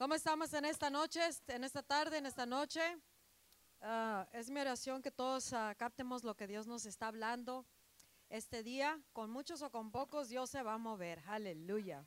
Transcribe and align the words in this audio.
¿Cómo 0.00 0.14
estamos 0.14 0.54
en 0.54 0.64
esta 0.64 0.88
noche, 0.88 1.20
en 1.48 1.62
esta 1.62 1.82
tarde, 1.82 2.16
en 2.16 2.24
esta 2.24 2.46
noche? 2.46 2.80
Ah, 3.82 4.26
es 4.32 4.48
mi 4.48 4.58
oración 4.58 5.02
que 5.02 5.10
todos 5.10 5.52
ah, 5.52 5.74
captemos 5.76 6.24
lo 6.24 6.34
que 6.34 6.46
Dios 6.46 6.66
nos 6.66 6.86
está 6.86 7.08
hablando 7.08 7.66
este 8.30 8.62
día. 8.62 8.98
Con 9.12 9.28
muchos 9.28 9.60
o 9.60 9.70
con 9.70 9.92
pocos, 9.92 10.30
Dios 10.30 10.48
se 10.48 10.62
va 10.62 10.72
a 10.72 10.78
mover. 10.78 11.22
Aleluya. 11.26 12.02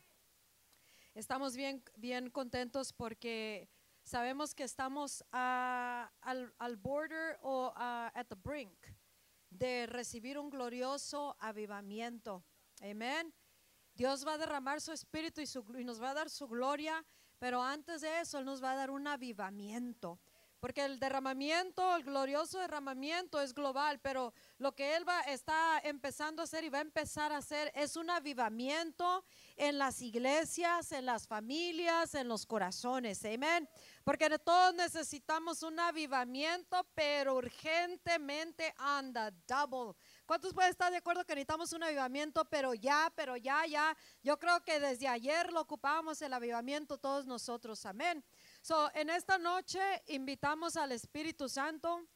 Estamos 1.13 1.55
bien, 1.55 1.83
bien 1.95 2.31
contentos 2.31 2.93
porque 2.93 3.69
sabemos 4.01 4.55
que 4.55 4.63
estamos 4.63 5.23
ah, 5.31 6.11
al, 6.21 6.51
al, 6.57 6.77
border 6.77 7.37
o 7.43 7.73
at 7.75 8.25
the 8.25 8.35
brink 8.35 8.87
de 9.51 9.85
recibir 9.85 10.39
un 10.39 10.49
glorioso 10.49 11.37
avivamiento. 11.39 12.43
Amén. 12.81 13.31
Dios 13.93 14.25
va 14.25 14.33
a 14.33 14.37
derramar 14.39 14.81
su 14.81 14.91
espíritu 14.91 15.41
y, 15.41 15.45
su, 15.45 15.63
y 15.77 15.83
nos 15.83 16.01
va 16.01 16.09
a 16.09 16.15
dar 16.15 16.31
su 16.31 16.47
gloria 16.47 17.05
pero 17.43 17.61
antes 17.61 17.99
de 17.99 18.21
eso, 18.21 18.37
Él 18.37 18.45
nos 18.45 18.63
va 18.63 18.71
a 18.71 18.77
dar 18.77 18.89
un 18.89 19.05
avivamiento. 19.05 20.17
Porque 20.61 20.85
el 20.85 20.97
derramamiento, 20.97 21.97
el 21.97 22.03
glorioso 22.05 22.57
derramamiento 22.57 23.41
es 23.41 23.53
global, 23.53 23.99
pero 23.99 24.33
lo 24.59 24.73
que 24.73 24.95
Él 24.95 25.05
va, 25.05 25.19
está 25.23 25.77
empezando 25.83 26.41
a 26.41 26.45
hacer 26.45 26.63
y 26.63 26.69
va 26.69 26.77
a 26.77 26.83
empezar 26.83 27.33
a 27.33 27.39
hacer 27.39 27.69
es 27.75 27.97
un 27.97 28.09
avivamiento 28.09 29.25
en 29.57 29.77
las 29.77 30.01
iglesias, 30.01 30.93
en 30.93 31.05
las 31.05 31.27
familias, 31.27 32.15
en 32.15 32.29
los 32.29 32.45
corazones. 32.45 33.25
Amén. 33.25 33.67
Porque 34.05 34.29
todos 34.39 34.73
necesitamos 34.73 35.63
un 35.63 35.81
avivamiento, 35.81 36.87
pero 36.95 37.35
urgentemente 37.35 38.73
anda 38.77 39.31
double. 39.45 39.99
¿Cuántos 40.25 40.53
pueden 40.53 40.71
estar 40.71 40.89
de 40.89 40.97
acuerdo 40.97 41.25
que 41.25 41.35
necesitamos 41.35 41.73
un 41.73 41.83
avivamiento, 41.83 42.45
pero 42.45 42.73
ya, 42.73 43.11
pero 43.15 43.35
ya, 43.35 43.65
ya? 43.65 43.95
Yo 44.21 44.39
creo 44.39 44.63
que 44.63 44.79
desde 44.79 45.07
ayer 45.07 45.51
lo 45.51 45.61
ocupábamos 45.61 46.21
el 46.21 46.33
avivamiento 46.33 46.97
todos 46.97 47.25
nosotros. 47.25 47.85
Amén. 47.85 48.23
So, 48.61 48.89
en 48.95 49.09
esta 49.09 49.37
noche 49.37 49.81
invitamos 50.07 50.77
al 50.77 50.93
Espíritu 50.93 51.49
Santo 51.49 52.07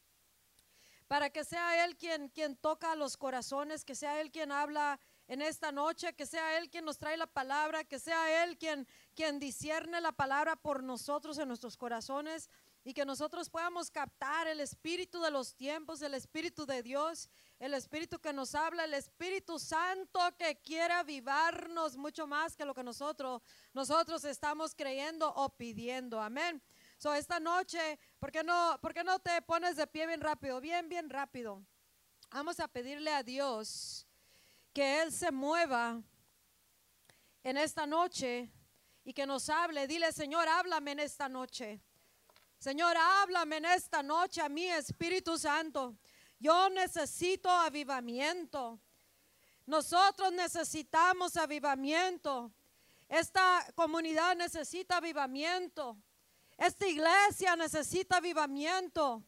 para 1.07 1.29
que 1.29 1.43
sea 1.43 1.83
Él 1.83 1.97
quien, 1.97 2.29
quien 2.29 2.55
toca 2.55 2.95
los 2.95 3.17
corazones, 3.17 3.83
que 3.83 3.95
sea 3.95 4.21
Él 4.21 4.31
quien 4.31 4.51
habla 4.51 4.99
en 5.27 5.41
esta 5.41 5.73
noche, 5.73 6.13
que 6.13 6.25
sea 6.25 6.57
Él 6.57 6.69
quien 6.69 6.85
nos 6.85 6.97
trae 6.97 7.17
la 7.17 7.27
palabra, 7.27 7.83
que 7.83 7.99
sea 7.99 8.43
Él 8.43 8.57
quien, 8.57 8.87
quien 9.15 9.39
discierne 9.39 9.99
la 9.99 10.13
palabra 10.13 10.55
por 10.55 10.83
nosotros 10.83 11.37
en 11.37 11.49
nuestros 11.49 11.75
corazones 11.75 12.49
y 12.83 12.93
que 12.93 13.05
nosotros 13.05 13.49
podamos 13.49 13.91
captar 13.91 14.47
el 14.47 14.61
espíritu 14.61 15.21
de 15.21 15.31
los 15.31 15.55
tiempos, 15.55 16.01
el 16.01 16.13
espíritu 16.13 16.65
de 16.65 16.81
Dios, 16.83 17.29
el 17.59 17.73
espíritu 17.73 18.19
que 18.19 18.31
nos 18.33 18.53
habla, 18.53 18.83
el 18.83 18.93
Espíritu 18.93 19.57
Santo 19.57 20.19
que 20.37 20.59
quiere 20.61 20.93
avivarnos 20.93 21.97
mucho 21.97 22.27
más 22.27 22.55
que 22.55 22.65
lo 22.65 22.73
que 22.73 22.83
nosotros, 22.83 23.41
nosotros 23.73 24.23
estamos 24.25 24.75
creyendo 24.75 25.33
o 25.33 25.49
pidiendo. 25.49 26.21
Amén. 26.21 26.61
So, 26.97 27.13
esta 27.13 27.39
noche, 27.39 27.99
¿por 28.19 28.31
qué, 28.31 28.43
no, 28.43 28.77
¿por 28.81 28.93
qué 28.93 29.03
no 29.03 29.19
te 29.19 29.41
pones 29.41 29.75
de 29.75 29.87
pie 29.87 30.05
bien 30.05 30.21
rápido? 30.21 30.61
Bien, 30.61 30.87
bien 30.87 31.09
rápido. 31.09 31.63
Vamos 32.31 32.59
a 32.59 32.67
pedirle 32.67 33.11
a 33.11 33.23
Dios 33.23 34.05
que 34.73 35.01
Él 35.01 35.11
se 35.11 35.31
mueva 35.31 36.01
en 37.43 37.57
esta 37.57 37.87
noche 37.87 38.51
y 39.03 39.13
que 39.13 39.25
nos 39.25 39.49
hable. 39.49 39.87
Dile, 39.87 40.11
Señor, 40.11 40.47
háblame 40.47 40.91
en 40.91 40.99
esta 40.99 41.27
noche. 41.27 41.81
Señor, 42.59 42.97
háblame 42.97 43.57
en 43.57 43.65
esta 43.65 44.03
noche 44.03 44.41
a 44.41 44.49
mí, 44.49 44.65
Espíritu 44.65 45.37
Santo. 45.37 45.95
Yo 46.39 46.69
necesito 46.69 47.49
avivamiento. 47.49 48.79
Nosotros 49.65 50.31
necesitamos 50.31 51.35
avivamiento. 51.35 52.51
Esta 53.09 53.65
comunidad 53.75 54.35
necesita 54.35 54.97
avivamiento. 54.97 55.97
Esta 56.57 56.87
iglesia 56.87 57.55
necesita 57.55 58.17
avivamiento. 58.17 59.23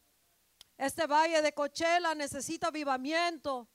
Este 0.78 1.08
valle 1.08 1.42
de 1.42 1.52
Cochela 1.54 2.16
necesita 2.16 2.68
avivamiento. 2.68 3.68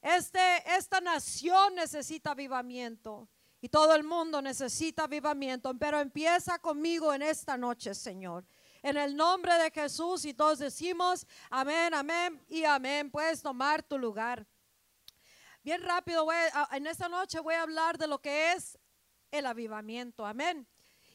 Este, 0.00 0.40
esta 0.76 1.00
nación 1.00 1.74
necesita 1.74 2.32
avivamiento 2.32 3.28
y 3.60 3.68
todo 3.68 3.94
el 3.94 4.02
mundo 4.02 4.42
necesita 4.42 5.04
avivamiento, 5.04 5.72
pero 5.78 6.00
empieza 6.00 6.58
conmigo 6.58 7.14
en 7.14 7.22
esta 7.22 7.56
noche, 7.56 7.94
Señor. 7.94 8.44
En 8.84 8.96
el 8.96 9.14
nombre 9.14 9.54
de 9.58 9.70
Jesús 9.70 10.24
y 10.24 10.34
todos 10.34 10.58
decimos 10.58 11.24
amén, 11.50 11.94
amén 11.94 12.44
y 12.48 12.64
amén. 12.64 13.12
Puedes 13.12 13.40
tomar 13.40 13.80
tu 13.80 13.96
lugar. 13.96 14.44
Bien 15.62 15.80
rápido, 15.82 16.26
en 16.72 16.88
esta 16.88 17.08
noche 17.08 17.38
voy 17.38 17.54
a 17.54 17.62
hablar 17.62 17.96
de 17.96 18.08
lo 18.08 18.20
que 18.20 18.50
es 18.50 18.76
el 19.30 19.46
avivamiento. 19.46 20.26
Amén. 20.26 20.66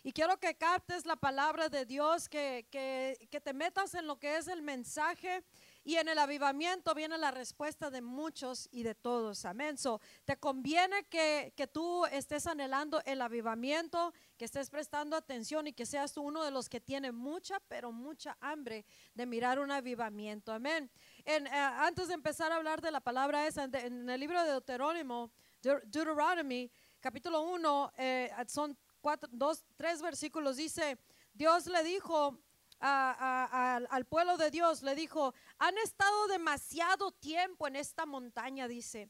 Y 0.01 0.13
quiero 0.13 0.39
que 0.39 0.55
captes 0.55 1.05
la 1.05 1.17
palabra 1.17 1.67
de 1.67 1.85
Dios, 1.85 2.29
que, 2.29 2.65
que, 2.71 3.27
que 3.29 3.41
te 3.41 3.51
metas 3.51 3.93
en 3.95 4.07
lo 4.07 4.17
que 4.17 4.37
es 4.37 4.47
el 4.47 4.61
mensaje 4.61 5.43
y 5.87 5.95
en 5.95 6.09
el 6.09 6.19
avivamiento 6.19 6.93
viene 6.93 7.17
la 7.17 7.31
respuesta 7.31 7.89
de 7.89 8.01
muchos 8.01 8.67
y 8.73 8.83
de 8.83 8.93
todos. 8.93 9.45
Amén. 9.45 9.77
So, 9.77 10.01
te 10.25 10.35
conviene 10.35 11.05
que, 11.05 11.53
que, 11.55 11.65
tú 11.65 12.05
estés 12.07 12.45
anhelando 12.45 13.01
el 13.05 13.21
avivamiento, 13.21 14.13
que 14.35 14.43
estés 14.43 14.69
prestando 14.69 15.15
atención 15.15 15.65
y 15.65 15.71
que 15.71 15.85
seas 15.85 16.11
tú 16.11 16.23
uno 16.23 16.43
de 16.43 16.51
los 16.51 16.67
que 16.67 16.81
tiene 16.81 17.13
mucha, 17.13 17.61
pero 17.69 17.93
mucha 17.93 18.35
hambre 18.41 18.85
de 19.13 19.25
mirar 19.25 19.59
un 19.59 19.71
avivamiento. 19.71 20.51
Amén. 20.51 20.91
En, 21.23 21.47
eh, 21.47 21.51
antes 21.51 22.09
de 22.09 22.15
empezar 22.15 22.51
a 22.51 22.57
hablar 22.57 22.81
de 22.81 22.91
la 22.91 22.99
palabra 22.99 23.47
esa, 23.47 23.63
en, 23.63 24.09
el 24.09 24.19
libro 24.19 24.43
de 24.43 24.51
Deuterónimo, 24.51 25.31
Deuteronomy, 25.61 26.69
capítulo 26.99 27.43
1, 27.43 27.93
eh, 27.95 28.31
son 28.49 28.77
cuatro, 28.99 29.29
dos, 29.31 29.63
tres 29.77 30.01
versículos, 30.01 30.57
dice, 30.57 30.97
Dios 31.33 31.65
le 31.67 31.81
dijo 31.85 32.37
al 32.79 34.05
pueblo 34.05 34.37
de 34.37 34.51
Dios, 34.51 34.83
le 34.83 34.95
dijo, 34.95 35.33
han 35.57 35.77
estado 35.79 36.27
demasiado 36.27 37.11
tiempo 37.11 37.67
en 37.67 37.75
esta 37.75 38.05
montaña, 38.05 38.67
dice. 38.67 39.09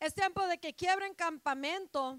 Es 0.00 0.14
tiempo 0.14 0.46
de 0.46 0.58
que 0.58 0.74
quiebren 0.74 1.14
campamento 1.14 2.18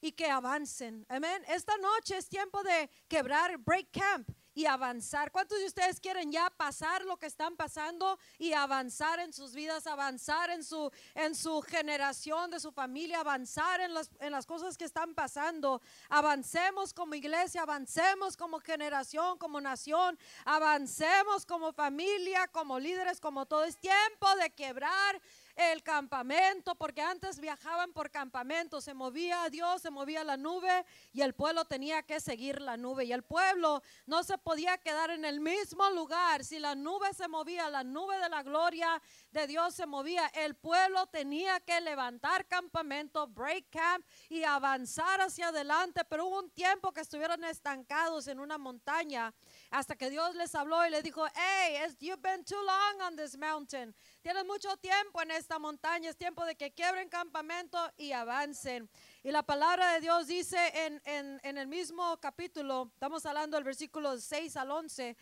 y 0.00 0.12
que 0.12 0.30
avancen. 0.30 1.04
Amén. 1.08 1.44
Esta 1.48 1.76
noche 1.78 2.16
es 2.16 2.28
tiempo 2.28 2.62
de 2.62 2.90
quebrar 3.08 3.58
break 3.58 3.90
camp 3.90 4.30
y 4.54 4.66
avanzar. 4.66 5.30
¿Cuántos 5.30 5.58
de 5.58 5.66
ustedes 5.66 6.00
quieren 6.00 6.32
ya 6.32 6.50
pasar 6.50 7.04
lo 7.04 7.16
que 7.16 7.26
están 7.26 7.56
pasando 7.56 8.18
y 8.38 8.52
avanzar 8.52 9.20
en 9.20 9.32
sus 9.32 9.54
vidas, 9.54 9.86
avanzar 9.86 10.50
en 10.50 10.64
su, 10.64 10.90
en 11.14 11.34
su 11.34 11.62
generación, 11.62 12.50
de 12.50 12.60
su 12.60 12.72
familia, 12.72 13.20
avanzar 13.20 13.80
en 13.80 13.94
las, 13.94 14.10
en 14.20 14.32
las 14.32 14.46
cosas 14.46 14.76
que 14.76 14.84
están 14.84 15.14
pasando? 15.14 15.80
Avancemos 16.08 16.92
como 16.92 17.14
iglesia, 17.14 17.62
avancemos 17.62 18.36
como 18.36 18.60
generación, 18.60 19.38
como 19.38 19.60
nación, 19.60 20.18
avancemos 20.44 21.46
como 21.46 21.72
familia, 21.72 22.48
como 22.48 22.78
líderes, 22.78 23.20
como 23.20 23.46
todo. 23.46 23.64
Es 23.64 23.76
tiempo 23.78 24.34
de 24.40 24.50
quebrar 24.50 25.20
el 25.56 25.82
campamento, 25.82 26.74
porque 26.74 27.02
antes 27.02 27.38
viajaban 27.40 27.92
por 27.92 28.10
campamento, 28.10 28.80
se 28.80 28.94
movía 28.94 29.48
Dios, 29.50 29.82
se 29.82 29.90
movía 29.90 30.24
la 30.24 30.36
nube 30.36 30.84
y 31.12 31.22
el 31.22 31.34
pueblo 31.34 31.64
tenía 31.64 32.02
que 32.02 32.20
seguir 32.20 32.60
la 32.60 32.76
nube. 32.76 33.04
Y 33.04 33.12
el 33.12 33.22
pueblo 33.22 33.82
no 34.06 34.22
se 34.22 34.38
podía 34.38 34.78
quedar 34.78 35.10
en 35.10 35.24
el 35.24 35.40
mismo 35.40 35.88
lugar. 35.90 36.44
Si 36.44 36.58
la 36.58 36.74
nube 36.74 37.12
se 37.14 37.28
movía, 37.28 37.68
la 37.70 37.84
nube 37.84 38.18
de 38.18 38.28
la 38.28 38.42
gloria 38.42 39.00
de 39.30 39.46
Dios 39.46 39.74
se 39.74 39.86
movía, 39.86 40.26
el 40.28 40.54
pueblo 40.54 41.06
tenía 41.06 41.60
que 41.60 41.80
levantar 41.80 42.46
campamento, 42.46 43.26
break 43.26 43.70
camp 43.70 44.06
y 44.28 44.44
avanzar 44.44 45.20
hacia 45.20 45.48
adelante. 45.48 46.04
Pero 46.04 46.26
hubo 46.26 46.40
un 46.40 46.50
tiempo 46.50 46.92
que 46.92 47.00
estuvieron 47.00 47.44
estancados 47.44 48.26
en 48.28 48.40
una 48.40 48.58
montaña 48.58 49.32
hasta 49.70 49.94
que 49.96 50.10
Dios 50.10 50.34
les 50.34 50.54
habló 50.54 50.84
y 50.86 50.90
les 50.90 51.02
dijo, 51.04 51.24
hey, 51.34 51.78
you've 52.00 52.20
been 52.20 52.44
too 52.44 52.60
long 52.62 53.00
on 53.06 53.16
this 53.16 53.36
mountain. 53.38 53.94
Tienen 54.22 54.46
mucho 54.46 54.76
tiempo 54.78 55.22
en 55.22 55.30
esta 55.30 55.58
montaña, 55.58 56.10
es 56.10 56.16
tiempo 56.16 56.44
de 56.44 56.56
que 56.56 56.72
quiebren 56.72 57.08
campamento 57.08 57.78
y 57.96 58.12
avancen. 58.12 58.88
Y 59.22 59.30
la 59.30 59.42
palabra 59.42 59.92
de 59.94 60.00
Dios 60.00 60.26
dice 60.26 60.58
en, 60.74 61.00
en, 61.04 61.58
el 61.58 61.68
mismo 61.68 62.18
capítulo, 62.18 62.90
estamos 62.92 63.24
hablando 63.26 63.56
del 63.56 63.64
versículo 63.64 64.18
6 64.18 64.56
al 64.56 64.70
11, 64.70 65.16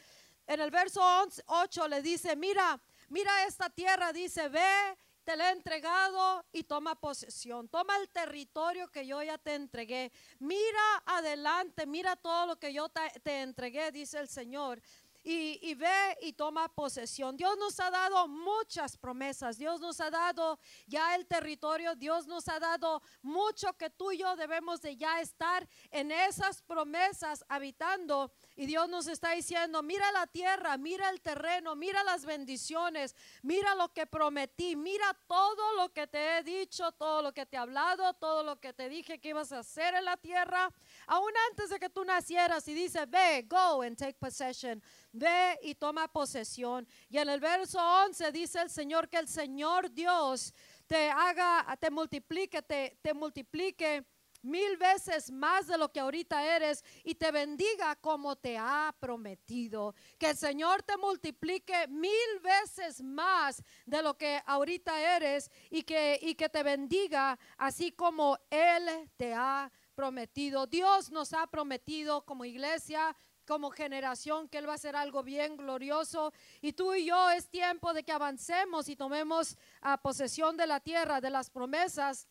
en 0.46 0.60
el 0.60 0.70
verso 0.70 1.02
8 1.46 1.88
le 1.88 2.00
dice, 2.00 2.34
mira, 2.34 2.80
mira 3.10 3.44
esta 3.44 3.68
tierra, 3.68 4.12
dice, 4.14 4.48
ve 4.48 4.96
te 5.28 5.36
la 5.36 5.50
he 5.50 5.52
entregado 5.52 6.42
y 6.52 6.64
toma 6.64 6.98
posesión. 6.98 7.68
Toma 7.68 7.98
el 7.98 8.08
territorio 8.08 8.90
que 8.90 9.06
yo 9.06 9.22
ya 9.22 9.36
te 9.36 9.56
entregué. 9.56 10.10
Mira 10.38 11.02
adelante, 11.04 11.86
mira 11.86 12.16
todo 12.16 12.46
lo 12.46 12.58
que 12.58 12.72
yo 12.72 12.88
te, 12.88 13.02
te 13.20 13.42
entregué, 13.42 13.92
dice 13.92 14.18
el 14.20 14.28
Señor 14.28 14.80
y, 15.30 15.74
ve 15.74 16.16
y 16.22 16.32
toma 16.32 16.68
posesión. 16.68 17.36
Dios 17.36 17.56
nos 17.58 17.78
ha 17.80 17.90
dado 17.90 18.26
muchas 18.28 18.96
promesas, 18.96 19.58
Dios 19.58 19.78
nos 19.78 20.00
ha 20.00 20.10
dado 20.10 20.58
ya 20.86 21.14
el 21.16 21.26
territorio, 21.26 21.94
Dios 21.94 22.26
nos 22.26 22.48
ha 22.48 22.58
dado 22.58 23.02
mucho 23.20 23.74
que 23.74 23.90
tú 23.90 24.10
y 24.10 24.18
yo 24.18 24.36
debemos 24.36 24.80
de 24.80 24.96
ya 24.96 25.20
estar 25.20 25.68
en 25.90 26.12
esas 26.12 26.62
promesas 26.62 27.44
habitando. 27.48 28.32
Y 28.56 28.64
Dios 28.64 28.88
nos 28.88 29.06
está 29.06 29.32
diciendo, 29.32 29.82
mira 29.82 30.10
la 30.12 30.26
tierra, 30.26 30.78
mira 30.78 31.10
el 31.10 31.20
terreno, 31.20 31.76
mira 31.76 32.02
las 32.04 32.24
bendiciones, 32.24 33.14
mira 33.42 33.74
lo 33.74 33.92
que 33.92 34.06
prometí, 34.06 34.76
mira 34.76 35.14
todo 35.26 35.74
lo 35.74 35.92
que 35.92 36.06
te 36.06 36.38
he 36.38 36.42
dicho, 36.42 36.90
todo 36.92 37.20
lo 37.20 37.34
que 37.34 37.44
te 37.44 37.56
he 37.56 37.60
hablado, 37.60 38.14
todo 38.14 38.42
lo 38.42 38.58
que 38.60 38.72
te 38.72 38.88
dije 38.88 39.20
que 39.20 39.28
ibas 39.28 39.52
a 39.52 39.58
hacer 39.58 39.94
en 39.94 40.06
la 40.06 40.16
tierra. 40.16 40.72
Aún 41.08 41.32
antes 41.50 41.70
de 41.70 41.78
que 41.78 41.88
tú 41.88 42.04
nacieras 42.04 42.68
y 42.68 42.74
dice, 42.74 43.06
ve, 43.06 43.44
go 43.48 43.82
and 43.82 43.96
take 43.96 44.18
possession, 44.18 44.82
ve 45.10 45.58
y 45.62 45.74
toma 45.74 46.06
posesión. 46.06 46.86
Y 47.08 47.18
en 47.18 47.28
el 47.30 47.40
verso 47.40 47.80
11 47.80 48.30
dice 48.30 48.60
el 48.60 48.70
Señor 48.70 49.08
que 49.08 49.16
el 49.16 49.26
Señor 49.26 49.90
Dios 49.90 50.54
te 50.86 51.10
haga, 51.10 51.76
te 51.80 51.90
multiplique, 51.90 52.62
te, 52.62 53.14
multiplique 53.14 54.04
mil 54.42 54.76
veces 54.76 55.30
más 55.30 55.66
de 55.66 55.76
lo 55.78 55.90
que 55.90 56.00
ahorita 56.00 56.56
eres 56.56 56.84
y 57.02 57.14
te 57.14 57.30
bendiga 57.30 57.96
como 57.96 58.36
te 58.36 58.56
ha 58.58 58.94
prometido. 59.00 59.94
Que 60.18 60.30
el 60.30 60.36
Señor 60.36 60.82
te 60.82 60.96
multiplique 60.96 61.88
mil 61.88 62.40
veces 62.42 63.02
más 63.02 63.62
de 63.86 64.02
lo 64.02 64.16
que 64.16 64.42
ahorita 64.46 65.16
eres 65.16 65.50
y 65.70 65.82
que, 65.82 66.18
y 66.22 66.34
que 66.34 66.48
te 66.48 66.62
bendiga 66.62 67.38
así 67.56 67.92
como 67.92 68.38
Él 68.50 69.10
te 69.16 69.34
ha 69.34 69.70
prometido. 69.98 70.68
Dios 70.68 71.10
nos 71.10 71.32
ha 71.32 71.48
prometido 71.48 72.24
como 72.24 72.44
iglesia 72.44 73.16
como 73.44 73.70
generación 73.70 74.48
que 74.48 74.58
Él 74.58 74.68
va 74.68 74.72
a 74.72 74.76
hacer 74.76 74.94
algo 74.94 75.24
bien 75.24 75.56
glorioso. 75.56 76.32
Y 76.60 76.74
tú 76.74 76.94
y 76.94 77.06
yo 77.06 77.30
es 77.30 77.48
tiempo 77.48 77.92
de 77.92 78.04
que 78.04 78.12
avancemos 78.12 78.88
y 78.88 78.94
tomemos 78.94 79.56
a 79.80 80.00
posesión 80.00 80.56
de 80.56 80.68
la 80.68 80.78
tierra, 80.78 81.20
de 81.20 81.30
las 81.30 81.50
promesas 81.50 82.28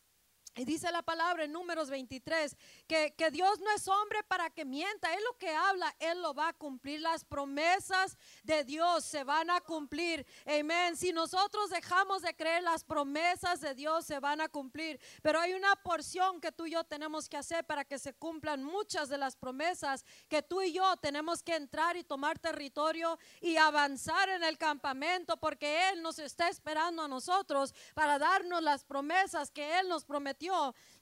y 0.57 0.65
dice 0.65 0.91
la 0.91 1.03
palabra 1.03 1.43
en 1.43 1.51
números 1.51 1.89
23 1.89 2.57
que, 2.87 3.13
que, 3.15 3.29
Dios 3.29 3.59
no 3.59 3.69
es 3.75 3.87
hombre 3.87 4.23
para 4.23 4.49
que 4.49 4.65
mienta. 4.65 5.13
Él 5.13 5.23
lo 5.23 5.37
que 5.37 5.49
habla, 5.49 5.95
Él 5.99 6.21
lo 6.21 6.33
va 6.33 6.49
a 6.49 6.53
cumplir. 6.53 7.01
Las 7.01 7.23
promesas 7.23 8.17
de 8.43 8.63
Dios 8.63 9.05
se 9.05 9.23
van 9.23 9.51
a 9.51 9.61
cumplir. 9.61 10.25
Amén. 10.45 10.97
Si 10.97 11.13
nosotros 11.13 11.69
dejamos 11.69 12.23
de 12.23 12.33
creer, 12.33 12.63
las 12.63 12.83
promesas 12.83 13.61
de 13.61 13.75
Dios 13.75 14.05
se 14.05 14.19
van 14.19 14.41
a 14.41 14.49
cumplir. 14.49 14.99
Pero 15.21 15.39
hay 15.39 15.53
una 15.53 15.75
porción 15.75 16.41
que 16.41 16.51
tú 16.51 16.65
y 16.65 16.71
yo 16.71 16.83
tenemos 16.83 17.29
que 17.29 17.37
hacer 17.37 17.63
para 17.65 17.85
que 17.85 17.99
se 17.99 18.13
cumplan 18.13 18.63
muchas 18.63 19.09
de 19.09 19.17
las 19.17 19.35
promesas 19.35 20.05
que 20.27 20.41
tú 20.41 20.61
y 20.61 20.73
yo 20.73 20.97
tenemos 20.97 21.43
que 21.43 21.55
entrar 21.55 21.97
y 21.97 22.03
tomar 22.03 22.39
territorio 22.39 23.19
y 23.41 23.57
avanzar 23.57 24.29
en 24.29 24.43
el 24.43 24.57
campamento 24.57 25.37
porque 25.37 25.89
Él 25.89 26.01
nos 26.01 26.17
está 26.17 26.49
esperando 26.49 27.03
a 27.03 27.07
nosotros 27.07 27.75
para 27.93 28.17
darnos 28.17 28.63
las 28.63 28.83
promesas 28.83 29.51
que 29.51 29.79
Él 29.79 29.87
nos 29.87 30.03
prometió 30.03 30.46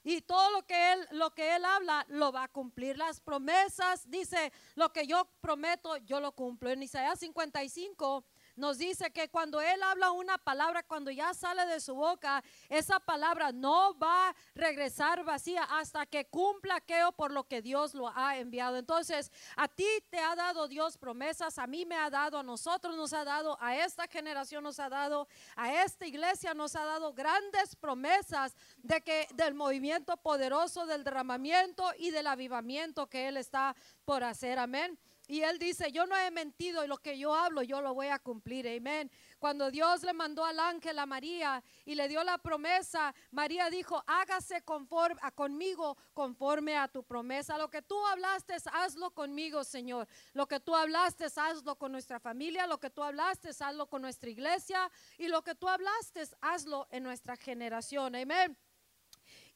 y 0.04 0.22
todo 0.22 0.52
lo 0.52 0.66
que 0.66 0.94
él 0.94 1.08
lo 1.12 1.34
que 1.34 1.56
él 1.56 1.66
habla 1.66 2.06
lo 2.10 2.32
va 2.32 2.44
a 2.44 2.48
cumplir. 2.48 2.98
Las 2.98 3.20
promesas 3.20 4.10
dice, 4.10 4.52
lo 4.76 4.92
que 4.92 5.08
yo 5.08 5.28
prometo, 5.42 5.98
yo 5.98 6.20
lo 6.20 6.32
cumplo. 6.32 6.70
En 6.70 6.84
Isaías 6.84 7.20
55 7.20 8.24
nos 8.56 8.78
dice 8.78 9.12
que 9.12 9.30
cuando 9.30 9.62
Él 9.62 9.82
habla 9.84 10.12
una 10.12 10.38
palabra, 10.38 10.84
cuando 10.84 11.12
ya 11.12 11.34
sale 11.34 11.66
de 11.66 11.80
su 11.80 11.96
boca, 11.96 12.44
esa 12.70 13.00
palabra 13.00 13.52
no 13.52 13.98
va 13.98 14.30
a 14.30 14.36
regresar 14.54 15.24
vacía 15.24 15.64
hasta 15.64 16.06
que 16.06 16.26
cumpla 16.26 16.76
aquello 16.76 17.12
por 17.12 17.32
lo 17.32 17.48
que 17.48 17.62
Dios 17.62 17.94
lo 17.94 18.08
ha 18.16 18.38
enviado. 18.38 18.78
Entonces, 18.78 19.32
a 19.56 19.68
ti 19.68 19.88
te 20.10 20.20
ha 20.20 20.36
dado 20.36 20.68
Dios 20.68 20.98
promesas, 20.98 21.58
a 21.58 21.68
mí 21.68 21.86
me 21.86 21.96
ha 21.96 22.10
dado, 22.10 22.40
a 22.40 22.44
nosotros 22.44 22.96
nos 22.96 23.14
ha 23.14 23.24
dado, 23.24 23.58
a 23.62 23.76
esta 23.76 24.08
generación 24.08 24.64
nos 24.64 24.80
ha 24.80 24.90
dado, 24.90 25.28
a 25.56 25.84
esta 25.84 26.06
iglesia 26.06 26.54
nos 26.54 26.76
ha 26.76 26.86
dado 26.86 27.14
grandes 27.14 27.76
promesas 27.76 28.56
de 28.78 29.02
que 29.02 29.28
del 29.34 29.54
movimiento 29.54 30.18
poderoso, 30.18 30.86
del 30.86 31.04
derramamiento 31.04 31.92
y 31.98 32.12
del 32.12 32.28
avivamiento 32.28 33.08
que 33.08 33.28
Él 33.28 33.38
está 33.38 33.76
por 34.06 34.24
hacer. 34.24 34.60
Amén. 34.60 34.98
Y 35.28 35.42
él 35.42 35.58
dice, 35.58 35.92
yo 35.92 36.06
no 36.06 36.16
he 36.16 36.30
mentido 36.32 36.84
y 36.84 36.88
lo 36.88 36.98
que 36.98 37.18
yo 37.18 37.34
hablo 37.34 37.64
yo 37.64 37.82
lo 37.82 37.94
voy 37.94 38.08
a 38.08 38.20
cumplir. 38.20 38.68
Amén. 38.68 39.12
Cuando 39.40 39.72
Dios 39.72 40.04
le 40.04 40.14
mandó 40.14 40.46
al 40.46 40.60
ángel 40.60 41.00
a 41.00 41.06
María 41.06 41.64
y 41.84 41.96
le 41.96 42.08
dio 42.08 42.24
la 42.24 42.38
promesa, 42.38 43.14
María 43.32 43.70
dijo, 43.70 44.04
hágase 44.08 44.62
conforme 44.62 45.20
a 45.22 45.32
conmigo 45.32 45.98
conforme 46.14 46.78
a 46.78 46.88
tu 46.88 47.04
promesa. 47.04 47.58
Lo 47.58 47.70
que 47.70 47.82
tú 47.82 47.96
hablaste, 48.08 48.56
hazlo 48.72 49.12
conmigo, 49.12 49.64
Señor. 49.64 50.08
Lo 50.34 50.48
que 50.48 50.60
tú 50.60 50.76
hablaste, 50.76 51.26
hazlo 51.36 51.76
con 51.76 51.92
nuestra 51.92 52.20
familia. 52.20 52.68
Lo 52.68 52.80
que 52.80 52.90
tú 52.90 53.04
hablaste, 53.04 53.50
hazlo 53.50 53.88
con 53.88 54.02
nuestra 54.02 54.30
iglesia. 54.30 54.92
Y 55.18 55.28
lo 55.28 55.44
que 55.44 55.56
tú 55.56 55.68
hablaste, 55.68 56.24
hazlo 56.42 56.88
en 56.92 57.04
nuestra 57.04 57.36
generación. 57.36 58.16
Amén. 58.16 58.58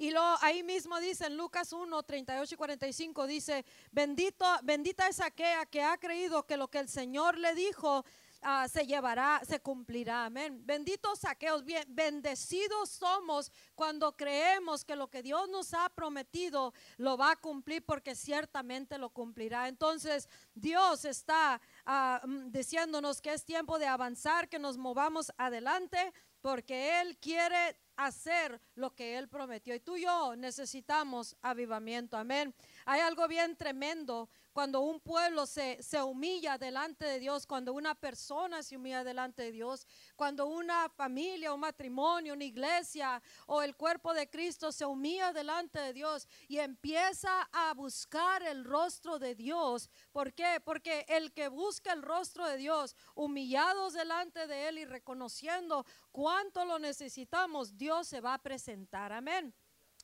Y 0.01 0.13
ahí 0.39 0.63
mismo 0.63 0.97
dice 1.01 1.25
en 1.25 1.35
Lucas 1.35 1.73
1, 1.73 2.03
38 2.03 2.55
y 2.55 2.57
45, 2.57 3.27
dice, 3.27 3.65
Bendito, 3.91 4.45
bendita 4.63 5.09
es 5.09 5.19
aquella 5.19 5.65
que 5.65 5.83
ha 5.83 5.97
creído 5.97 6.45
que 6.45 6.55
lo 6.55 6.69
que 6.69 6.79
el 6.79 6.87
Señor 6.87 7.37
le 7.37 7.53
dijo 7.53 8.05
ah, 8.41 8.65
se 8.69 8.87
llevará, 8.87 9.41
se 9.45 9.59
cumplirá. 9.59 10.23
Amén. 10.23 10.65
Benditos 10.65 11.19
saqueos, 11.19 11.65
bien, 11.65 11.83
bendecidos 11.89 12.91
somos 12.91 13.51
cuando 13.75 14.15
creemos 14.15 14.85
que 14.85 14.95
lo 14.95 15.09
que 15.09 15.21
Dios 15.21 15.49
nos 15.49 15.73
ha 15.73 15.89
prometido 15.89 16.73
lo 16.95 17.17
va 17.17 17.31
a 17.31 17.35
cumplir 17.35 17.83
porque 17.83 18.15
ciertamente 18.15 18.97
lo 18.97 19.09
cumplirá. 19.09 19.67
Entonces 19.67 20.29
Dios 20.55 21.03
está 21.03 21.59
ah, 21.85 22.21
mm, 22.25 22.51
diciéndonos 22.51 23.21
que 23.21 23.33
es 23.33 23.43
tiempo 23.43 23.77
de 23.77 23.87
avanzar, 23.87 24.47
que 24.47 24.59
nos 24.59 24.77
movamos 24.77 25.31
adelante 25.37 26.13
porque 26.41 27.01
Él 27.01 27.17
quiere 27.17 27.77
hacer 27.95 28.61
lo 28.75 28.95
que 28.95 29.17
Él 29.17 29.27
prometió. 29.27 29.75
Y 29.75 29.79
tú 29.79 29.97
y 29.97 30.03
yo 30.03 30.35
necesitamos 30.35 31.35
avivamiento. 31.41 32.17
Amén. 32.17 32.53
Hay 32.85 33.01
algo 33.01 33.27
bien 33.27 33.55
tremendo 33.55 34.29
cuando 34.53 34.81
un 34.81 34.99
pueblo 34.99 35.45
se, 35.45 35.81
se, 35.81 36.01
humilla 36.01 36.57
delante 36.57 37.05
de 37.05 37.19
Dios, 37.19 37.45
cuando 37.45 37.73
una 37.73 37.95
persona 37.95 38.63
se 38.63 38.77
humilla 38.77 39.03
delante 39.03 39.43
de 39.43 39.51
Dios, 39.51 39.85
cuando 40.15 40.47
una 40.47 40.89
familia, 40.89 41.53
un 41.53 41.59
matrimonio, 41.59 42.33
una 42.33 42.43
iglesia 42.43 43.21
o 43.45 43.61
el 43.61 43.75
cuerpo 43.75 44.13
de 44.13 44.29
Cristo 44.29 44.71
se 44.71 44.85
humilla 44.85 45.31
delante 45.33 45.79
de 45.79 45.93
Dios 45.93 46.27
y 46.47 46.57
empieza 46.57 47.43
a 47.51 47.73
buscar 47.73 48.43
el 48.43 48.63
rostro 48.63 49.19
de 49.19 49.35
Dios. 49.35 49.89
¿Por 50.11 50.33
qué? 50.33 50.59
Porque 50.63 51.05
el 51.07 51.31
que 51.33 51.47
busca 51.47 51.93
el 51.93 52.01
rostro 52.01 52.47
de 52.47 52.57
Dios, 52.57 52.95
humillados 53.15 53.93
delante 53.93 54.47
de 54.47 54.69
Él 54.69 54.79
y 54.79 54.85
reconociendo 54.85 55.85
cuánto 56.11 56.65
lo 56.65 56.79
necesitamos, 56.79 57.77
Dios 57.77 58.07
se 58.07 58.21
va 58.21 58.33
a 58.33 58.41
presentar. 58.41 59.11
Amén. 59.11 59.53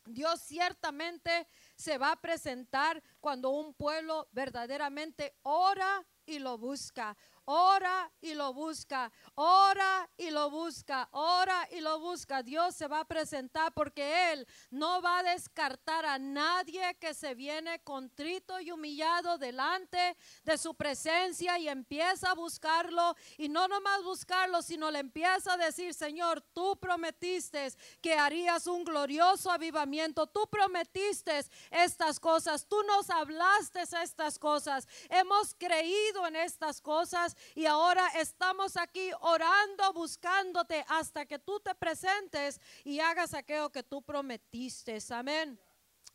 Dios 0.06 0.42
ciertamente 0.42 1.48
se 1.76 1.98
va 1.98 2.12
a 2.12 2.22
presentar 2.22 3.02
cuando 3.20 3.50
un 3.50 3.74
pueblo 3.74 4.28
verdaderamente 4.32 5.36
ora 5.44 6.06
y 6.26 6.40
lo 6.40 6.58
busca 6.58 7.18
ora 7.46 8.12
y 8.22 8.34
lo 8.34 8.54
busca, 8.54 9.12
ora 9.36 10.10
y 10.18 10.30
lo 10.32 10.50
busca, 10.50 11.08
ora 11.12 11.68
y 11.72 11.82
lo 11.82 12.00
busca. 12.00 12.44
Dios 12.44 12.76
se 12.76 12.88
va 12.88 13.02
a 13.02 13.06
presentar 13.06 13.74
porque 13.74 14.34
Él 14.34 14.48
no 14.70 15.02
va 15.02 15.20
a 15.20 15.24
descartar 15.24 16.06
a 16.06 16.18
nadie 16.18 16.96
que 17.00 17.14
se 17.14 17.36
viene 17.36 17.80
contrito 17.80 18.60
y 18.60 18.72
humillado 18.72 19.38
delante 19.38 20.18
de 20.44 20.58
su 20.58 20.76
presencia 20.76 21.58
y 21.60 21.70
empieza 21.70 22.32
a 22.32 22.36
buscarlo. 22.36 23.16
Y 23.38 23.50
no 23.50 23.68
nomás 23.68 24.04
buscarlo, 24.04 24.62
sino 24.62 24.92
le 24.92 25.00
empieza 25.00 25.54
a 25.54 25.58
decir, 25.58 25.94
Señor, 25.94 26.42
tú 26.54 26.78
prometiste 26.80 27.72
que 28.02 28.16
harías 28.16 28.68
un 28.68 28.84
glorioso 28.84 29.52
avivamiento, 29.52 30.28
tú 30.28 30.48
prometiste 30.50 31.46
estas 31.72 32.20
cosas, 32.20 32.66
tú 32.68 32.82
nos 32.84 33.10
hablaste 33.10 33.82
estas 33.82 34.40
cosas, 34.40 34.88
hemos 35.10 35.54
creído 35.56 36.28
en 36.28 36.36
estas 36.36 36.82
cosas 36.82 37.35
y 37.54 37.66
ahora 37.66 38.08
estamos 38.16 38.78
aquí 38.78 39.12
orando, 39.22 39.94
buscándote 39.94 40.86
hasta 40.88 41.26
que 41.26 41.40
tú 41.40 41.60
te 41.60 41.74
presentes 41.76 42.60
y 42.84 43.00
hagas 43.00 43.34
aquello 43.34 43.72
que 43.72 43.84
tú 43.84 44.02
prometiste. 44.02 44.98
Amén. 45.12 45.60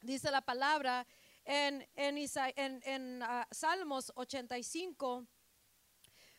Dice 0.01 0.31
la 0.31 0.41
palabra 0.41 1.07
en, 1.45 1.87
en, 1.95 2.83
en, 2.85 3.23
ah, 3.23 3.47
Salmos 3.51 4.13
85 4.15 5.27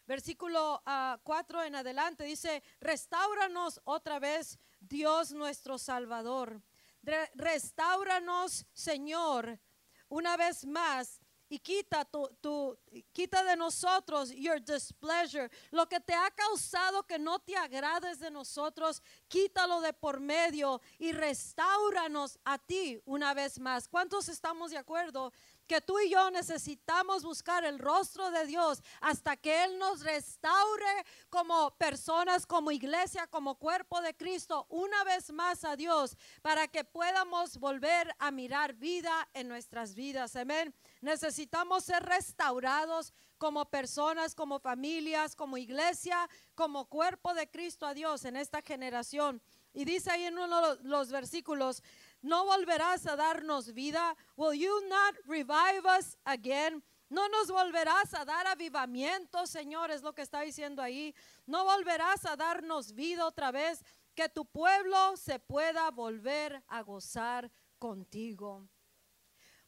versículo 0.08 0.82
4 0.84 1.60
ah, 1.60 1.68
en 1.68 1.76
adelante, 1.76 2.26
dice, 2.26 2.62
restauranos 2.82 3.80
otra 3.86 4.20
vez, 4.20 4.60
Dios 4.82 5.32
nuestro 5.32 5.78
Salvador. 5.78 6.62
restauranos, 7.36 8.66
Señor, 8.74 9.58
una 10.10 10.36
vez 10.36 10.66
más 10.66 11.21
y 11.52 11.60
quita 11.60 12.06
tu, 12.06 12.78
quita 13.12 13.44
de 13.44 13.58
nosotros 13.58 14.32
your 14.34 14.64
displeasure, 14.64 15.52
lo 15.72 15.86
que 15.86 16.00
te 16.00 16.14
ha 16.14 16.32
causado 16.32 17.04
que 17.04 17.20
no 17.20 17.40
te 17.40 17.58
agrades 17.58 18.20
de 18.22 18.32
nosotros, 18.32 19.04
quítalo 19.28 19.82
de 19.82 19.92
por 19.92 20.22
medio 20.22 20.80
y 20.98 21.12
restauranos 21.12 22.40
a 22.46 22.58
ti 22.58 23.02
una 23.04 23.34
vez 23.34 23.60
más. 23.60 23.90
¿Cuántos 23.90 24.30
estamos 24.30 24.72
de 24.72 24.78
acuerdo 24.78 25.34
que 25.68 25.82
tú 25.82 26.00
y 26.00 26.10
yo 26.10 26.32
necesitamos 26.32 27.24
buscar 27.24 27.66
el 27.66 27.80
rostro 27.80 28.32
de 28.32 28.46
Dios 28.46 28.82
hasta 29.02 29.36
que 29.36 29.66
Él 29.66 29.78
nos 29.78 30.04
restaure 30.04 31.06
como 31.30 31.72
personas, 31.72 32.46
como 32.46 32.72
iglesia, 32.72 33.28
como 33.28 33.56
cuerpo 33.56 34.00
de 34.00 34.16
Cristo, 34.16 34.68
una 34.70 35.04
vez 35.04 35.34
más 35.34 35.66
a 35.66 35.76
Dios, 35.76 36.18
para 36.42 36.70
que 36.70 36.86
podamos 36.86 37.58
volver 37.58 38.16
a 38.20 38.32
mirar 38.32 38.74
vida 38.74 39.28
en 39.34 39.50
nuestras 39.50 39.96
vidas. 39.96 40.38
Amén. 40.38 40.74
Necesitamos 41.02 41.84
ser 41.84 42.04
restaurados 42.04 43.14
como 43.38 43.66
personas, 43.66 44.36
como 44.36 44.60
familias, 44.60 45.36
como 45.36 45.58
iglesia, 45.58 46.30
como 46.56 46.86
cuerpo 46.86 47.34
de 47.34 47.50
Cristo 47.50 47.86
a 47.86 47.94
Dios 47.94 48.24
en 48.24 48.38
esta 48.38 48.62
generación. 48.62 49.42
Y 49.74 49.84
dice 49.84 50.12
ahí 50.12 50.26
en 50.26 50.38
uno 50.38 50.76
de 50.76 50.84
los 50.84 51.12
versículos, 51.12 51.82
¿No 52.22 52.46
volverás 52.46 53.08
a 53.08 53.16
darnos 53.16 53.74
vida? 53.74 54.16
Will 54.38 54.60
you 54.60 54.72
not 54.88 55.16
revive 55.26 55.88
us 55.98 56.16
again? 56.24 56.84
No 57.10 57.28
nos 57.30 57.50
volverás 57.50 58.14
a 58.14 58.24
dar 58.24 58.46
avivamiento, 58.46 59.48
Señor, 59.48 59.90
es 59.90 60.04
lo 60.04 60.14
que 60.14 60.22
está 60.22 60.42
diciendo 60.42 60.84
ahí. 60.84 61.16
No 61.48 61.66
volverás 61.66 62.26
a 62.26 62.36
darnos 62.36 62.94
vida 62.94 63.26
otra 63.26 63.52
vez, 63.52 63.84
que 64.14 64.30
tu 64.30 64.46
pueblo 64.46 65.18
se 65.18 65.40
pueda 65.40 65.90
volver 65.90 66.64
a 66.68 66.82
gozar 66.82 67.52
contigo. 67.80 68.68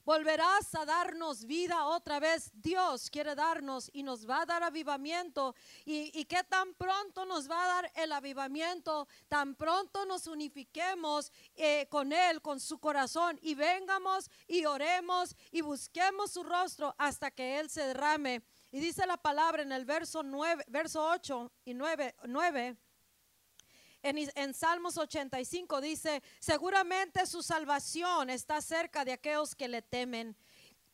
Volverás 0.05 0.75
a 0.75 0.85
darnos 0.85 1.45
vida 1.45 1.85
otra 1.85 2.19
vez. 2.19 2.51
Dios 2.53 3.09
quiere 3.09 3.35
darnos 3.35 3.89
y 3.93 4.03
nos 4.03 4.29
va 4.29 4.41
a 4.41 4.45
dar 4.45 4.61
avivamiento. 4.61 5.55
Y, 5.85 6.11
y 6.19 6.25
que 6.25 6.43
tan 6.43 6.73
pronto 6.73 7.25
nos 7.25 7.49
va 7.49 7.63
a 7.63 7.67
dar 7.67 7.91
el 7.95 8.11
avivamiento, 8.11 9.07
tan 9.29 9.55
pronto 9.55 10.05
nos 10.05 10.27
unifiquemos 10.27 11.31
eh, 11.55 11.87
con 11.89 12.11
Él, 12.11 12.41
con 12.41 12.59
su 12.59 12.79
corazón, 12.79 13.39
y 13.41 13.55
vengamos 13.55 14.29
y 14.47 14.65
oremos 14.65 15.35
y 15.51 15.61
busquemos 15.61 16.31
su 16.31 16.43
rostro 16.43 16.93
hasta 16.97 17.31
que 17.31 17.59
Él 17.59 17.69
se 17.69 17.87
derrame. 17.87 18.43
Y 18.71 18.79
dice 18.79 19.07
la 19.07 19.17
palabra 19.17 19.63
en 19.63 19.71
el 19.71 19.85
verso 19.85 20.21
9, 20.21 20.65
verso 20.67 21.07
8 21.07 21.51
y 21.63 21.73
9, 21.73 22.15
9 22.25 22.77
en, 24.03 24.53
Salmos 24.53 24.97
85 24.97 25.81
dice, 25.81 26.21
seguramente 26.39 27.25
su 27.25 27.41
salvación 27.41 28.29
está 28.29 28.61
cerca 28.61 29.05
de 29.05 29.13
aquellos 29.13 29.55
que 29.55 29.67
le 29.67 29.81
temen 29.81 30.35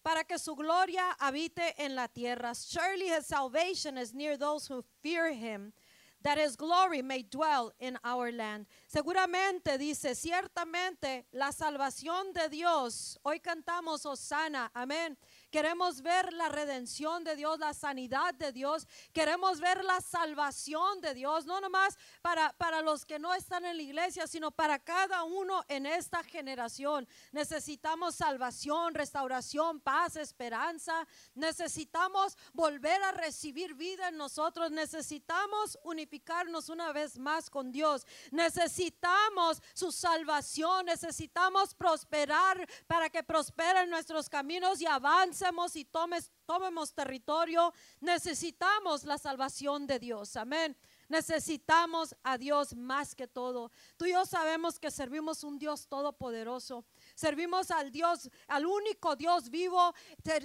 para 0.04 0.24
que 0.24 0.38
su 0.38 0.56
gloria 0.56 1.12
habite 1.20 1.74
en 1.84 1.96
la 1.96 2.08
tierra. 2.08 2.54
Surely 2.54 3.10
his 3.10 3.26
salvation 3.26 3.98
is 3.98 4.14
near 4.14 4.38
those 4.38 4.68
who 4.68 4.84
fear 5.02 5.34
him, 5.34 5.74
that 6.22 6.38
his 6.38 6.56
glory 6.56 7.02
may 7.02 7.24
dwell 7.24 7.74
in 7.80 7.98
our 8.04 8.32
land. 8.32 8.68
Seguramente 8.88 9.78
dice, 9.78 10.16
ciertamente 10.16 11.26
la 11.32 11.52
salvación 11.52 12.32
de 12.34 12.48
Dios. 12.50 13.18
Hoy 13.24 13.40
cantamos 13.40 14.06
Osana, 14.06 14.72
amén. 14.74 15.18
Queremos 15.52 16.04
ver 16.04 16.32
la 16.34 16.50
redención 16.50 17.24
de 17.24 17.36
Dios, 17.36 17.58
la 17.58 17.74
sanidad 17.74 18.36
de 18.36 18.52
Dios. 18.52 18.88
Queremos 19.14 19.60
ver 19.60 19.84
la 19.84 20.00
salvación 20.00 21.02
de 21.02 21.16
Dios, 21.16 21.46
no 21.46 21.60
nomás 21.60 21.98
para, 22.22 22.54
para 22.54 22.82
los 22.82 23.04
que 23.04 23.18
no 23.18 23.34
están 23.34 23.66
en 23.66 23.78
la 23.78 23.82
iglesia, 23.82 24.28
sino 24.28 24.52
para 24.52 24.78
cada 24.78 25.24
uno 25.24 25.64
en 25.68 25.88
esta 25.88 26.24
generación. 26.24 27.08
Necesitamos 27.32 28.16
salvación, 28.16 28.94
restauración, 28.94 29.80
paz, 29.80 30.18
esperanza. 30.18 31.08
Necesitamos 31.34 32.38
volver 32.54 33.02
a 33.02 33.12
recibir 33.12 33.74
vida 33.74 34.10
en 34.10 34.18
nosotros. 34.18 34.70
Necesitamos 34.70 35.80
unificarnos 35.84 36.70
una 36.70 36.92
vez 36.92 37.18
más 37.18 37.50
con 37.50 37.72
Dios. 37.72 38.06
Necesitamos 38.30 39.64
su 39.74 39.92
salvación. 39.92 40.86
Necesitamos 40.86 41.74
prosperar 41.74 42.70
para 42.86 43.10
que 43.10 43.24
prosperen 43.24 43.90
nuestros 43.90 44.30
caminos 44.30 44.80
y 44.82 44.86
avancen 44.86 45.39
y 45.76 45.86
tomes, 45.86 46.32
tomemos 46.46 46.94
territorio, 46.94 47.74
necesitamos 48.02 49.04
la 49.04 49.18
salvación 49.18 49.88
de 49.88 50.00
Dios. 50.00 50.36
Amén. 50.36 50.76
Necesitamos 51.08 52.16
a 52.24 52.38
Dios 52.38 52.76
más 52.76 53.16
que 53.16 53.28
todo. 53.28 53.72
Tú 53.98 54.06
y 54.06 54.12
yo 54.12 54.26
sabemos 54.28 54.80
que 54.80 54.92
servimos 54.92 55.44
un 55.44 55.58
Dios 55.58 55.88
todopoderoso. 55.88 56.86
Servimos 57.16 57.72
al 57.72 57.92
Dios, 57.92 58.30
al 58.48 58.68
único 58.68 59.16
Dios 59.16 59.50
vivo. 59.50 59.94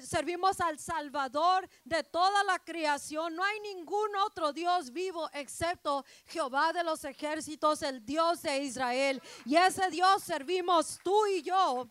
Servimos 0.02 0.60
al 0.60 0.78
Salvador 0.78 1.68
de 1.84 2.02
toda 2.02 2.42
la 2.44 2.58
creación. 2.58 3.36
No 3.36 3.44
hay 3.44 3.60
ningún 3.60 4.16
otro 4.24 4.54
Dios 4.54 4.90
vivo 4.90 5.28
excepto 5.34 6.02
Jehová 6.26 6.72
de 6.72 6.82
los 6.82 7.04
ejércitos, 7.04 7.82
el 7.82 8.04
Dios 8.04 8.40
de 8.42 8.60
Israel. 8.60 9.22
Y 9.44 9.56
ese 9.56 9.90
Dios 9.90 10.22
servimos 10.22 10.98
tú 11.04 11.26
y 11.26 11.42
yo 11.42 11.88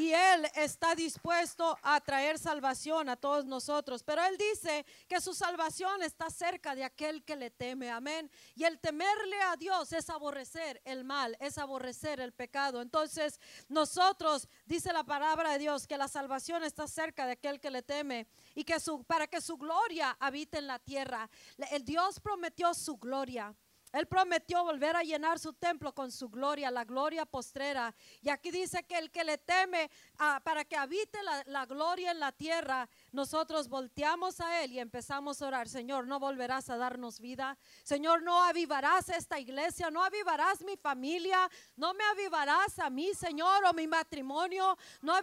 y 0.00 0.14
Él 0.14 0.46
está 0.54 0.94
dispuesto 0.94 1.76
a 1.82 2.00
traer 2.00 2.38
salvación 2.38 3.10
a 3.10 3.16
todos 3.16 3.44
nosotros. 3.44 4.02
Pero 4.02 4.24
Él 4.24 4.38
dice 4.38 4.86
que 5.06 5.20
su 5.20 5.34
salvación 5.34 6.02
está 6.02 6.30
cerca 6.30 6.74
de 6.74 6.84
aquel 6.84 7.22
que 7.22 7.36
le 7.36 7.50
teme. 7.50 7.90
Amén. 7.90 8.30
Y 8.54 8.64
el 8.64 8.80
temerle 8.80 9.36
a 9.42 9.56
Dios 9.56 9.92
es 9.92 10.08
aborrecer 10.08 10.80
el 10.86 11.04
mal, 11.04 11.36
es 11.38 11.58
aborrecer 11.58 12.18
el 12.18 12.32
pecado. 12.32 12.80
Entonces 12.80 13.38
nosotros, 13.68 14.48
dice 14.64 14.90
la 14.94 15.04
palabra 15.04 15.52
de 15.52 15.58
Dios, 15.58 15.86
que 15.86 15.98
la 15.98 16.08
salvación 16.08 16.64
está 16.64 16.88
cerca 16.88 17.26
de 17.26 17.32
aquel 17.32 17.60
que 17.60 17.70
le 17.70 17.82
teme 17.82 18.26
y 18.54 18.64
que 18.64 18.80
su, 18.80 19.04
para 19.04 19.26
que 19.26 19.42
su 19.42 19.58
gloria 19.58 20.16
habite 20.18 20.56
en 20.56 20.66
la 20.66 20.78
tierra. 20.78 21.28
El 21.70 21.84
Dios 21.84 22.20
prometió 22.20 22.72
su 22.72 22.96
gloria. 22.96 23.54
Él 23.92 24.06
prometió 24.06 24.62
volver 24.62 24.94
a 24.94 25.02
llenar 25.02 25.38
su 25.38 25.52
templo 25.52 25.92
con 25.92 26.12
su 26.12 26.28
gloria, 26.28 26.70
la 26.70 26.84
gloria 26.84 27.26
postrera. 27.26 27.94
Y 28.22 28.28
aquí 28.28 28.50
dice 28.50 28.84
que 28.84 28.96
el 28.96 29.10
que 29.10 29.24
le 29.24 29.38
teme 29.38 29.90
ah, 30.18 30.40
para 30.44 30.64
que 30.64 30.76
habite 30.76 31.18
la, 31.46 31.66
gloria 31.66 32.12
en 32.12 32.20
la 32.20 32.30
tierra, 32.30 32.88
nosotros 33.10 33.68
volteamos 33.68 34.40
a 34.40 34.62
Él 34.62 34.72
y 34.72 34.78
empezamos 34.78 35.42
a 35.42 35.48
orar. 35.48 35.68
Señor, 35.68 36.06
no 36.06 36.20
volverás 36.20 36.70
a 36.70 36.76
darnos 36.76 37.20
vida. 37.20 37.58
Señor, 37.82 38.22
no 38.22 38.42
avivarás 38.44 39.08
esta 39.08 39.40
iglesia, 39.40 39.90
no 39.90 40.04
avivarás 40.04 40.62
mi 40.62 40.76
familia, 40.76 41.50
no 41.76 41.92
me 41.94 42.04
avivarás 42.04 42.78
a 42.78 42.90
mí, 42.90 43.12
Señor, 43.14 43.64
o 43.64 43.72
mi 43.72 43.88
matrimonio. 43.88 44.76
No, 45.02 45.14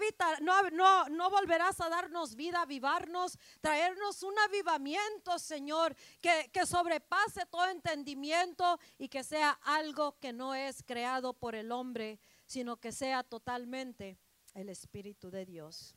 no, 0.42 0.70
no, 0.72 1.10
no 1.10 1.30
volverás 1.30 1.80
a 1.80 1.90
darnos 1.90 2.36
vida, 2.36 2.62
avivarnos, 2.62 3.38
traernos 3.62 4.24
un 4.24 4.38
avivamiento, 4.40 5.40
Señor, 5.40 5.96
que, 6.22 6.50
que 6.52 6.66
sobrepase 6.66 7.46
todo 7.46 7.66
entendimiento 7.68 8.57
y 8.98 9.08
que 9.10 9.24
sea 9.24 9.60
algo 9.64 10.18
que 10.20 10.34
no 10.34 10.56
es 10.56 10.84
creado 10.84 11.34
por 11.34 11.56
el 11.56 11.72
hombre, 11.72 12.20
sino 12.46 12.78
que 12.78 12.92
sea 12.92 13.24
totalmente 13.24 14.18
el 14.54 14.70
Espíritu 14.70 15.30
de 15.30 15.46
Dios. 15.46 15.96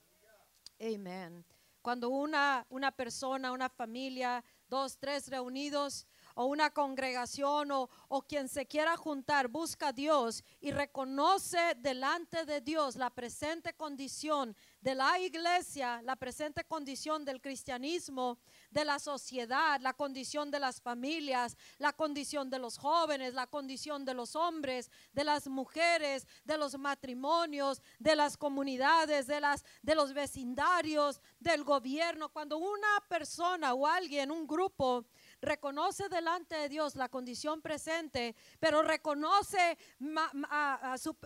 Amén. 0.81 1.45
Cuando 1.83 2.11
una, 2.11 2.67
una 2.69 2.91
persona, 2.93 3.53
una 3.53 3.71
familia, 3.71 4.45
dos, 4.69 4.99
tres 4.99 5.29
reunidos, 5.29 6.07
o 6.35 6.47
una 6.47 6.71
congregación 6.71 7.71
o, 7.73 7.89
o, 8.09 8.23
quien 8.23 8.49
se 8.49 8.67
quiera 8.67 8.97
juntar 8.97 9.49
busca 9.49 9.89
a 9.89 9.93
Dios 9.93 10.45
y 10.61 10.71
reconoce 10.71 11.59
delante 11.79 12.45
de 12.45 12.61
Dios 12.61 12.97
la 12.97 13.11
presente 13.11 13.75
condición 13.75 14.57
de 14.81 14.95
la 14.95 15.19
iglesia, 15.19 16.01
la 16.03 16.17
presente 16.17 16.65
condición 16.65 17.25
del 17.25 17.41
cristianismo, 17.41 18.39
de 18.71 18.85
la 18.85 18.99
sociedad, 18.99 19.81
la 19.81 19.93
condición 19.93 20.51
de 20.51 20.61
las 20.61 20.81
familias, 20.81 21.57
la 21.79 21.93
condición 21.93 22.51
de 22.51 22.59
los 22.59 22.79
jóvenes, 22.79 23.35
la 23.35 23.47
condición 23.47 24.05
de 24.05 24.15
los 24.15 24.37
hombres, 24.37 24.91
de 25.13 25.25
las 25.25 25.49
mujeres, 25.49 26.27
de 26.45 26.57
los 26.57 26.79
matrimonios, 26.79 27.83
de 27.99 28.17
las 28.17 28.37
comunidades, 28.37 29.27
de 29.27 29.41
las 29.41 29.65
de 29.83 29.95
los 29.95 30.13
vecindarios, 30.13 31.21
del 31.39 31.65
gobierno. 31.65 32.29
Cuando 32.29 32.59
una 32.59 33.01
persona 33.09 33.75
o 33.75 33.87
alguien, 33.87 34.31
un 34.31 34.47
grupo 34.47 35.05
reconoce 35.43 36.09
delante 36.09 36.55
de 36.55 36.69
Dios 36.69 36.97
la 36.97 37.09
condición 37.09 37.63
presente, 37.63 38.35
pero 38.59 38.83
reconoce 38.83 39.79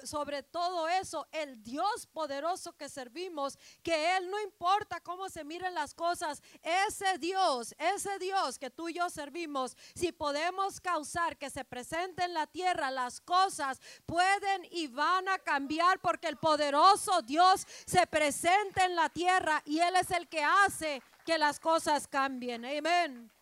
sobre 0.04 0.42
todo 0.42 0.88
eso 0.88 1.26
el 1.32 1.62
Dios 1.62 2.06
poderoso 2.06 2.76
que 2.76 2.88
servimos, 2.88 3.58
que 3.82 4.16
Él 4.16 4.30
no 4.30 4.40
importa 4.40 5.00
cómo 5.00 5.28
se 5.28 5.44
miren 5.44 5.74
las 5.74 5.94
cosas, 5.94 6.42
ese 6.62 7.18
Dios, 7.18 7.74
ese 7.78 8.18
Dios 8.18 8.58
que 8.58 8.70
tú 8.70 8.88
y 8.88 8.94
yo 8.94 9.10
servimos, 9.10 9.76
si 9.94 10.12
podemos 10.12 10.80
causar 10.80 11.36
que 11.36 11.50
se 11.50 11.64
presente 11.64 12.24
en 12.24 12.34
la 12.34 12.46
tierra, 12.46 12.90
las 12.90 13.20
cosas 13.20 13.80
pueden 14.06 14.66
y 14.70 14.86
van 14.88 15.28
a 15.28 15.38
cambiar 15.38 16.00
porque 16.00 16.28
el 16.28 16.36
poderoso 16.36 17.22
Dios 17.22 17.66
se 17.86 18.06
presenta 18.06 18.84
en 18.84 18.94
la 18.94 19.08
tierra 19.08 19.62
y 19.64 19.80
Él 19.80 19.96
es 19.96 20.10
el 20.10 20.28
que 20.28 20.42
hace 20.42 21.02
que 21.24 21.38
las 21.38 21.58
cosas 21.58 22.06
cambien. 22.06 22.64
Amén. 22.64 23.33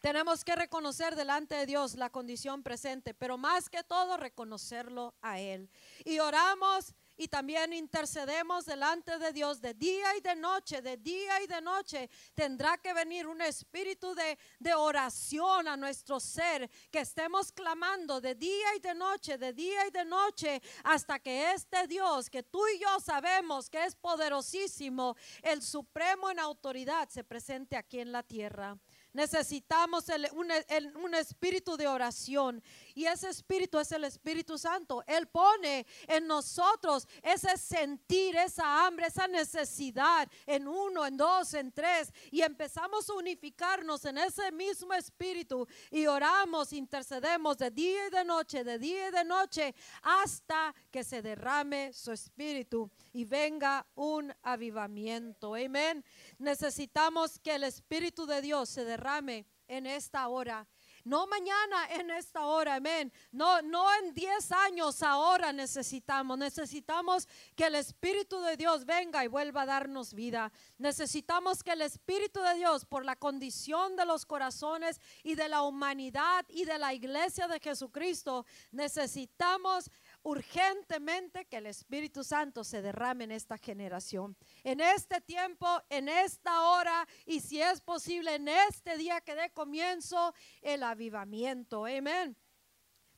Tenemos 0.00 0.44
que 0.44 0.54
reconocer 0.54 1.16
delante 1.16 1.56
de 1.56 1.66
Dios 1.66 1.96
la 1.96 2.10
condición 2.10 2.62
presente, 2.62 3.14
pero 3.14 3.36
más 3.36 3.68
que 3.68 3.82
todo 3.82 4.16
reconocerlo 4.16 5.14
a 5.20 5.40
Él. 5.40 5.68
Y 6.04 6.20
oramos 6.20 6.94
y 7.16 7.26
también 7.26 7.72
intercedemos 7.72 8.64
delante 8.64 9.18
de 9.18 9.32
Dios 9.32 9.60
de 9.60 9.74
día 9.74 10.16
y 10.16 10.20
de 10.20 10.36
noche, 10.36 10.80
de 10.82 10.96
día 10.98 11.42
y 11.42 11.48
de 11.48 11.60
noche. 11.60 12.08
Tendrá 12.32 12.78
que 12.78 12.94
venir 12.94 13.26
un 13.26 13.42
espíritu 13.42 14.14
de, 14.14 14.38
de, 14.60 14.72
oración 14.72 15.66
a 15.66 15.76
nuestro 15.76 16.20
ser, 16.20 16.70
que 16.92 17.00
estemos 17.00 17.50
clamando 17.50 18.20
de 18.20 18.36
día 18.36 18.76
y 18.76 18.78
de 18.78 18.94
noche, 18.94 19.36
de 19.36 19.52
día 19.52 19.84
y 19.88 19.90
de 19.90 20.04
noche, 20.04 20.62
hasta 20.84 21.18
que 21.18 21.50
este 21.52 21.88
Dios, 21.88 22.30
que 22.30 22.44
tú 22.44 22.62
y 22.68 22.78
yo 22.78 23.00
sabemos 23.00 23.68
que 23.68 23.84
es 23.84 23.96
poderosísimo, 23.96 25.16
el 25.42 25.60
supremo 25.60 26.30
en 26.30 26.38
autoridad, 26.38 27.08
se 27.08 27.24
presente 27.24 27.76
aquí 27.76 27.98
en 27.98 28.12
la 28.12 28.22
tierra. 28.22 28.78
Necesitamos 29.18 30.04
un, 30.32 31.14
espíritu 31.16 31.76
de 31.76 31.88
oración. 31.88 32.62
Y 32.98 33.06
ese 33.06 33.28
espíritu 33.28 33.78
es 33.78 33.92
el 33.92 34.02
Espíritu 34.02 34.58
Santo. 34.58 35.04
Él 35.06 35.28
pone 35.28 35.86
en 36.08 36.26
nosotros 36.26 37.06
ese 37.22 37.56
sentir, 37.56 38.34
esa 38.34 38.84
hambre, 38.84 39.06
esa 39.06 39.28
necesidad 39.28 40.28
en 40.44 40.66
uno, 40.66 41.06
en 41.06 41.16
dos, 41.16 41.54
en 41.54 41.70
tres. 41.70 42.12
Y 42.32 42.42
empezamos 42.42 43.08
a 43.08 43.14
unificarnos 43.14 44.04
en 44.04 44.18
ese 44.18 44.50
mismo 44.50 44.92
espíritu 44.94 45.64
y 45.92 46.06
oramos, 46.06 46.72
intercedemos 46.72 47.56
de 47.58 47.70
día 47.70 48.08
y 48.08 48.10
de 48.10 48.24
noche, 48.24 48.64
de 48.64 48.80
día 48.80 49.10
y 49.10 49.12
de 49.12 49.24
noche, 49.24 49.76
hasta 50.02 50.74
que 50.90 51.04
se 51.04 51.22
derrame 51.22 51.92
su 51.92 52.10
espíritu 52.10 52.90
y 53.12 53.24
venga 53.24 53.86
un 53.94 54.34
avivamiento. 54.42 55.54
Amén. 55.54 56.04
Necesitamos 56.36 57.38
que 57.38 57.54
el 57.54 57.62
espíritu 57.62 58.26
de 58.26 58.42
Dios 58.42 58.68
se 58.68 58.84
derrame 58.84 59.46
en 59.68 59.86
esta 59.86 60.26
hora. 60.26 60.66
No 61.08 61.26
mañana 61.26 61.86
en 61.88 62.10
esta 62.10 62.44
hora, 62.44 62.74
amén. 62.74 63.10
No, 63.32 63.62
no 63.62 63.86
en 63.94 64.12
10 64.12 64.52
años 64.52 65.02
ahora 65.02 65.54
necesitamos. 65.54 66.36
Necesitamos 66.36 67.26
que 67.56 67.64
el 67.64 67.76
Espíritu 67.76 68.42
de 68.42 68.58
Dios 68.58 68.84
venga 68.84 69.24
y 69.24 69.26
vuelva 69.26 69.62
a 69.62 69.66
darnos 69.66 70.12
vida. 70.12 70.52
Necesitamos 70.76 71.62
que 71.62 71.72
el 71.72 71.80
Espíritu 71.80 72.42
de 72.42 72.56
Dios, 72.56 72.84
por 72.84 73.06
la 73.06 73.16
condición 73.16 73.96
de 73.96 74.04
los 74.04 74.26
corazones 74.26 75.00
y 75.22 75.34
de 75.34 75.48
la 75.48 75.62
humanidad 75.62 76.44
y 76.50 76.66
de 76.66 76.76
la 76.76 76.92
iglesia 76.92 77.48
de 77.48 77.58
Jesucristo, 77.58 78.44
necesitamos 78.70 79.90
urgentemente 80.28 81.46
que 81.46 81.56
el 81.56 81.66
Espíritu 81.66 82.22
Santo 82.22 82.62
se 82.62 82.82
derrame 82.82 83.24
en 83.24 83.30
esta 83.30 83.56
generación, 83.56 84.36
en 84.62 84.80
este 84.80 85.22
tiempo, 85.22 85.66
en 85.88 86.10
esta 86.10 86.68
hora 86.68 87.08
y 87.24 87.40
si 87.40 87.62
es 87.62 87.80
posible 87.80 88.34
en 88.34 88.48
este 88.48 88.98
día 88.98 89.22
que 89.22 89.34
dé 89.34 89.50
comienzo 89.50 90.34
el 90.60 90.82
avivamiento. 90.82 91.86
Amén. 91.86 92.36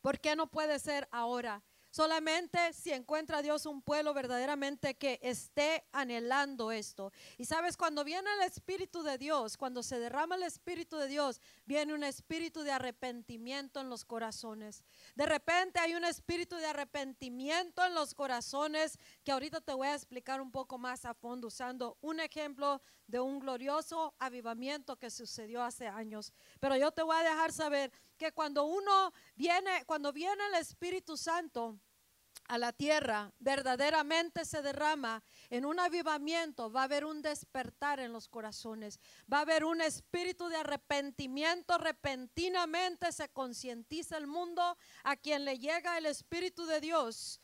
¿Por 0.00 0.20
qué 0.20 0.36
no 0.36 0.48
puede 0.48 0.78
ser 0.78 1.08
ahora? 1.10 1.64
Solamente 1.90 2.72
si 2.72 2.92
encuentra 2.92 3.42
Dios 3.42 3.66
un 3.66 3.82
pueblo 3.82 4.14
verdaderamente 4.14 4.94
que 4.96 5.18
esté 5.22 5.84
anhelando 5.92 6.70
esto. 6.70 7.12
Y 7.36 7.44
sabes, 7.46 7.76
cuando 7.76 8.04
viene 8.04 8.28
el 8.38 8.42
Espíritu 8.42 9.02
de 9.02 9.18
Dios, 9.18 9.56
cuando 9.56 9.82
se 9.82 9.98
derrama 9.98 10.36
el 10.36 10.44
Espíritu 10.44 10.96
de 10.96 11.08
Dios, 11.08 11.40
viene 11.66 11.92
un 11.92 12.04
espíritu 12.04 12.62
de 12.62 12.72
arrepentimiento 12.72 13.80
en 13.80 13.90
los 13.90 14.04
corazones. 14.04 14.84
De 15.14 15.26
repente 15.26 15.80
hay 15.80 15.94
un 15.94 16.04
espíritu 16.04 16.56
de 16.56 16.66
arrepentimiento 16.66 17.84
en 17.84 17.94
los 17.94 18.14
corazones 18.14 18.98
que 19.24 19.32
ahorita 19.32 19.60
te 19.60 19.74
voy 19.74 19.88
a 19.88 19.94
explicar 19.94 20.40
un 20.40 20.50
poco 20.50 20.78
más 20.78 21.04
a 21.04 21.14
fondo 21.14 21.48
usando 21.48 21.98
un 22.00 22.20
ejemplo 22.20 22.80
de 23.06 23.20
un 23.20 23.40
glorioso 23.40 24.14
avivamiento 24.18 24.96
que 24.96 25.10
sucedió 25.10 25.62
hace 25.62 25.88
años. 25.88 26.32
Pero 26.60 26.76
yo 26.76 26.92
te 26.92 27.02
voy 27.02 27.16
a 27.16 27.22
dejar 27.22 27.52
saber 27.52 27.92
que 28.20 28.32
cuando 28.32 28.64
uno 28.64 29.14
viene, 29.34 29.82
cuando 29.86 30.12
viene 30.12 30.46
el 30.48 30.56
Espíritu 30.56 31.16
Santo, 31.16 31.80
a 32.48 32.58
la 32.58 32.72
tierra 32.72 33.32
verdaderamente 33.38 34.44
se 34.44 34.60
derrama 34.60 35.22
en 35.48 35.64
un 35.64 35.80
avivamiento, 35.80 36.70
va 36.70 36.82
a 36.82 36.84
haber 36.84 37.06
un 37.06 37.22
despertar 37.22 37.98
en 37.98 38.12
los 38.12 38.28
corazones, 38.28 39.00
va 39.32 39.38
a 39.38 39.42
haber 39.42 39.64
un 39.64 39.80
espíritu 39.80 40.48
de 40.48 40.56
arrepentimiento, 40.56 41.78
repentinamente 41.78 43.10
se 43.12 43.30
concientiza 43.30 44.18
el 44.18 44.26
mundo 44.26 44.76
a 45.04 45.16
quien 45.16 45.44
le 45.44 45.58
llega 45.58 45.96
el 45.96 46.06
Espíritu 46.06 46.66
de 46.66 46.80
Dios 46.80 47.40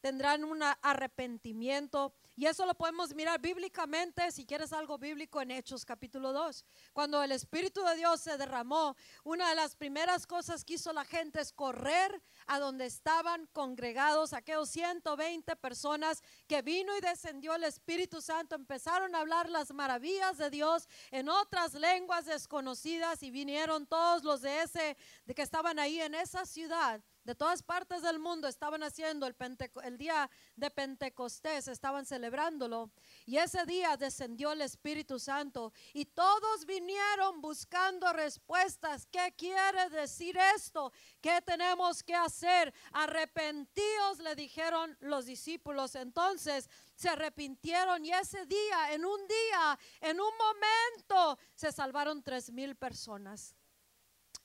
tendrán 0.00 0.44
un 0.44 0.62
arrepentimiento. 0.62 2.14
Y 2.40 2.46
eso 2.46 2.64
lo 2.64 2.72
podemos 2.72 3.14
mirar 3.14 3.38
bíblicamente, 3.38 4.32
si 4.32 4.46
quieres 4.46 4.72
algo 4.72 4.96
bíblico, 4.96 5.42
en 5.42 5.50
Hechos 5.50 5.84
capítulo 5.84 6.32
2. 6.32 6.64
Cuando 6.94 7.22
el 7.22 7.32
Espíritu 7.32 7.82
de 7.82 7.96
Dios 7.96 8.22
se 8.22 8.38
derramó, 8.38 8.96
una 9.24 9.50
de 9.50 9.56
las 9.56 9.76
primeras 9.76 10.26
cosas 10.26 10.64
que 10.64 10.72
hizo 10.72 10.90
la 10.94 11.04
gente 11.04 11.42
es 11.42 11.52
correr 11.52 12.22
a 12.46 12.58
donde 12.58 12.86
estaban 12.86 13.46
congregados 13.52 14.32
aquellos 14.32 14.70
120 14.70 15.54
personas 15.56 16.22
que 16.46 16.62
vino 16.62 16.96
y 16.96 17.02
descendió 17.02 17.54
el 17.56 17.64
Espíritu 17.64 18.22
Santo. 18.22 18.54
Empezaron 18.54 19.14
a 19.14 19.20
hablar 19.20 19.50
las 19.50 19.74
maravillas 19.74 20.38
de 20.38 20.48
Dios 20.48 20.88
en 21.10 21.28
otras 21.28 21.74
lenguas 21.74 22.24
desconocidas 22.24 23.22
y 23.22 23.30
vinieron 23.30 23.86
todos 23.86 24.24
los 24.24 24.40
de 24.40 24.62
ese, 24.62 24.96
de 25.26 25.34
que 25.34 25.42
estaban 25.42 25.78
ahí 25.78 26.00
en 26.00 26.14
esa 26.14 26.46
ciudad 26.46 27.02
de 27.30 27.36
todas 27.36 27.62
partes 27.62 28.02
del 28.02 28.18
mundo 28.18 28.48
estaban 28.48 28.82
haciendo 28.82 29.24
el, 29.24 29.98
día 29.98 30.28
de 30.56 30.68
Pentecostés, 30.68 31.68
estaban 31.68 32.04
celebrándolo. 32.04 32.90
Y 33.24 33.36
ese 33.36 33.64
día 33.66 33.96
descendió 33.96 34.50
el 34.50 34.62
Espíritu 34.62 35.20
Santo 35.20 35.72
y 35.92 36.06
todos 36.06 36.66
vinieron 36.66 37.40
buscando 37.40 38.12
respuestas. 38.12 39.06
¿Qué 39.06 39.32
quiere 39.36 39.90
decir 39.90 40.36
esto? 40.56 40.92
¿Qué 41.20 41.40
tenemos 41.42 42.02
que 42.02 42.16
hacer? 42.16 42.74
Arrepentíos, 42.90 44.18
le 44.18 44.34
dijeron 44.34 44.96
los 44.98 45.26
discípulos. 45.26 45.94
Entonces 45.94 46.68
se 46.96 47.10
arrepintieron 47.10 48.04
y 48.04 48.10
ese 48.10 48.44
día, 48.46 48.92
en 48.92 49.04
un 49.04 49.20
día, 49.28 49.78
en 50.00 50.20
un 50.20 50.32
momento, 50.36 51.38
se 51.54 51.70
salvaron 51.70 52.24
tres 52.24 52.50
mil 52.50 52.74
personas. 52.74 53.54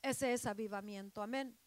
Ese 0.03 0.33
es 0.33 0.45
avivamiento. 0.45 1.23
Amén. 1.23 1.57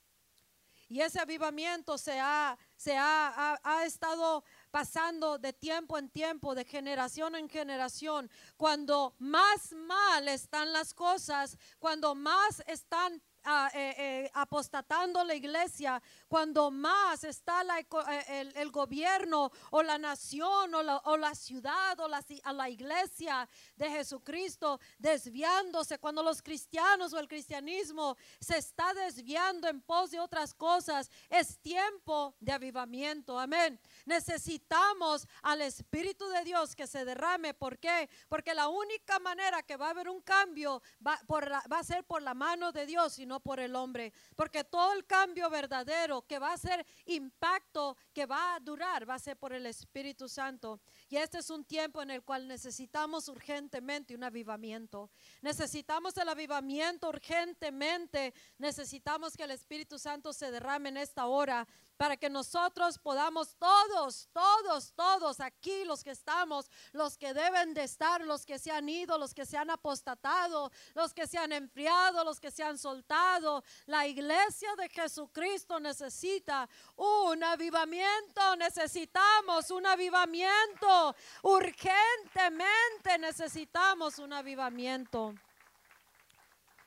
Y 0.88 1.00
ese 1.02 1.20
avivamiento 1.20 1.98
se 1.98 2.18
ha, 2.18 2.56
se 2.76 2.96
ha, 2.96 3.58
ha, 3.62 3.84
estado 3.84 4.42
pasando 4.70 5.38
de 5.38 5.52
tiempo 5.52 5.98
en 5.98 6.08
tiempo, 6.08 6.54
de 6.54 6.64
generación 6.64 7.34
en 7.34 7.48
generación. 7.48 8.30
Cuando 8.56 9.14
más 9.18 9.72
mal 9.72 10.28
están 10.28 10.72
las 10.72 10.94
cosas, 10.94 11.56
cuando 11.78 12.14
más 12.14 12.62
están 12.66 13.22
eh, 13.46 13.94
eh, 13.96 14.30
apostatando 14.34 15.24
la 15.24 15.34
iglesia, 15.34 16.02
cuando 16.28 16.70
más 16.70 17.24
está 17.24 17.62
eh, 17.78 18.52
el, 18.56 18.70
gobierno 18.70 19.50
o 19.70 19.82
la 19.82 19.96
nación 19.96 20.74
o 20.74 21.16
la, 21.16 21.34
ciudad 21.34 21.98
o 22.00 22.08
la, 22.08 22.22
la 22.52 22.68
iglesia 22.68 23.48
de 23.74 23.88
Jesucristo 23.88 24.78
desviándose, 24.98 25.98
cuando 25.98 26.22
los 26.22 26.42
cristianos 26.42 27.14
o 27.14 27.18
el 27.18 27.26
cristianismo 27.26 28.18
se 28.38 28.58
está 28.58 28.92
desviando 28.92 29.66
en 29.66 29.80
pos 29.80 30.10
de 30.10 30.20
otras 30.20 30.52
cosas, 30.52 31.10
es 31.30 31.58
tiempo 31.60 32.34
de 32.40 32.52
avivamiento. 32.52 33.38
Amén. 33.38 33.80
Necesitamos 34.08 35.28
al 35.42 35.60
Espíritu 35.60 36.26
de 36.28 36.42
Dios 36.42 36.74
que 36.74 36.86
se 36.86 37.04
derrame. 37.04 37.52
¿Por 37.52 37.78
qué? 37.78 38.08
Porque 38.26 38.54
la 38.54 38.68
única 38.68 39.18
manera 39.18 39.62
que 39.62 39.76
va 39.76 39.88
a 39.88 39.90
haber 39.90 40.08
un 40.08 40.22
cambio 40.22 40.80
va, 41.06 41.20
va 41.28 41.78
a 41.78 41.84
ser 41.84 42.04
por 42.04 42.22
la 42.22 42.32
mano 42.32 42.72
de 42.72 42.86
Dios 42.86 43.18
y 43.18 43.26
no 43.26 43.40
por 43.40 43.60
el 43.60 43.76
hombre, 43.76 44.14
porque 44.34 44.64
todo 44.64 44.94
el 44.94 45.04
cambio 45.04 45.50
verdadero 45.50 46.22
que 46.22 46.38
va 46.38 46.54
a 46.54 46.56
ser 46.56 46.86
impacto, 47.04 47.98
que 48.14 48.24
va 48.24 48.54
a 48.54 48.60
durar, 48.60 49.06
va 49.06 49.14
a 49.14 49.18
ser 49.18 49.36
por 49.36 49.52
el 49.52 49.66
Espíritu 49.66 50.26
Santo. 50.26 50.80
Y 51.10 51.16
este 51.16 51.38
es 51.38 51.50
un 51.50 51.66
tiempo 51.66 52.00
en 52.00 52.10
el 52.10 52.22
cual 52.22 52.48
necesitamos 52.48 53.28
urgentemente 53.28 54.14
un 54.14 54.24
avivamiento. 54.24 55.10
Necesitamos 55.42 56.16
el 56.16 56.30
avivamiento 56.30 57.10
urgentemente. 57.10 58.32
Necesitamos 58.56 59.36
que 59.36 59.44
el 59.44 59.50
Espíritu 59.50 59.98
Santo 59.98 60.32
se 60.32 60.50
derrame 60.50 60.88
en 60.88 60.96
esta 60.96 61.26
hora 61.26 61.68
para 61.98 62.16
que 62.16 62.30
nosotros 62.30 62.96
podamos 62.96 63.56
todos, 63.56 64.28
todos, 64.32 64.92
todos 64.94 65.40
aquí 65.40 65.84
los 65.84 66.04
que 66.04 66.12
estamos, 66.12 66.70
los 66.92 67.18
que 67.18 67.34
deben 67.34 67.74
de 67.74 67.82
estar, 67.82 68.20
los 68.20 68.46
que 68.46 68.58
se 68.60 68.70
han 68.70 68.88
ido, 68.88 69.18
los 69.18 69.34
que 69.34 69.44
se 69.44 69.58
han 69.58 69.68
apostatado, 69.68 70.70
los 70.94 71.12
que 71.12 71.26
se 71.26 71.38
han 71.38 71.52
enfriado, 71.52 72.22
los 72.22 72.38
que 72.38 72.52
se 72.52 72.62
han 72.62 72.78
soltado. 72.78 73.64
La 73.86 74.06
iglesia 74.06 74.74
de 74.76 74.88
Jesucristo 74.88 75.80
necesita 75.80 76.68
un 76.94 77.42
avivamiento, 77.42 78.54
necesitamos 78.56 79.72
un 79.72 79.84
avivamiento, 79.84 81.16
urgentemente 81.42 83.18
necesitamos 83.18 84.20
un 84.20 84.32
avivamiento. 84.34 85.34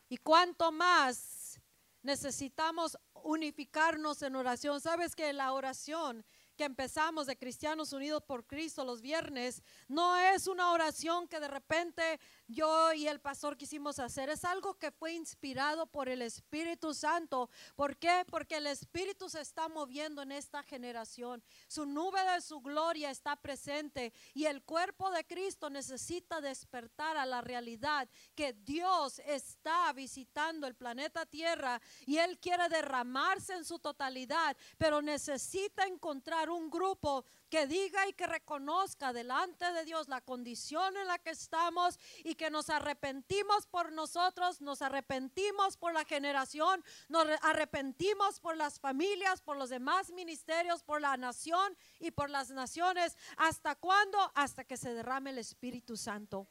Y 0.08 0.18
cuanto 0.18 0.72
más 0.72 1.60
necesitamos 2.02 2.98
unificarnos 3.24 4.22
en 4.22 4.36
oración. 4.36 4.80
Sabes 4.82 5.16
que 5.16 5.34
la 5.34 5.54
oración 5.54 6.26
que 6.56 6.66
empezamos 6.66 7.28
de 7.28 7.38
Cristianos 7.38 7.94
Unidos 7.94 8.24
por 8.24 8.46
Cristo 8.46 8.86
los 8.86 9.02
viernes 9.02 9.64
no 9.88 10.18
es 10.18 10.48
una 10.48 10.72
oración 10.72 11.28
que 11.28 11.40
de 11.40 11.48
repente 11.48 12.20
yo 12.48 12.94
y 12.94 13.08
el 13.08 13.20
pastor 13.20 13.58
quisimos 13.58 14.00
hacer. 14.00 14.30
Es 14.30 14.44
algo 14.46 14.78
que 14.78 14.92
fue 14.92 15.14
inspirado 15.14 15.88
por 15.88 16.10
el 16.10 16.22
Espíritu 16.22 16.94
Santo. 16.94 17.50
¿Por 17.76 17.98
qué? 17.98 18.26
Porque 18.30 18.58
el 18.58 18.68
Espíritu 18.68 19.30
se 19.30 19.42
está 19.42 19.70
moviendo 19.70 20.22
en 20.22 20.32
esta 20.32 20.64
generación. 20.64 21.44
Su 21.68 21.86
nube 21.86 22.22
de 22.34 22.42
su 22.42 22.62
gloria 22.62 23.10
está 23.10 23.36
presente 23.36 24.14
y 24.34 24.46
el 24.46 24.64
cuerpo 24.64 25.12
de 25.12 25.26
Cristo 25.26 25.70
necesita 25.70 26.42
despertar 26.42 27.18
a 27.18 27.26
la 27.26 27.42
realidad 27.42 28.10
que 28.36 28.54
Dios 28.54 29.20
está 29.26 29.92
visitando 29.94 30.68
el 30.68 30.76
planeta 30.76 31.26
Tierra 31.26 31.82
y 32.06 32.18
Él 32.18 32.40
quiere 32.40 32.70
derramarse 32.70 33.54
en 33.54 33.66
su 33.66 33.80
totalidad, 33.80 34.56
pero 34.78 35.02
necesita 35.02 35.86
encontrar 35.86 36.50
un 36.50 36.70
grupo 36.70 37.26
que 37.52 37.68
diga 37.68 38.08
y 38.08 38.14
que 38.14 38.28
reconozca 38.28 39.12
delante 39.12 39.70
de 39.74 39.84
Dios 39.84 40.08
la 40.08 40.22
condición 40.22 40.96
en 40.96 41.06
la 41.06 41.20
que 41.20 41.32
estamos 41.32 42.00
y 42.24 42.36
que 42.36 42.50
nos 42.50 42.70
arrepentimos 42.70 43.68
por 43.68 43.92
nosotros, 43.92 44.62
nos 44.62 44.82
arrepentimos 44.82 45.76
por 45.76 45.94
la 45.94 46.06
generación, 46.06 46.82
nos 47.10 47.28
arrepentimos 47.42 48.40
por 48.40 48.56
las 48.56 48.80
familias, 48.80 49.42
por 49.42 49.58
los 49.58 49.70
demás 49.70 50.12
ministerios, 50.12 50.82
por 50.82 51.02
la 51.02 51.18
nación 51.18 51.78
y 52.00 52.12
por 52.12 52.30
las 52.30 52.52
naciones. 52.52 53.18
¿Hasta 53.36 53.76
cuándo? 53.76 54.32
Hasta 54.34 54.64
que 54.64 54.78
se 54.78 54.94
derrame 54.94 55.32
el 55.32 55.40
Espíritu 55.40 55.98
Santo. 55.98 56.48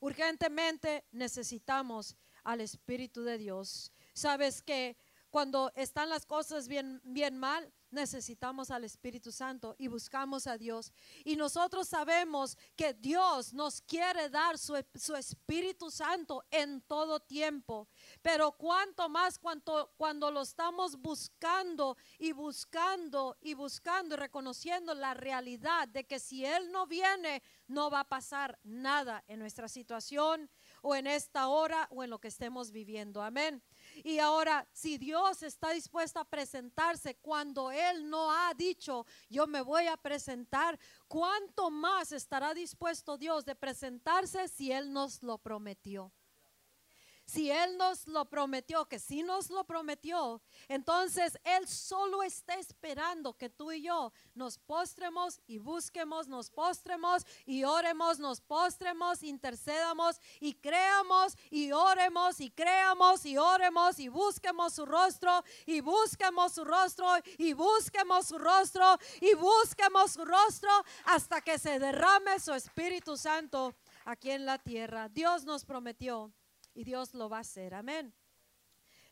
Urgentemente 0.00 1.06
necesitamos 1.12 2.14
al 2.42 2.60
Espíritu 2.60 3.22
de 3.22 3.38
Dios. 3.38 3.90
Sabes 4.12 4.60
que 4.60 4.98
cuando 5.30 5.72
están 5.74 6.10
las 6.10 6.26
cosas 6.26 6.68
bien, 6.68 7.00
bien 7.04 7.38
mal, 7.38 7.72
necesitamos 7.94 8.70
al 8.70 8.84
Espíritu 8.84 9.32
Santo 9.32 9.74
y 9.78 9.88
buscamos 9.88 10.46
a 10.46 10.58
Dios. 10.58 10.92
Y 11.24 11.36
nosotros 11.36 11.88
sabemos 11.88 12.58
que 12.76 12.92
Dios 12.92 13.54
nos 13.54 13.80
quiere 13.80 14.28
dar 14.28 14.58
su, 14.58 14.76
Espíritu 14.76 15.90
Santo 15.90 16.44
en 16.50 16.82
todo 16.82 17.20
tiempo. 17.20 17.88
Pero 18.20 18.52
cuanto 18.52 19.08
más 19.08 19.38
cuanto, 19.38 19.92
cuando 19.96 20.30
lo 20.30 20.42
estamos 20.42 21.00
buscando 21.00 21.96
y 22.18 22.32
buscando 22.32 23.36
y 23.40 23.54
buscando 23.54 24.14
y 24.14 24.18
reconociendo 24.18 24.94
la 24.94 25.14
realidad 25.14 25.88
de 25.88 26.04
que 26.04 26.18
si 26.18 26.44
Él 26.44 26.70
no 26.70 26.86
viene, 26.86 27.42
no 27.66 27.90
va 27.90 28.00
a 28.00 28.08
pasar 28.08 28.58
nada 28.62 29.24
en 29.28 29.38
nuestra 29.38 29.68
situación 29.68 30.50
o 30.82 30.94
en 30.94 31.06
esta 31.06 31.48
hora 31.48 31.88
o 31.90 32.02
en 32.02 32.10
lo 32.10 32.18
que 32.18 32.28
estemos 32.28 32.70
viviendo. 32.70 33.22
Amén. 33.22 33.62
Y 34.02 34.18
ahora, 34.18 34.66
si 34.72 34.98
Dios 34.98 35.42
está 35.42 35.70
dispuesto 35.70 36.18
a 36.18 36.24
presentarse 36.24 37.16
cuando 37.16 37.70
Él 37.70 38.08
no 38.08 38.30
ha 38.30 38.52
dicho, 38.54 39.06
yo 39.28 39.46
me 39.46 39.60
voy 39.60 39.86
a 39.86 39.96
presentar, 39.96 40.78
¿cuánto 41.06 41.70
más 41.70 42.12
estará 42.12 42.54
dispuesto 42.54 43.16
Dios 43.16 43.44
de 43.44 43.54
presentarse 43.54 44.48
si 44.48 44.72
Él 44.72 44.92
nos 44.92 45.22
lo 45.22 45.38
prometió? 45.38 46.12
Si 47.26 47.50
Él 47.50 47.78
nos 47.78 48.06
lo 48.06 48.26
prometió, 48.26 48.84
que 48.84 48.98
si 48.98 49.22
nos 49.22 49.48
lo 49.48 49.64
prometió, 49.64 50.42
entonces 50.68 51.38
Él 51.42 51.66
solo 51.66 52.22
está 52.22 52.54
esperando 52.54 53.32
que 53.34 53.48
tú 53.48 53.72
y 53.72 53.82
yo 53.82 54.12
nos 54.34 54.58
postremos 54.58 55.40
y 55.46 55.58
busquemos, 55.58 56.28
nos 56.28 56.50
postremos 56.50 57.24
y 57.46 57.64
oremos, 57.64 58.18
nos 58.18 58.42
postremos, 58.42 59.22
intercedamos 59.22 60.20
y 60.38 60.52
creamos 60.54 61.36
y 61.50 61.72
oremos 61.72 62.40
y 62.40 62.50
creamos 62.50 63.24
y 63.24 63.38
oremos 63.38 63.98
y 63.98 64.08
busquemos 64.08 64.74
su 64.74 64.84
rostro 64.84 65.42
y 65.64 65.80
busquemos 65.80 66.52
su 66.52 66.64
rostro 66.64 67.08
y 67.38 67.54
busquemos 67.54 68.26
su 68.26 68.38
rostro 68.38 68.98
y 69.22 69.34
busquemos 69.34 70.12
su 70.12 70.24
rostro 70.26 70.70
hasta 71.06 71.40
que 71.40 71.58
se 71.58 71.78
derrame 71.78 72.38
su 72.38 72.52
Espíritu 72.52 73.16
Santo 73.16 73.74
aquí 74.04 74.30
en 74.30 74.44
la 74.44 74.58
tierra. 74.58 75.08
Dios 75.08 75.44
nos 75.44 75.64
prometió 75.64 76.30
y 76.74 76.84
Dios 76.84 77.14
lo 77.14 77.28
va 77.28 77.38
a 77.38 77.40
hacer. 77.40 77.74
Amén. 77.74 78.14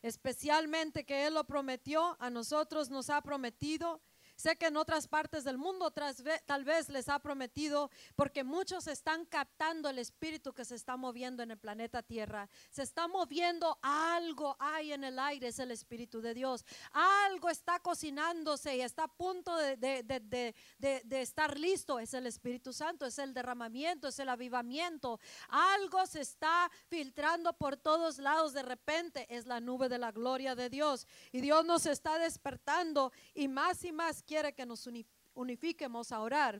Especialmente 0.01 1.05
que 1.05 1.25
Él 1.25 1.35
lo 1.35 1.45
prometió, 1.45 2.17
a 2.19 2.29
nosotros 2.29 2.89
nos 2.89 3.09
ha 3.09 3.21
prometido 3.21 4.01
Sé 4.43 4.57
que 4.57 4.65
en 4.65 4.75
otras 4.75 5.07
partes 5.07 5.45
del 5.45 5.57
mundo 5.57 5.91
tal 5.91 6.65
vez 6.65 6.89
les 6.89 7.07
ha 7.07 7.19
prometido, 7.19 7.89
porque 8.13 8.43
muchos 8.43 8.87
están 8.87 9.25
captando 9.25 9.87
el 9.87 9.99
espíritu 9.99 10.51
que 10.51 10.65
se 10.65 10.75
está 10.75 10.97
moviendo 10.97 11.43
en 11.43 11.51
el 11.51 11.57
planeta 11.57 12.03
Tierra. 12.03 12.49
Se 12.69 12.81
está 12.81 13.07
moviendo 13.07 13.79
algo 13.81 14.57
hay 14.59 14.91
en 14.91 15.05
el 15.05 15.17
aire, 15.17 15.47
es 15.47 15.59
el 15.59 15.71
espíritu 15.71 16.19
de 16.19 16.33
Dios. 16.33 16.65
Algo 16.91 17.49
está 17.49 17.79
cocinándose 17.79 18.75
y 18.75 18.81
está 18.81 19.05
a 19.05 19.07
punto 19.07 19.55
de, 19.55 19.77
de 19.77 21.21
estar 21.21 21.57
listo, 21.57 21.97
es 21.97 22.13
el 22.13 22.27
Espíritu 22.27 22.73
Santo, 22.73 23.05
es 23.05 23.19
el 23.19 23.33
derramamiento, 23.33 24.09
es 24.09 24.19
el 24.19 24.27
avivamiento. 24.27 25.21
Algo 25.47 26.05
se 26.05 26.19
está 26.19 26.69
filtrando 26.89 27.53
por 27.53 27.77
todos 27.77 28.17
lados 28.17 28.51
de 28.51 28.63
repente, 28.63 29.25
es 29.33 29.45
la 29.45 29.61
nube 29.61 29.87
de 29.87 29.99
la 29.99 30.11
gloria 30.11 30.53
de 30.53 30.69
Dios. 30.69 31.07
Y 31.31 31.39
Dios 31.39 31.63
nos 31.63 31.85
está 31.85 32.19
despertando 32.19 33.13
y 33.33 33.47
más 33.47 33.85
y 33.85 33.93
más 33.93 34.21
quiere 34.33 34.55
que 34.55 34.65
nos 34.65 34.89
unifiquemos 35.35 36.11
a 36.11 36.19
orar 36.19 36.59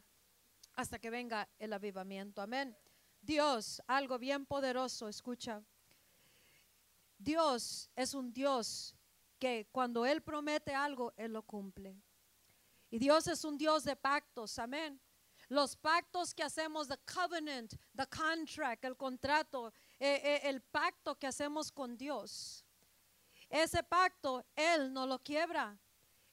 hasta 0.76 1.00
que 1.00 1.10
venga 1.10 1.50
el 1.58 1.74
avivamiento. 1.74 2.40
Amén. 2.40 2.78
Dios, 3.20 3.82
algo 3.88 4.20
bien 4.20 4.46
poderoso, 4.46 5.08
escucha. 5.08 5.64
Dios 7.18 7.90
es 7.96 8.14
un 8.14 8.32
Dios 8.32 8.96
que 9.40 9.68
cuando 9.72 10.06
Él 10.06 10.22
promete 10.22 10.76
algo, 10.76 11.14
Él 11.18 11.34
lo 11.34 11.42
cumple. 11.42 12.00
Y 12.92 13.00
Dios 13.00 13.26
es 13.26 13.44
un 13.44 13.58
Dios 13.58 13.84
de 13.86 13.96
pactos, 13.96 14.60
amén. 14.60 15.02
Los 15.50 15.76
pactos 15.76 16.32
que 16.36 16.44
hacemos, 16.44 16.88
the 16.88 17.00
covenant, 17.12 17.74
the 17.96 18.06
contract, 18.06 18.86
el 18.86 18.96
contrato, 18.96 19.74
eh, 20.00 20.22
eh, 20.24 20.42
el 20.44 20.62
pacto 20.62 21.18
que 21.18 21.26
hacemos 21.26 21.72
con 21.72 21.98
Dios. 21.98 22.64
Ese 23.50 23.82
pacto, 23.82 24.46
Él 24.56 24.94
no 24.94 25.08
lo 25.08 25.18
quiebra. 25.18 25.76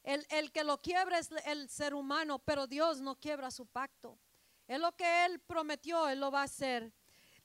El, 0.02 0.50
que 0.52 0.64
lo 0.64 0.80
quiebra 0.80 1.18
es 1.18 1.30
el 1.44 1.68
ser 1.68 1.94
humano, 1.94 2.38
pero 2.38 2.66
Dios 2.66 3.00
no 3.00 3.16
quiebra 3.16 3.50
su 3.50 3.66
pacto. 3.66 4.18
Es 4.66 4.80
lo 4.80 4.92
que 4.92 5.26
Él 5.26 5.40
prometió, 5.40 6.08
Él 6.08 6.20
lo 6.20 6.30
va 6.30 6.40
a 6.40 6.44
hacer. 6.44 6.92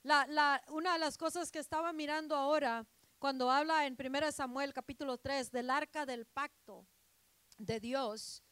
La, 0.04 0.64
una 0.70 0.94
de 0.94 1.00
las 1.00 1.18
cosas 1.18 1.52
que 1.52 1.60
estaba 1.60 1.92
mirando 1.92 2.36
ahora, 2.36 2.86
cuando 3.20 3.50
habla 3.50 3.86
en 3.86 3.98
1 4.00 4.32
Samuel 4.32 4.74
capítulo 4.74 5.18
3 5.18 5.52
del 5.52 5.70
arca 5.70 6.06
del 6.06 6.26
pacto 6.26 6.86
de 7.58 7.80
Dios, 7.80 8.44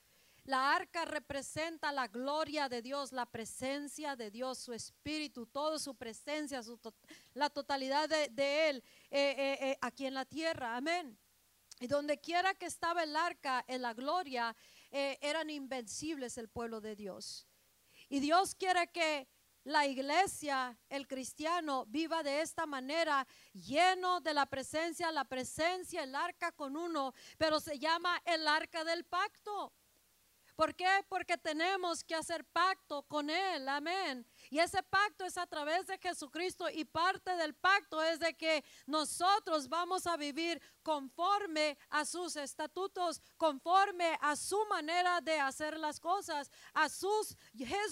la 0.46 0.76
arca 0.76 1.06
representa 1.06 1.92
la 1.94 2.08
gloria 2.08 2.68
de 2.68 2.82
Dios, 2.82 3.14
la 3.14 3.26
presencia 3.26 4.18
de 4.18 4.30
Dios, 4.30 4.58
su 4.58 4.74
espíritu, 4.74 5.46
toda 5.46 5.80
su 5.80 5.96
presencia, 5.96 6.62
la 7.34 7.50
totalidad 7.50 8.10
de, 8.10 8.70
Él 8.70 8.84
eh, 9.10 9.36
eh, 9.38 9.58
eh, 9.62 9.78
aquí 9.80 10.06
en 10.06 10.16
la 10.16 10.26
tierra. 10.26 10.76
Amén. 10.76 11.18
Y 11.84 11.88
donde 11.88 12.18
quiera 12.18 12.54
que 12.54 12.66
estaba 12.66 13.04
el 13.04 13.14
arca 13.14 13.66
en 13.68 13.82
la 13.82 13.94
gloria, 13.94 14.56
eh, 14.90 15.18
eran 15.20 15.50
invencibles 15.50 16.38
el 16.38 16.48
pueblo 16.48 16.80
de 16.80 16.96
Dios. 16.96 17.46
Y 18.08 18.22
Dios 18.22 18.56
quiere 18.56 18.88
que 18.88 19.28
la 19.66 19.86
iglesia, 19.86 20.80
el 20.88 21.10
cristiano, 21.10 21.86
viva 21.88 22.24
de 22.24 22.40
esta 22.40 22.66
manera, 22.66 23.28
lleno 23.52 24.22
de 24.22 24.34
la 24.34 24.46
presencia, 24.46 25.12
la 25.12 25.26
presencia, 25.26 26.04
el 26.04 26.16
arca 26.16 26.54
con 26.54 26.78
uno, 26.78 27.14
pero 27.38 27.60
se 27.60 27.78
llama 27.78 28.18
el 28.24 28.48
arca 28.48 28.86
del 28.86 29.04
pacto. 29.04 29.74
¿Por 30.56 30.76
qué? 30.76 31.06
Porque 31.10 31.38
tenemos 31.38 32.02
que 32.06 32.16
hacer 32.16 32.46
pacto 32.46 33.04
con 33.04 33.30
Él, 33.30 33.68
amén. 33.68 34.26
Y 34.50 34.60
ese 34.60 34.84
pacto 34.84 35.26
es 35.26 35.38
a 35.38 35.48
través 35.48 35.88
de 35.88 35.98
Jesucristo 35.98 36.70
y 36.70 36.86
parte 36.86 37.36
del 37.36 37.54
pacto 37.54 38.02
es 38.02 38.20
de 38.20 38.36
que 38.36 38.64
nosotros 38.86 39.68
vamos 39.68 40.08
a 40.08 40.18
vivir 40.18 40.62
conforme 40.82 41.78
a 41.90 42.06
sus 42.06 42.36
estatutos, 42.36 43.22
conforme 43.38 44.18
a 44.22 44.36
su 44.36 44.64
manera 44.66 45.22
de 45.22 45.40
hacer 45.40 45.78
las 45.78 46.00
cosas, 46.00 46.52
a 46.74 46.90
sus 46.90 47.36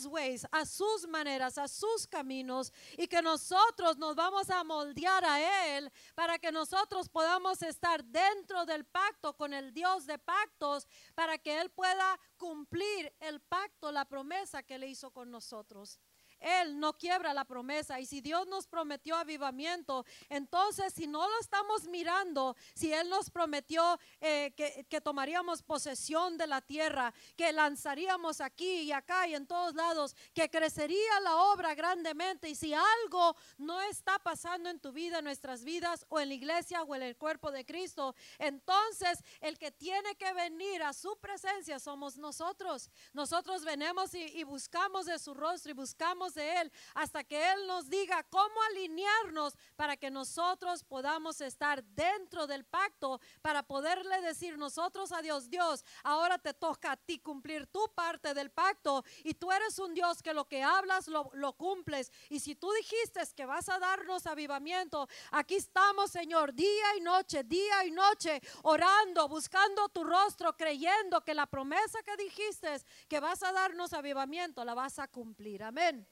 ways, 0.05 0.45
a 0.51 0.65
sus 0.65 1.07
maneras, 1.07 1.57
a 1.57 1.67
sus 1.67 2.07
caminos 2.07 2.71
y 2.97 3.07
que 3.07 3.21
nosotros 3.21 3.97
nos 3.97 4.15
vamos 4.15 4.49
a 4.49 4.63
moldear 4.63 5.23
a 5.25 5.77
él 5.77 5.91
para 6.15 6.37
que 6.37 6.51
nosotros 6.51 7.09
podamos 7.09 7.61
estar 7.61 8.03
dentro 8.03 8.65
del 8.65 8.85
pacto 8.85 9.35
con 9.35 9.53
el 9.53 9.73
Dios 9.73 10.05
de 10.05 10.17
pactos 10.17 10.87
para 11.15 11.37
que 11.37 11.59
él 11.59 11.69
pueda 11.71 12.19
cumplir 12.37 13.13
el 13.19 13.39
pacto, 13.41 13.91
la 13.91 14.05
promesa 14.05 14.63
que 14.63 14.77
le 14.77 14.87
hizo 14.87 15.11
con 15.11 15.31
nosotros. 15.31 15.99
Él 16.41 16.79
no 16.79 16.97
quiebra 16.97 17.33
la 17.33 17.45
promesa. 17.45 17.99
Y 17.99 18.05
si 18.05 18.19
Dios 18.19 18.47
nos 18.47 18.67
prometió 18.67 19.15
avivamiento, 19.15 20.05
entonces 20.29 20.93
si 20.93 21.07
no 21.07 21.27
lo 21.27 21.39
estamos 21.39 21.87
mirando, 21.87 22.55
si 22.73 22.91
Él 22.91 23.09
nos 23.09 23.29
prometió 23.29 23.99
eh, 24.19 24.51
que, 24.57 24.85
que, 24.89 25.01
tomaríamos 25.01 25.61
posesión 25.61 26.37
de 26.37 26.47
la 26.47 26.61
tierra, 26.61 27.13
que 27.35 27.53
lanzaríamos 27.53 28.41
aquí 28.41 28.81
y 28.81 28.91
acá 28.91 29.27
y 29.27 29.35
en 29.35 29.45
todos 29.45 29.75
lados, 29.75 30.15
que 30.33 30.49
crecería 30.49 31.19
la 31.21 31.35
obra 31.37 31.75
grandemente. 31.75 32.49
Y 32.49 32.55
si 32.55 32.73
algo 32.73 33.35
no 33.57 33.81
está 33.81 34.19
pasando 34.19 34.69
en 34.69 34.79
tu 34.79 34.91
vida, 34.91 35.19
en 35.19 35.25
nuestras 35.25 35.63
vidas, 35.63 36.05
o 36.09 36.19
en 36.19 36.29
la 36.29 36.35
iglesia 36.35 36.83
o 36.83 36.95
en 36.95 37.03
el 37.03 37.17
cuerpo 37.17 37.51
de 37.51 37.65
Cristo, 37.65 38.15
entonces 38.39 39.23
el 39.41 39.57
que 39.57 39.71
tiene 39.71 40.15
que 40.15 40.33
venir 40.33 40.81
a 40.83 40.93
su 40.93 41.17
presencia 41.17 41.79
somos 41.79 42.17
nosotros. 42.17 42.89
Nosotros 43.13 43.63
venimos 43.63 44.13
y 44.13 44.43
buscamos 44.43 45.05
de 45.05 45.19
su 45.19 45.33
rostro 45.33 45.71
y 45.71 45.75
buscamos 45.75 46.30
de 46.33 46.61
Él 46.61 46.71
hasta 46.93 47.23
que 47.23 47.51
Él 47.51 47.67
nos 47.67 47.89
diga 47.89 48.23
cómo 48.23 48.61
alinearnos 48.69 49.55
para 49.75 49.97
que 49.97 50.11
nosotros 50.11 50.83
podamos 50.83 51.41
estar 51.41 51.83
dentro 51.83 52.47
del 52.47 52.65
pacto, 52.65 53.19
para 53.41 53.63
poderle 53.63 54.21
decir 54.21 54.57
nosotros 54.57 55.11
a 55.11 55.21
Dios, 55.21 55.49
Dios, 55.49 55.83
ahora 56.03 56.37
te 56.37 56.53
toca 56.53 56.93
a 56.93 56.97
ti 56.97 57.19
cumplir 57.19 57.67
tu 57.67 57.91
parte 57.93 58.33
del 58.33 58.51
pacto 58.51 59.03
y 59.23 59.33
tú 59.33 59.51
eres 59.51 59.79
un 59.79 59.93
Dios 59.93 60.21
que 60.21 60.33
lo 60.33 60.47
que 60.47 60.63
hablas 60.63 61.07
lo, 61.07 61.29
lo 61.33 61.53
cumples. 61.53 62.11
Y 62.29 62.39
si 62.39 62.55
tú 62.55 62.71
dijiste 62.73 63.21
que 63.35 63.45
vas 63.45 63.69
a 63.69 63.79
darnos 63.79 64.25
avivamiento, 64.25 65.07
aquí 65.31 65.55
estamos, 65.55 66.11
Señor, 66.11 66.53
día 66.53 66.97
y 66.97 67.01
noche, 67.01 67.43
día 67.43 67.85
y 67.85 67.91
noche, 67.91 68.41
orando, 68.63 69.27
buscando 69.27 69.89
tu 69.89 70.03
rostro, 70.03 70.55
creyendo 70.55 71.21
que 71.21 71.33
la 71.33 71.45
promesa 71.45 72.01
que 72.03 72.15
dijiste 72.17 72.61
que 73.07 73.19
vas 73.19 73.43
a 73.43 73.51
darnos 73.51 73.93
avivamiento, 73.93 74.63
la 74.63 74.73
vas 74.73 74.99
a 74.99 75.07
cumplir. 75.07 75.63
Amén. 75.63 76.07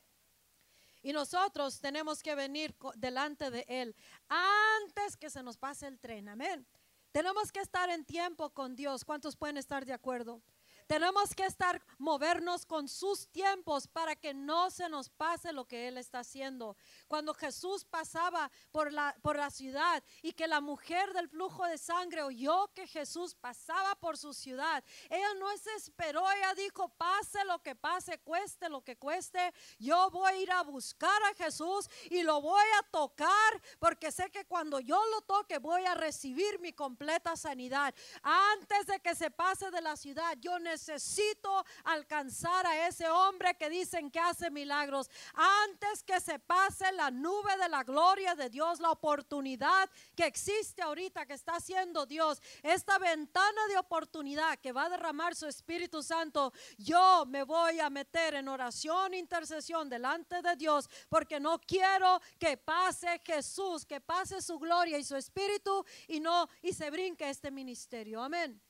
Y 1.01 1.13
nosotros 1.13 1.79
tenemos 1.79 2.21
que 2.21 2.35
venir 2.35 2.75
delante 2.95 3.49
de 3.51 3.65
Él 3.67 3.95
antes 4.27 5.15
que 5.17 5.29
se 5.29 5.41
nos 5.43 5.57
pase 5.57 5.87
el 5.87 5.99
tren. 5.99 6.27
Amén. 6.27 6.65
Tenemos 7.11 7.51
que 7.51 7.61
estar 7.61 7.89
en 7.89 8.05
tiempo 8.05 8.49
con 8.51 8.75
Dios. 8.75 9.03
¿Cuántos 9.05 9.35
pueden 9.35 9.57
estar 9.57 9.85
de 9.85 9.93
acuerdo? 9.93 10.41
Tenemos 10.89 11.35
que 11.35 11.45
estar, 11.45 11.79
movernos 11.99 12.65
con 12.65 12.87
sus 12.87 13.27
tiempos 13.29 13.87
para 13.87 14.15
que 14.15 14.33
no 14.33 14.71
se 14.71 14.89
nos 14.89 15.07
pase 15.07 15.53
lo 15.53 15.65
que 15.65 15.87
Él 15.87 15.99
está 15.99 16.21
haciendo. 16.21 16.75
Cuando 17.07 17.35
Jesús 17.35 17.85
pasaba 17.85 18.49
por 18.71 18.91
la, 18.91 19.15
por 19.21 19.35
la 19.35 19.51
ciudad 19.51 20.03
y 20.23 20.33
que 20.33 20.47
la 20.47 20.61
mujer 20.61 21.13
del 21.13 21.29
flujo 21.29 21.63
de 21.65 21.77
sangre 21.77 22.23
oyó 22.23 22.71
que 22.73 22.87
Jesús 22.87 23.35
pasaba 23.35 23.93
por 23.99 24.17
su 24.17 24.33
ciudad, 24.33 24.83
ella 25.11 25.31
no 25.35 25.55
se 25.57 25.75
esperó, 25.75 26.25
ella 26.31 26.55
dijo, 26.55 26.89
pase 26.97 27.45
lo 27.45 27.61
que 27.61 27.75
pase, 27.75 28.17
cueste 28.21 28.67
lo 28.67 28.83
que 28.83 28.97
cueste, 28.97 29.53
yo 29.77 30.09
voy 30.09 30.31
a 30.31 30.37
ir 30.37 30.51
a 30.51 30.63
buscar 30.63 31.21
a 31.25 31.35
Jesús 31.35 31.87
y 32.09 32.23
lo 32.23 32.41
voy 32.41 32.65
a 32.79 32.89
tocar 32.89 33.61
porque 33.77 34.11
sé 34.11 34.31
que 34.31 34.45
cuando 34.45 34.79
yo 34.79 34.99
lo 35.11 35.21
toque 35.21 35.59
voy 35.59 35.85
a 35.85 35.93
recibir 35.93 36.59
mi 36.59 36.73
completa 36.73 37.35
sanidad. 37.35 37.93
Antes 38.23 38.87
de 38.87 38.99
que 39.01 39.13
se 39.13 39.29
pase 39.29 39.69
de 39.69 39.81
la 39.81 39.95
ciudad, 39.95 40.35
yo 40.39 40.57
necesito 40.57 40.78
necesito 40.79 41.65
alcanzar 41.83 42.65
a 42.65 42.87
ese 42.87 43.09
hombre 43.09 43.55
que 43.55 43.69
dicen 43.69 44.09
que 44.09 44.19
hace 44.19 44.49
milagros. 44.49 45.09
Antes 45.33 46.03
que 46.03 46.19
se 46.19 46.39
pase 46.39 46.91
la 46.93 47.11
nube 47.11 47.57
de 47.57 47.69
la 47.69 47.83
gloria 47.83 48.33
de 48.35 48.49
Dios, 48.49 48.79
la 48.79 48.91
oportunidad 48.91 49.89
que 50.15 50.25
existe 50.25 50.81
ahorita, 50.81 51.25
que 51.25 51.33
está 51.33 51.55
haciendo 51.55 52.05
Dios, 52.05 52.41
esta 52.63 52.97
ventana 52.97 53.67
de 53.67 53.77
oportunidad 53.77 54.57
que 54.59 54.71
va 54.71 54.85
a 54.85 54.89
derramar 54.89 55.35
su 55.35 55.47
Espíritu 55.47 56.01
Santo, 56.01 56.53
yo 56.77 57.25
me 57.27 57.43
voy 57.43 57.79
a 57.79 57.89
meter 57.89 58.35
en 58.35 58.47
oración, 58.47 59.13
intercesión 59.13 59.89
delante 59.89 60.41
de 60.41 60.55
Dios, 60.55 60.89
porque 61.09 61.39
no 61.39 61.59
quiero 61.59 62.21
que 62.39 62.55
pase 62.57 63.19
Jesús, 63.25 63.85
que 63.85 63.99
pase 63.99 64.41
su 64.41 64.57
gloria 64.57 64.97
y 64.97 65.03
su 65.03 65.15
Espíritu 65.15 65.85
y 66.07 66.19
no, 66.19 66.47
y 66.61 66.73
se 66.73 66.89
brinque 66.89 67.29
este 67.29 67.51
ministerio. 67.51 68.23
Amén 68.23 68.61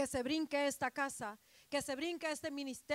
que 0.00 0.06
se 0.06 0.22
brinque 0.22 0.66
esta 0.66 0.90
casa, 0.90 1.38
que 1.68 1.82
se 1.82 1.94
brinque 1.94 2.30
este 2.30 2.48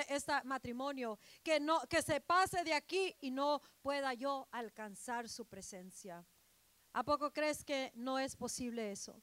este 0.09 0.33
matrimonio, 0.43 1.19
que 1.43 1.59
no 1.59 1.81
que 1.87 2.01
se 2.01 2.19
pase 2.19 2.63
de 2.63 2.73
aquí 2.73 3.15
y 3.21 3.29
no 3.29 3.61
pueda 3.83 4.15
yo 4.15 4.47
alcanzar 4.49 5.29
su 5.29 5.45
presencia. 5.45 6.25
¿A 6.93 7.03
poco 7.03 7.31
crees 7.31 7.63
que 7.63 7.91
no 7.93 8.17
es 8.17 8.35
posible 8.35 8.91
eso? 8.91 9.21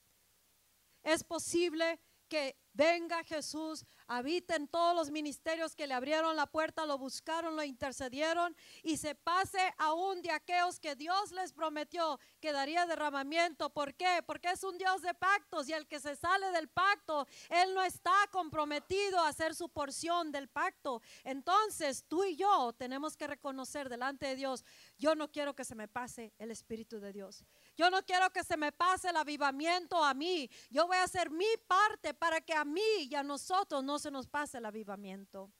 Es 1.02 1.24
posible 1.24 1.98
que 2.32 2.56
venga 2.72 3.22
Jesús, 3.24 3.84
habite 4.06 4.54
en 4.54 4.66
todos 4.66 4.96
los 4.96 5.10
ministerios 5.10 5.76
que 5.76 5.86
le 5.86 5.92
abrieron 5.92 6.34
la 6.34 6.46
puerta, 6.46 6.86
lo 6.86 6.96
buscaron, 6.96 7.56
lo 7.56 7.62
intercedieron 7.62 8.56
y 8.82 8.96
se 8.96 9.14
pase 9.14 9.60
aún 9.76 10.22
de 10.22 10.30
aquellos 10.30 10.80
que 10.80 10.96
Dios 10.96 11.30
les 11.32 11.52
prometió 11.52 12.18
que 12.40 12.52
daría 12.52 12.86
derramamiento. 12.86 13.68
¿Por 13.68 13.92
qué? 13.92 14.22
Porque 14.26 14.50
es 14.50 14.64
un 14.64 14.78
Dios 14.78 15.02
de 15.02 15.12
pactos 15.12 15.68
y 15.68 15.74
el 15.74 15.86
que 15.86 16.00
se 16.00 16.16
sale 16.16 16.50
del 16.52 16.70
pacto, 16.70 17.26
Él 17.50 17.74
no 17.74 17.82
está 17.82 18.14
comprometido 18.30 19.18
a 19.18 19.28
hacer 19.28 19.54
su 19.54 19.68
porción 19.68 20.32
del 20.32 20.48
pacto. 20.48 21.02
Entonces 21.24 22.06
tú 22.08 22.24
y 22.24 22.36
yo 22.36 22.72
tenemos 22.78 23.14
que 23.14 23.26
reconocer 23.26 23.90
delante 23.90 24.24
de 24.24 24.36
Dios, 24.36 24.64
yo 24.96 25.14
no 25.14 25.30
quiero 25.30 25.54
que 25.54 25.66
se 25.66 25.74
me 25.74 25.86
pase 25.86 26.32
el 26.38 26.50
Espíritu 26.50 26.98
de 26.98 27.12
Dios. 27.12 27.44
Yo 27.76 27.90
no 27.90 28.02
quiero 28.02 28.30
que 28.30 28.44
se 28.44 28.56
me 28.56 28.72
pase 28.72 29.08
el 29.08 29.16
avivamiento 29.16 30.02
a 30.02 30.14
mí. 30.14 30.48
Yo 30.70 30.86
voy 30.86 30.96
a 30.96 31.04
hacer 31.04 31.30
mi 31.30 31.46
parte 31.66 32.12
para 32.14 32.40
que 32.40 32.54
a 32.54 32.64
mí 32.64 33.08
y 33.10 33.14
a 33.14 33.22
nosotros 33.22 33.82
no 33.82 33.98
se 33.98 34.10
nos 34.10 34.26
pase 34.26 34.58
el 34.58 34.66
avivamiento. 34.66 35.50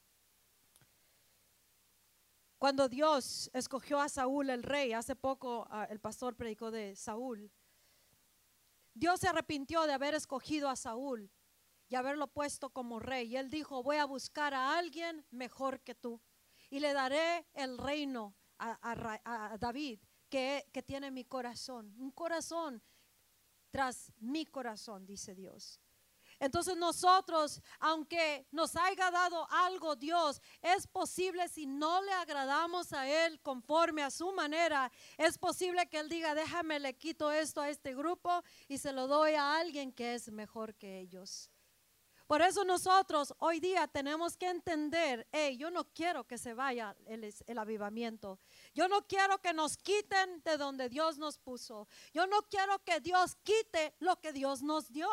Cuando 2.59 2.89
Dios 2.89 3.51
escogió 3.55 4.01
a 4.01 4.09
Saúl 4.09 4.51
el 4.51 4.63
rey, 4.63 4.93
hace 4.93 5.17
poco 5.17 5.67
ah, 5.71 5.87
el 5.91 5.99
pastor 5.99 6.37
predicó 6.37 6.71
de 6.71 6.95
Saúl, 6.95 7.51
Dios 8.95 9.21
se 9.21 9.29
arrepintió 9.29 9.83
de 9.83 9.93
haber 9.93 10.15
escogido 10.15 10.69
a 10.69 10.77
Saúl 10.77 11.31
y 11.89 11.95
haberlo 11.95 12.29
puesto 12.29 12.71
como 12.71 13.01
rey. 13.01 13.33
Y 13.33 13.37
él 13.37 13.51
dijo, 13.51 13.83
voy 13.83 13.97
a 13.97 14.05
buscar 14.05 14.55
a 14.55 14.79
alguien 14.79 15.27
mejor 15.31 15.81
que 15.81 15.95
tú 15.95 16.21
y 16.71 16.81
le 16.81 16.93
daré 16.93 17.47
el 17.55 17.79
reino 17.79 18.35
a, 18.59 19.57
David 19.59 20.01
que, 20.33 20.67
que 20.73 20.83
tiene 20.83 21.11
mi 21.11 21.27
corazón, 21.27 21.95
un 21.99 22.11
corazón 22.11 22.83
tras 23.71 24.11
mi 24.19 24.47
corazón, 24.47 25.05
dice 25.05 25.35
Dios. 25.35 25.79
Entonces 26.41 26.75
nosotros, 26.75 27.61
aunque 27.79 28.47
nos 28.51 28.75
haya 28.77 29.11
dado 29.11 29.47
algo 29.51 29.95
Dios, 29.95 30.41
es 30.63 30.87
posible 30.87 31.47
si 31.49 31.67
no 31.67 32.01
le 32.01 32.13
agradamos 32.13 32.95
a 32.95 33.07
Él 33.27 33.41
conforme 33.43 34.03
a 34.03 34.11
su 34.11 34.33
manera, 34.33 34.91
es 35.19 35.37
posible 35.37 35.87
que 35.91 36.01
Él 36.01 36.09
diga, 36.09 36.35
déjame, 36.35 36.81
le 36.81 36.97
quito 36.97 37.31
esto 37.31 37.61
a 37.61 37.69
este 37.69 37.95
grupo 37.95 38.43
y 38.69 38.79
se 38.79 38.95
lo 38.95 39.07
doy 39.09 39.35
a 39.35 39.59
alguien 39.59 39.93
que 39.93 40.15
es 40.15 40.33
mejor 40.33 40.75
que 40.77 40.99
ellos. 40.99 41.52
Por 42.33 42.41
eso 42.41 42.65
nosotros 42.65 43.35
hoy 43.41 43.61
día 43.61 43.87
tenemos 43.87 44.39
que 44.39 44.49
entender, 44.49 45.29
hey, 45.33 45.59
yo 45.59 45.71
no 45.71 45.85
quiero 45.93 46.27
que 46.27 46.39
se 46.39 46.55
vaya 46.55 46.97
el, 47.05 47.31
el, 47.47 47.59
avivamiento. 47.59 48.41
Yo 48.73 48.89
no 48.89 49.07
quiero 49.07 49.37
que 49.43 49.53
nos 49.53 49.77
quiten 49.77 50.41
de 50.43 50.57
donde 50.57 50.89
Dios 50.89 51.19
nos 51.19 51.37
puso. 51.37 51.89
Yo 52.15 52.27
no 52.27 52.41
quiero 52.49 52.79
que 52.85 53.01
Dios 53.01 53.37
quite 53.43 53.95
lo 53.99 54.19
que 54.19 54.33
Dios 54.33 54.63
nos 54.63 54.91
dio. 54.91 55.11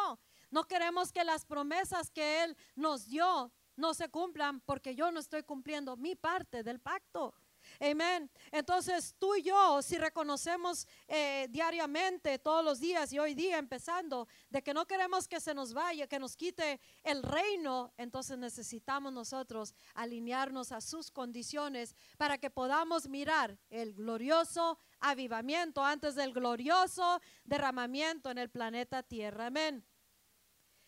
No 0.49 0.63
queremos 0.63 1.11
que 1.11 1.25
las 1.25 1.43
promesas 1.43 2.09
que 2.09 2.41
Él 2.41 2.55
nos 2.75 3.07
dio 3.07 3.51
no 3.75 3.93
se 3.93 4.07
cumplan 4.07 4.61
porque 4.61 4.95
yo 4.95 5.11
no 5.11 5.19
estoy 5.19 5.43
cumpliendo 5.43 5.97
mi 5.97 6.15
parte 6.15 6.63
del 6.63 6.79
pacto. 6.79 7.33
Amén. 7.81 8.29
Entonces 8.51 9.15
tú 9.17 9.35
y 9.35 9.43
yo, 9.43 9.81
si 9.81 9.97
reconocemos 9.97 10.85
eh, 11.07 11.47
diariamente, 11.49 12.37
todos 12.37 12.63
los 12.63 12.81
días 12.81 13.13
y 13.13 13.19
hoy 13.19 13.33
día 13.33 13.57
empezando, 13.57 14.27
de 14.49 14.61
que 14.61 14.73
no 14.73 14.85
queremos 14.85 15.29
que 15.29 15.39
se 15.39 15.53
nos 15.53 15.73
vaya, 15.73 16.05
que 16.05 16.19
nos 16.19 16.35
quite 16.35 16.81
el 17.03 17.23
reino, 17.23 17.93
entonces 17.95 18.37
necesitamos 18.37 19.13
nosotros 19.13 19.73
alinearnos 19.93 20.73
a 20.73 20.81
sus 20.81 21.09
condiciones 21.09 21.95
para 22.17 22.37
que 22.37 22.49
podamos 22.49 23.07
mirar 23.07 23.57
el 23.69 23.93
glorioso 23.93 24.77
avivamiento 24.99 25.81
antes 25.81 26.15
del 26.15 26.33
glorioso 26.33 27.21
derramamiento 27.45 28.29
en 28.29 28.39
el 28.39 28.49
planeta 28.49 29.03
Tierra. 29.03 29.45
Amén. 29.45 29.85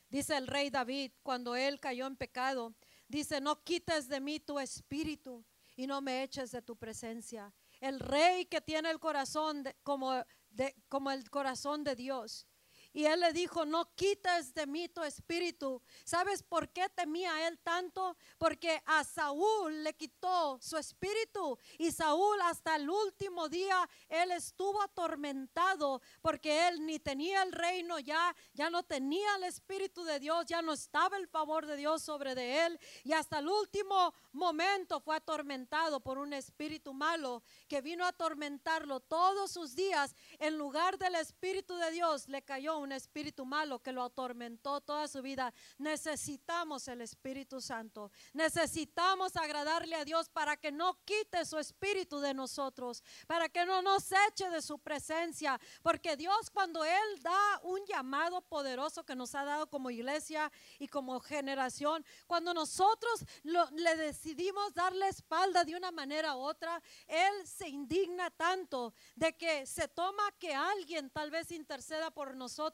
Dice 0.10 0.36
el 0.36 0.48
rey 0.48 0.70
David 0.70 1.14
cuando 1.24 1.56
él 1.56 1.80
cayó 1.80 2.06
en 2.06 2.18
pecado, 2.18 2.76
dice, 3.08 3.40
no 3.40 3.64
quites 3.64 4.10
de 4.10 4.20
mí 4.20 4.42
tu 4.42 4.60
espíritu 4.60 5.46
y 5.76 5.88
no 5.88 6.02
me 6.02 6.24
eches 6.24 6.52
de 6.52 6.62
tu 6.62 6.76
presencia. 6.76 7.54
El 7.80 8.00
rey 8.00 8.46
que 8.46 8.62
tiene 8.62 8.90
el 8.90 9.00
corazón 9.00 9.64
como, 9.84 10.24
de, 10.50 10.76
como 10.88 11.12
el 11.12 11.30
corazón 11.30 11.84
de 11.84 11.96
Dios 11.96 12.48
y 12.94 13.06
él 13.06 13.22
le 13.22 13.32
dijo, 13.32 13.66
no 13.66 13.94
quites 13.96 14.54
de 14.54 14.68
mí 14.68 14.90
tu 14.90 15.02
espíritu. 15.04 15.82
¿Sabes 16.04 16.44
por 16.44 16.70
qué 16.70 16.90
temía 16.90 17.48
él 17.48 17.58
tanto? 17.60 18.18
Porque 18.38 18.82
a 18.86 19.04
Saúl 19.04 19.84
le 19.84 19.94
quitó 19.94 20.60
su 20.62 20.78
espíritu. 20.78 21.58
Y 21.78 21.92
Saúl 21.92 22.40
hasta 22.42 22.76
el 22.76 22.90
último 22.90 23.48
día, 23.48 23.90
él 24.10 24.32
estuvo 24.32 24.82
atormentado 24.82 26.02
porque 26.22 26.68
él 26.68 26.86
ni 26.86 27.00
tenía 27.00 27.44
el 27.44 27.54
reino 27.54 28.00
ya, 28.00 28.36
ya 28.54 28.70
no 28.70 28.84
tenía 28.84 29.36
el 29.36 29.44
espíritu 29.44 30.04
de 30.04 30.20
Dios, 30.20 30.46
ya 30.46 30.62
no 30.62 30.74
estaba 30.74 31.16
el 31.18 31.28
favor 31.28 31.66
de 31.66 31.78
Dios 31.78 32.02
sobre 32.02 32.36
de 32.36 32.66
él. 32.66 32.80
Y 33.06 33.14
hasta 33.14 33.40
el 33.40 33.48
último 33.48 34.14
momento 34.34 35.00
fue 35.00 35.16
atormentado 35.16 36.02
por 36.02 36.18
un 36.18 36.34
espíritu 36.34 36.94
malo 36.94 37.42
que 37.70 37.82
vino 37.82 38.04
a 38.04 38.10
atormentarlo 38.10 39.00
todos 39.00 39.52
sus 39.52 39.76
días. 39.76 40.14
En 40.40 40.58
lugar 40.58 40.98
del 40.98 41.16
espíritu 41.16 41.76
de 41.78 41.92
Dios 41.92 42.28
le 42.28 42.42
cayó 42.42 42.81
un 42.82 42.92
espíritu 42.92 43.46
malo 43.46 43.80
que 43.80 43.92
lo 43.92 44.04
atormentó 44.04 44.82
toda 44.82 45.08
su 45.08 45.22
vida. 45.22 45.54
Necesitamos 45.78 46.88
el 46.88 47.02
Espíritu 47.02 47.62
Santo. 47.62 48.12
Necesitamos 48.34 49.36
agradarle 49.36 49.96
a 49.96 50.06
Dios 50.06 50.30
para 50.30 50.58
que 50.58 50.72
no 50.72 50.98
quite 51.06 51.46
su 51.46 51.58
espíritu 51.58 52.20
de 52.20 52.34
nosotros, 52.34 53.04
para 53.28 53.50
que 53.50 53.66
no 53.66 53.82
nos 53.82 54.12
eche 54.28 54.50
de 54.50 54.62
su 54.62 54.80
presencia, 54.80 55.60
porque 55.82 56.18
Dios 56.18 56.50
cuando 56.50 56.84
Él 56.84 57.22
da 57.22 57.60
un 57.64 57.86
llamado 57.86 58.42
poderoso 58.42 59.04
que 59.04 59.16
nos 59.16 59.36
ha 59.36 59.44
dado 59.44 59.70
como 59.70 59.90
iglesia 59.90 60.52
y 60.80 60.88
como 60.88 61.20
generación, 61.20 62.04
cuando 62.28 62.54
nosotros 62.54 63.24
le 63.44 63.96
decidimos 63.96 64.74
darle 64.74 65.08
espalda 65.08 65.64
de 65.64 65.76
una 65.76 65.92
manera 65.92 66.36
u 66.36 66.40
otra, 66.40 66.82
Él 67.08 67.48
se 67.48 67.70
indigna 67.70 68.30
tanto 68.32 68.94
de 69.16 69.38
que 69.38 69.66
se 69.66 69.88
toma 69.88 70.24
que 70.40 70.54
alguien 70.54 71.10
tal 71.10 71.30
vez 71.30 71.52
interceda 71.52 72.12
por 72.12 72.36
nosotros 72.36 72.71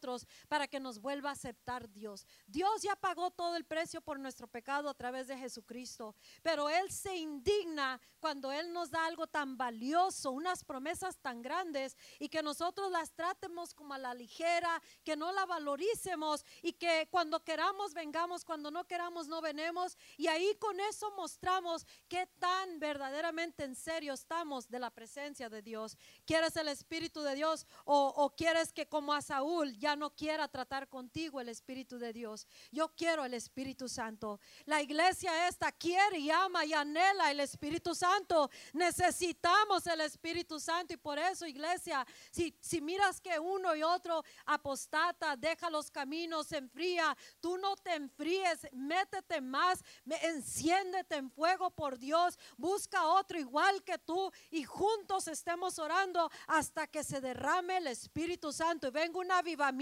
para 0.47 0.67
que 0.67 0.79
nos 0.79 0.99
vuelva 0.99 1.29
a 1.29 1.33
aceptar 1.33 1.89
Dios. 1.89 2.25
Dios 2.45 2.81
ya 2.81 2.95
pagó 2.95 3.31
todo 3.31 3.55
el 3.55 3.65
precio 3.65 4.01
por 4.01 4.19
nuestro 4.19 4.47
pecado 4.47 4.89
a 4.89 4.93
través 4.93 5.27
de 5.27 5.37
Jesucristo, 5.37 6.15
pero 6.41 6.69
Él 6.69 6.91
se 6.91 7.15
indigna 7.15 7.99
cuando 8.19 8.51
Él 8.51 8.71
nos 8.73 8.91
da 8.91 9.05
algo 9.05 9.27
tan 9.27 9.57
valioso, 9.57 10.31
unas 10.31 10.63
promesas 10.63 11.17
tan 11.17 11.41
grandes 11.41 11.97
y 12.19 12.29
que 12.29 12.43
nosotros 12.43 12.91
las 12.91 13.11
tratemos 13.11 13.73
como 13.73 13.93
a 13.93 13.97
la 13.97 14.13
ligera, 14.13 14.81
que 15.03 15.15
no 15.15 15.31
la 15.31 15.45
valoricemos 15.45 16.45
y 16.61 16.73
que 16.73 17.07
cuando 17.11 17.43
queramos 17.43 17.93
vengamos, 17.93 18.45
cuando 18.45 18.71
no 18.71 18.85
queramos 18.85 19.27
no 19.27 19.41
venemos 19.41 19.97
y 20.17 20.27
ahí 20.27 20.55
con 20.59 20.79
eso 20.79 21.11
mostramos 21.11 21.85
qué 22.07 22.27
tan 22.39 22.79
verdaderamente 22.79 23.63
en 23.63 23.75
serio 23.75 24.13
estamos 24.13 24.69
de 24.69 24.79
la 24.79 24.91
presencia 24.91 25.49
de 25.49 25.61
Dios. 25.61 25.97
¿Quieres 26.25 26.55
el 26.57 26.67
Espíritu 26.67 27.21
de 27.21 27.35
Dios 27.35 27.65
o, 27.85 28.13
o 28.15 28.35
quieres 28.35 28.73
que 28.73 28.87
como 28.87 29.13
a 29.13 29.21
Saúl 29.21 29.77
ya 29.77 29.86
no 29.95 30.13
quiera 30.15 30.47
tratar 30.47 30.87
contigo 30.87 31.39
el 31.39 31.49
Espíritu 31.49 31.97
de 31.97 32.13
Dios? 32.13 32.47
Yo 32.71 32.89
quiero 32.95 33.25
el 33.25 33.33
Espíritu 33.33 33.87
Santo. 33.87 34.39
La 34.65 34.81
iglesia 34.81 35.47
esta 35.47 35.71
quiere 35.71 36.19
y 36.19 36.29
ama 36.29 36.65
y 36.65 36.73
anhela 36.73 37.31
el 37.31 37.39
Espíritu 37.39 37.95
Santo. 37.95 38.49
Necesitamos 38.73 39.87
el 39.87 40.01
Espíritu 40.01 40.59
Santo 40.59 40.93
y 40.93 40.97
por 40.97 41.19
eso 41.19 41.45
iglesia, 41.45 42.05
si, 42.31 42.55
si 42.59 42.81
miras 42.81 43.21
que 43.21 43.39
uno 43.39 43.75
y 43.75 43.83
otro 43.83 44.23
apostata, 44.45 45.35
deja 45.35 45.69
los 45.69 45.89
caminos, 45.89 46.47
se 46.47 46.57
enfría, 46.57 47.15
tú 47.39 47.57
no 47.57 47.75
te 47.75 47.95
enfríes, 47.95 48.67
métete 48.73 49.41
más, 49.41 49.83
enciéndete 50.23 51.15
en 51.15 51.31
fuego 51.31 51.69
por 51.71 51.97
Dios, 51.97 52.37
busca 52.57 53.05
otro 53.07 53.39
igual 53.39 53.83
que 53.83 53.97
tú 53.97 54.31
y 54.51 54.63
juntos 54.63 55.27
estemos 55.27 55.79
orando 55.79 56.29
hasta 56.47 56.87
que 56.87 57.03
se 57.03 57.21
derrame 57.21 57.77
el 57.77 57.87
Espíritu 57.87 58.51
Santo 58.51 58.87
y 58.87 58.91
venga 58.91 59.19
un 59.19 59.31
avivamiento 59.31 59.76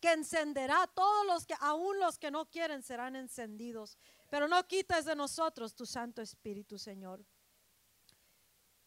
que 0.00 0.12
encenderá 0.12 0.86
todos 0.94 1.26
los 1.26 1.46
que, 1.46 1.54
aún 1.60 1.98
los 1.98 2.18
que 2.18 2.30
no 2.30 2.46
quieren, 2.46 2.82
serán 2.82 3.16
encendidos. 3.16 3.98
Pero 4.30 4.48
no 4.48 4.66
quites 4.66 5.04
de 5.04 5.16
nosotros 5.16 5.74
tu 5.74 5.86
Santo 5.86 6.22
Espíritu, 6.22 6.78
Señor. 6.78 7.24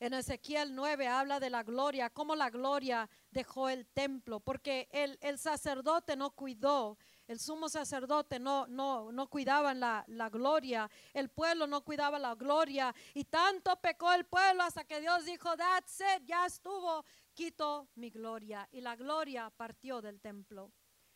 En 0.03 0.13
Ezequiel 0.13 0.75
9 0.75 1.07
habla 1.07 1.39
de 1.39 1.49
la 1.49 1.63
gloria, 1.63 2.09
cómo 2.09 2.35
la 2.35 2.49
gloria 2.49 3.09
dejó 3.31 3.69
el 3.69 3.87
templo, 3.87 4.41
porque 4.41 4.89
el, 4.91 5.17
el 5.21 5.39
sacerdote 5.39 6.17
no 6.17 6.31
cuidó, 6.31 6.97
el 7.25 7.39
sumo 7.39 7.69
sacerdote 7.69 8.37
no, 8.37 8.67
no, 8.67 9.13
no 9.13 9.29
cuidaban 9.29 9.79
la, 9.79 10.03
la, 10.07 10.29
gloria, 10.29 10.91
el 11.13 11.29
pueblo 11.29 11.67
no 11.67 11.85
cuidaba 11.85 12.19
la 12.19 12.35
gloria, 12.35 12.93
y 13.13 13.23
tanto 13.23 13.79
pecó 13.79 14.11
el 14.11 14.25
pueblo 14.25 14.63
hasta 14.63 14.83
que 14.83 14.99
Dios 14.99 15.23
dijo, 15.23 15.55
that's 15.55 16.01
it, 16.01 16.25
ya 16.25 16.47
estuvo, 16.47 17.05
quito 17.33 17.89
mi 17.95 18.09
gloria, 18.09 18.67
y 18.71 18.81
la 18.81 18.95
gloria 18.95 19.49
partió 19.49 20.01
del 20.01 20.21
templo. 20.21 20.71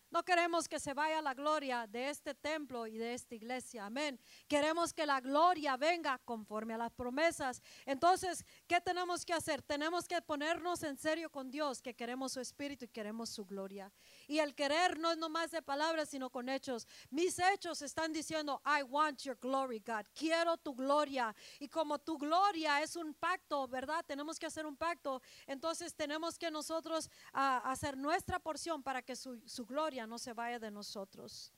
No 0.10 0.24
queremos 0.24 0.70
que 0.70 0.80
se 0.80 0.94
vaya 0.94 1.22
la 1.22 1.34
gloria 1.34 1.86
de 1.86 2.10
este 2.10 2.34
templo 2.34 2.88
y 2.88 2.98
de 2.98 3.14
esta 3.14 3.36
iglesia. 3.36 3.86
Amén. 3.86 4.18
Queremos 4.48 4.94
que 4.94 5.06
la 5.06 5.20
gloria 5.20 5.76
venga 5.76 6.18
conforme 6.20 6.74
a 6.74 6.78
las 6.78 6.94
promesas. 6.94 7.62
Entonces, 7.86 8.46
¿qué 8.68 8.80
tenemos 8.80 9.26
que 9.26 9.34
hacer? 9.34 9.62
Tenemos 9.62 10.08
que 10.08 10.22
ponernos 10.22 10.82
en 10.84 10.98
serio 10.98 11.30
con 11.30 11.52
Dios, 11.52 11.82
que 11.82 11.94
queremos 11.94 12.32
su 12.32 12.40
espíritu 12.40 12.86
y 12.86 12.88
queremos 12.88 13.30
su 13.30 13.46
gloria. 13.46 13.92
Y 14.28 14.40
el 14.40 14.54
querer 14.54 15.00
no 15.00 15.10
es 15.12 15.18
nomás 15.18 15.52
de 15.52 15.62
palabras, 15.62 16.10
sino 16.10 16.30
con 16.30 16.50
hechos. 16.50 16.86
Mis 17.10 17.40
hechos 17.40 17.82
están 17.82 18.12
diciendo, 18.12 18.62
I 18.66 18.84
want 18.84 19.22
your 19.22 19.38
glory, 19.40 19.80
God. 19.80 20.06
Quiero 20.14 20.58
tu 20.58 20.76
gloria. 20.76 21.34
Y 21.60 21.70
como 21.70 21.98
tu 21.98 22.18
gloria 22.18 22.82
es 22.82 22.96
un 22.98 23.14
pacto, 23.14 23.68
¿verdad? 23.68 24.04
Tenemos 24.06 24.38
que 24.38 24.46
hacer 24.46 24.66
un 24.66 24.76
pacto. 24.76 25.22
Entonces, 25.46 25.96
tenemos 25.96 26.38
que 26.38 26.52
nosotros 26.52 27.08
uh, 27.34 27.64
hacer 27.64 27.98
nuestra 27.98 28.40
porción 28.40 28.84
para 28.84 29.02
que 29.02 29.16
su, 29.16 29.42
su 29.48 29.66
gloria 29.66 30.06
no 30.06 30.20
se 30.20 30.34
vaya 30.34 30.60
de 30.60 30.72
nosotros. 30.72 31.54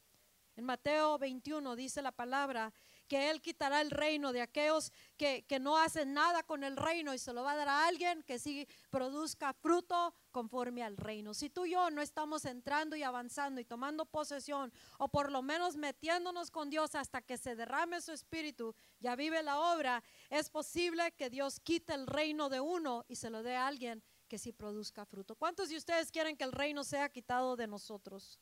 En 0.56 0.66
Mateo 0.66 1.18
21 1.18 1.76
dice 1.76 2.02
la 2.02 2.12
palabra 2.12 2.74
que 3.10 3.32
Él 3.32 3.42
quitará 3.42 3.82
el 3.82 3.90
reino 3.90 4.32
de 4.32 4.42
aquellos 4.42 4.94
que, 5.18 5.44
que, 5.48 5.60
no 5.60 5.78
hacen 5.78 6.14
nada 6.14 6.44
con 6.44 6.64
el 6.64 6.78
reino 6.78 7.14
y 7.14 7.18
se 7.18 7.34
lo 7.34 7.44
va 7.44 7.54
a 7.54 7.56
dar 7.56 7.68
a 7.68 7.88
alguien 7.88 8.24
que 8.24 8.38
sí 8.38 8.68
produzca 8.92 9.52
fruto 9.52 10.14
conforme 10.32 10.84
al 10.84 10.96
reino. 10.96 11.34
Si 11.34 11.50
tú 11.50 11.66
y 11.66 11.72
yo 11.72 11.90
no 11.90 12.02
estamos 12.02 12.46
entrando 12.46 12.96
y 12.96 13.04
avanzando 13.04 13.60
y 13.60 13.66
tomando 13.66 14.06
posesión 14.06 14.72
o 15.00 15.10
por 15.10 15.32
lo 15.32 15.42
menos 15.42 15.76
metiéndonos 15.76 16.52
con 16.52 16.70
Dios 16.70 16.94
hasta 16.94 17.22
que 17.22 17.38
se 17.38 17.56
derrame 17.56 18.00
su 18.00 18.12
espíritu, 18.12 18.76
ya 19.00 19.16
vive 19.16 19.42
la 19.42 19.60
obra, 19.60 20.04
es 20.30 20.50
posible 20.50 21.12
que 21.14 21.32
Dios 21.32 21.60
quite 21.60 21.96
el 21.96 22.06
reino 22.06 22.48
de 22.48 22.60
uno 22.60 23.06
y 23.08 23.16
se 23.16 23.32
lo 23.32 23.42
dé 23.42 23.56
a 23.56 23.68
alguien 23.68 24.04
que 24.28 24.38
sí 24.38 24.54
produzca 24.54 25.04
fruto. 25.06 25.36
¿Cuántos 25.36 25.70
de 25.70 25.78
ustedes 25.78 26.12
quieren 26.12 26.38
que 26.38 26.44
el 26.44 26.52
reino 26.52 26.84
sea 26.84 27.10
quitado 27.10 27.56
de 27.56 27.66
nosotros? 27.66 28.40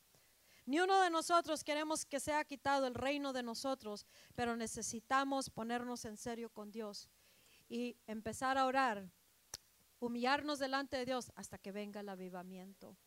Ni 0.68 0.80
uno 0.80 1.00
de 1.00 1.08
nosotros 1.08 1.64
queremos 1.64 2.04
que 2.04 2.20
sea 2.20 2.44
quitado 2.44 2.86
el 2.86 2.94
reino 2.94 3.32
de 3.32 3.42
nosotros, 3.42 4.04
pero 4.34 4.54
necesitamos 4.54 5.48
ponernos 5.48 6.04
en 6.04 6.18
serio 6.18 6.50
con 6.50 6.70
Dios 6.70 7.08
y 7.70 7.96
empezar 8.06 8.58
a 8.58 8.66
orar, 8.66 9.10
humillarnos 9.98 10.58
delante 10.58 10.98
de 10.98 11.06
Dios 11.06 11.32
hasta 11.36 11.56
que 11.56 11.72
venga 11.72 12.00
el 12.00 12.08
avivamiento. 12.10 12.98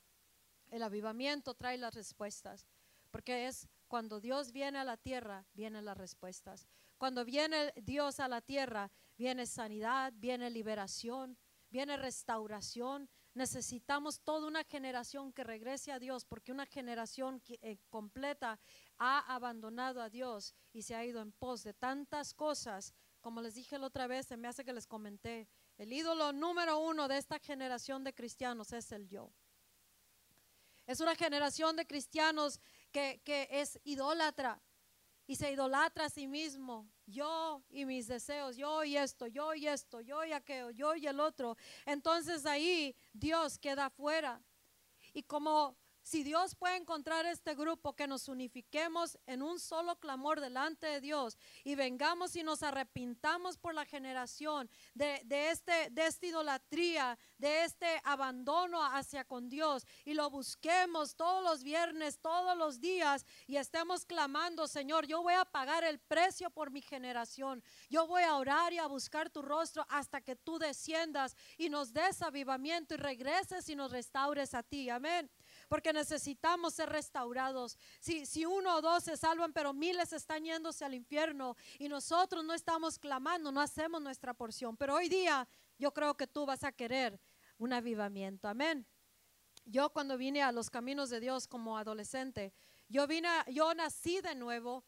El 0.72 0.82
avivamiento 0.82 1.54
trae 1.54 1.78
las 1.78 1.94
respuestas, 1.94 2.66
porque 3.12 3.46
es 3.46 3.68
cuando 3.88 4.20
Dios 4.20 4.52
viene 4.52 4.80
a 4.80 4.84
la 4.84 4.98
tierra, 4.98 5.46
vienen 5.54 5.86
las 5.86 5.98
respuestas. 5.98 6.68
Cuando 6.98 7.24
viene 7.26 7.74
Dios 7.76 8.20
a 8.20 8.28
la 8.28 8.42
tierra, 8.42 8.90
viene 9.20 9.46
sanidad, 9.46 10.14
viene 10.16 10.50
liberación, 10.50 11.38
viene 11.70 11.96
restauración. 11.96 13.08
Necesitamos 13.34 14.20
toda 14.20 14.48
una 14.48 14.64
generación 14.66 15.32
que 15.32 15.44
regrese 15.44 15.92
a 15.92 16.00
Dios, 16.00 16.26
porque 16.26 16.52
una 16.52 16.66
generación 16.66 17.42
eh, 17.48 17.78
completa 17.90 18.60
ha 18.98 19.20
abandonado 19.34 20.02
a 20.02 20.10
Dios 20.10 20.54
y 20.74 20.82
se 20.82 20.96
ha 20.96 21.06
ido 21.06 21.22
en 21.22 21.32
pos 21.32 21.64
de 21.64 21.74
tantas 21.74 22.34
cosas. 22.34 22.94
Como 23.22 23.42
les 23.42 23.56
dije 23.56 23.78
la 23.78 23.88
otra 23.88 24.08
vez, 24.08 24.28
se 24.28 24.36
me 24.36 24.48
hace 24.48 24.66
que 24.66 24.74
les 24.74 24.86
comenté, 24.86 25.48
el 25.78 25.94
ídolo 25.94 26.34
número 26.34 26.80
uno 26.80 27.08
de 27.08 27.18
esta 27.18 27.40
generación 27.40 28.04
de 28.04 28.14
cristianos 28.14 28.74
es 28.74 28.92
el 28.92 29.08
yo. 29.08 29.32
Es 30.86 31.00
una 31.00 31.16
generación 31.16 31.78
de 31.78 31.88
cristianos 31.88 32.60
que, 32.92 33.22
que 33.24 33.48
es 33.50 33.80
idólatra, 33.86 34.62
y 35.32 35.38
se 35.38 35.50
idolatra 35.50 36.06
a 36.06 36.10
sí 36.10 36.28
mismo, 36.28 36.92
yo 37.12 37.62
y 37.70 37.86
mis 37.86 38.08
deseos, 38.08 38.58
yo 38.58 38.84
y 38.84 38.98
esto, 38.98 39.28
yo 39.28 39.54
y 39.54 39.68
esto, 39.68 40.02
yo 40.02 40.24
y 40.26 40.32
aquello, 40.32 40.72
yo 40.72 40.96
y 40.96 41.08
el 41.08 41.20
otro. 41.20 41.58
Entonces 41.86 42.46
ahí 42.46 42.96
Dios 43.14 43.58
queda 43.60 43.90
fuera. 43.90 44.42
Y 45.14 45.24
como 45.24 45.76
si 46.04 46.24
Dios 46.24 46.56
puede 46.56 46.78
encontrar 46.78 47.26
este 47.26 47.56
grupo, 47.56 47.94
que 47.94 48.08
nos 48.08 48.28
unifiquemos 48.28 49.18
en 49.28 49.42
un 49.42 49.60
solo 49.60 49.96
clamor 49.98 50.42
delante 50.42 50.88
de 50.88 51.02
Dios 51.02 51.38
y 51.64 51.76
vengamos 51.76 52.36
y 52.36 52.44
nos 52.44 52.64
arrepintamos 52.64 53.58
por 53.58 53.74
la 53.74 53.86
generación 53.86 54.70
de, 54.94 55.22
de, 55.26 55.52
este, 55.52 55.92
esta 55.96 56.26
idolatría, 56.26 57.18
de 57.38 57.64
este 57.64 58.02
abandono 58.04 58.84
hacia 58.84 59.24
con 59.26 59.50
Dios 59.50 59.86
y 60.04 60.14
lo 60.14 60.30
busquemos 60.30 61.16
todos 61.16 61.44
los 61.44 61.64
viernes, 61.64 62.20
todos 62.20 62.58
los 62.58 62.80
días 62.80 63.26
y 63.48 63.58
estemos 63.58 64.06
clamando, 64.06 64.68
Señor, 64.68 65.06
yo 65.06 65.22
voy 65.22 65.36
a 65.36 65.46
pagar 65.46 65.84
el 65.84 66.00
precio 66.00 66.50
por 66.50 66.72
mi 66.72 66.82
generación. 66.82 67.64
Yo 67.90 68.08
voy 68.08 68.24
a 68.24 68.36
orar 68.36 68.74
y 68.74 68.78
a 68.78 68.88
buscar 68.88 69.30
tu 69.30 69.42
rostro 69.42 69.86
hasta 69.90 70.22
que 70.22 70.36
tú 70.36 70.58
desciendas 70.58 71.36
y 71.58 71.70
nos 71.70 71.94
des 71.94 72.22
avivamiento 72.22 72.96
y 72.96 72.98
regreses 72.98 73.70
y 73.70 73.76
nos 73.76 73.92
restaures 73.92 74.54
a 74.54 74.64
ti. 74.64 74.90
Amén 74.90 75.30
porque 75.72 75.94
necesitamos 75.94 76.74
ser 76.74 76.90
restaurados. 76.90 77.78
Si, 78.02 78.26
si 78.26 78.46
uno 78.46 78.76
o 78.76 78.82
dos 78.82 79.06
se 79.06 79.16
salvan, 79.16 79.54
pero 79.54 79.72
miles 79.72 80.12
están 80.12 80.44
yéndose 80.44 80.84
al 80.84 80.94
infierno 80.94 81.56
y 81.80 81.88
nosotros 81.88 82.44
no 82.44 82.54
estamos 82.54 83.00
clamando, 83.00 83.54
no 83.54 83.62
hacemos 83.62 84.02
nuestra 84.02 84.34
porción. 84.34 84.76
Pero 84.76 84.96
hoy 84.96 85.08
día 85.08 85.48
yo 85.78 85.94
creo 85.94 86.14
que 86.16 86.28
tú 86.28 86.46
vas 86.46 86.66
a 86.66 86.74
querer 86.74 87.22
un 87.58 87.72
avivamiento. 87.72 88.50
Amén. 88.50 88.86
Yo 89.64 89.90
cuando 89.92 90.18
vine 90.18 90.42
a 90.42 90.52
los 90.52 90.70
caminos 90.70 91.10
de 91.10 91.22
Dios 91.22 91.48
como 91.48 91.78
adolescente, 91.78 92.52
yo 92.90 93.08
vine, 93.08 93.30
yo 93.48 93.74
nací 93.74 94.20
de 94.20 94.36
nuevo 94.36 94.84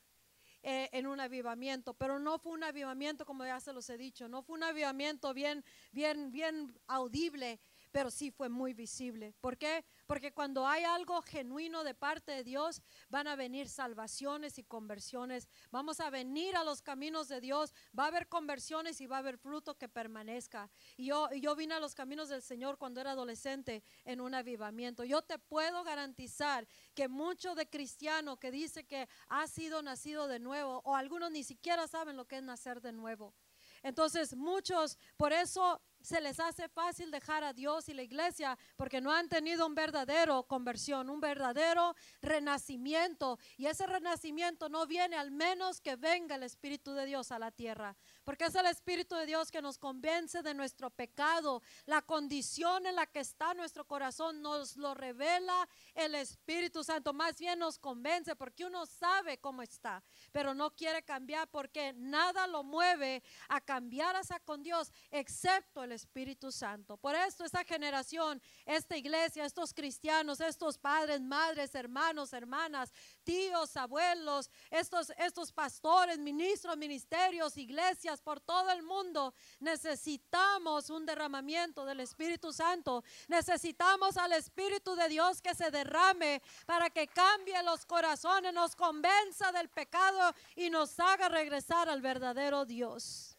eh, 0.63 0.89
en 0.91 1.07
un 1.07 1.21
avivamiento, 1.21 1.93
pero 1.93 2.19
no 2.19 2.39
fue 2.39 2.51
un 2.51 2.63
avivamiento 2.65 3.25
como 3.25 3.45
ya 3.45 3.61
se 3.61 3.71
los 3.71 3.89
he 3.89 3.97
dicho, 3.97 4.27
no 4.27 4.43
fue 4.43 4.57
un 4.57 4.63
avivamiento 4.63 5.33
bien, 5.33 5.63
bien, 5.93 6.29
bien 6.29 6.77
audible, 6.87 7.61
pero 7.93 8.09
sí 8.09 8.31
fue 8.31 8.49
muy 8.49 8.73
visible. 8.73 9.35
¿Por 9.39 9.55
qué? 9.55 9.85
Porque 10.07 10.33
cuando 10.33 10.67
hay 10.67 10.83
algo 10.83 11.21
genuino 11.21 11.83
de 11.83 11.93
parte 11.93 12.31
de 12.31 12.43
Dios, 12.43 12.81
van 13.07 13.27
a 13.27 13.35
venir 13.35 13.69
salvaciones 13.69 14.57
y 14.57 14.63
conversiones. 14.63 15.47
Vamos 15.69 15.99
a 15.99 16.09
venir 16.09 16.55
a 16.55 16.63
los 16.63 16.81
caminos 16.81 17.27
de 17.27 17.39
Dios, 17.39 17.71
va 17.97 18.05
a 18.05 18.07
haber 18.07 18.27
conversiones 18.27 18.99
y 18.99 19.05
va 19.05 19.17
a 19.17 19.19
haber 19.19 19.37
fruto 19.37 19.77
que 19.77 19.87
permanezca. 19.87 20.71
Y 20.97 21.05
yo, 21.05 21.29
yo 21.33 21.55
vine 21.55 21.75
a 21.75 21.79
los 21.79 21.93
caminos 21.93 22.29
del 22.29 22.41
Señor 22.41 22.79
cuando 22.79 22.99
era 22.99 23.11
adolescente 23.11 23.83
en 24.05 24.21
un 24.21 24.33
avivamiento. 24.33 25.03
Yo 25.03 25.21
te 25.21 25.37
puedo 25.37 25.83
garantizar 25.83 26.67
que 26.95 27.07
mucho 27.07 27.53
de 27.53 27.69
cristiano 27.69 28.37
que 28.37 28.49
dice 28.49 28.85
que 28.85 29.07
ha 29.27 29.45
sido 29.45 29.83
nacido 29.83 30.27
de 30.27 30.39
nuevo, 30.39 30.81
o 30.83 30.95
algunos 30.95 31.29
ni 31.29 31.43
siquiera 31.43 31.87
saben 31.87 32.17
lo 32.17 32.25
que 32.25 32.37
es 32.37 32.43
nacer 32.43 32.81
de 32.81 32.91
nuevo. 32.91 33.35
Entonces 33.83 34.35
muchos, 34.35 34.97
por 35.17 35.33
eso 35.33 35.81
se 36.03 36.21
les 36.21 36.39
hace 36.39 36.67
fácil 36.67 37.09
dejar 37.09 37.43
a 37.43 37.53
Dios 37.53 37.87
y 37.89 37.93
la 37.93 38.03
iglesia 38.03 38.57
porque 38.75 39.01
no 39.01 39.11
han 39.11 39.29
tenido 39.29 39.65
un 39.65 39.73
verdadero 39.73 40.43
conversión, 40.43 41.09
un 41.09 41.21
verdadero 41.21 41.95
renacimiento. 42.21 43.39
Y 43.57 43.65
ese 43.67 43.87
renacimiento 43.87 44.69
no 44.69 44.85
viene 44.85 45.15
al 45.15 45.31
menos 45.31 45.79
que 45.79 45.95
venga 45.95 46.35
el 46.35 46.43
Espíritu 46.43 46.93
de 46.93 47.05
Dios 47.05 47.31
a 47.31 47.39
la 47.39 47.51
tierra. 47.51 47.95
Porque 48.23 48.45
es 48.45 48.55
el 48.55 48.65
Espíritu 48.67 49.15
de 49.15 49.25
Dios 49.25 49.51
que 49.51 49.61
nos 49.61 49.77
convence 49.77 50.41
de 50.41 50.53
nuestro 50.53 50.89
pecado. 50.89 51.61
La 51.85 52.01
condición 52.01 52.85
en 52.85 52.95
la 52.95 53.07
que 53.07 53.19
está 53.19 53.53
nuestro 53.53 53.85
corazón 53.85 54.41
nos 54.41 54.77
lo 54.77 54.93
revela 54.93 55.67
el 55.95 56.15
Espíritu 56.15 56.83
Santo. 56.83 57.13
Más 57.13 57.37
bien 57.37 57.59
nos 57.59 57.77
convence 57.77 58.35
porque 58.35 58.65
uno 58.65 58.85
sabe 58.85 59.39
cómo 59.39 59.61
está, 59.61 60.03
pero 60.31 60.53
no 60.53 60.75
quiere 60.75 61.03
cambiar 61.03 61.49
porque 61.49 61.93
nada 61.93 62.47
lo 62.47 62.63
mueve 62.63 63.23
a 63.49 63.59
cambiar 63.59 64.13
con 64.45 64.61
Dios 64.63 64.91
excepto 65.11 65.83
el 65.83 65.91
Espíritu 65.91 66.51
Santo. 66.51 66.97
Por 66.97 67.15
esto 67.15 67.43
esta 67.43 67.63
generación, 67.63 68.41
esta 68.65 68.97
iglesia, 68.97 69.45
estos 69.45 69.73
cristianos, 69.73 70.39
estos 70.39 70.77
padres, 70.77 71.21
madres, 71.21 71.73
hermanos, 71.75 72.33
hermanas, 72.33 72.93
tíos, 73.23 73.75
abuelos, 73.77 74.49
estos, 74.69 75.11
estos 75.17 75.51
pastores, 75.51 76.19
ministros, 76.19 76.77
ministerios, 76.77 77.57
iglesias 77.57 78.21
por 78.21 78.39
todo 78.39 78.69
el 78.71 78.83
mundo, 78.83 79.33
necesitamos 79.59 80.89
un 80.89 81.05
derramamiento 81.05 81.85
del 81.85 81.99
Espíritu 81.99 82.53
Santo. 82.53 83.03
Necesitamos 83.27 84.17
al 84.17 84.33
Espíritu 84.33 84.95
de 84.95 85.09
Dios 85.09 85.41
que 85.41 85.55
se 85.55 85.71
derrame 85.71 86.41
para 86.65 86.89
que 86.89 87.07
cambie 87.07 87.61
los 87.63 87.85
corazones, 87.85 88.53
nos 88.53 88.75
convenza 88.75 89.51
del 89.51 89.69
pecado 89.69 90.33
y 90.55 90.69
nos 90.69 90.99
haga 90.99 91.29
regresar 91.29 91.89
al 91.89 92.01
verdadero 92.01 92.65
Dios. 92.65 93.37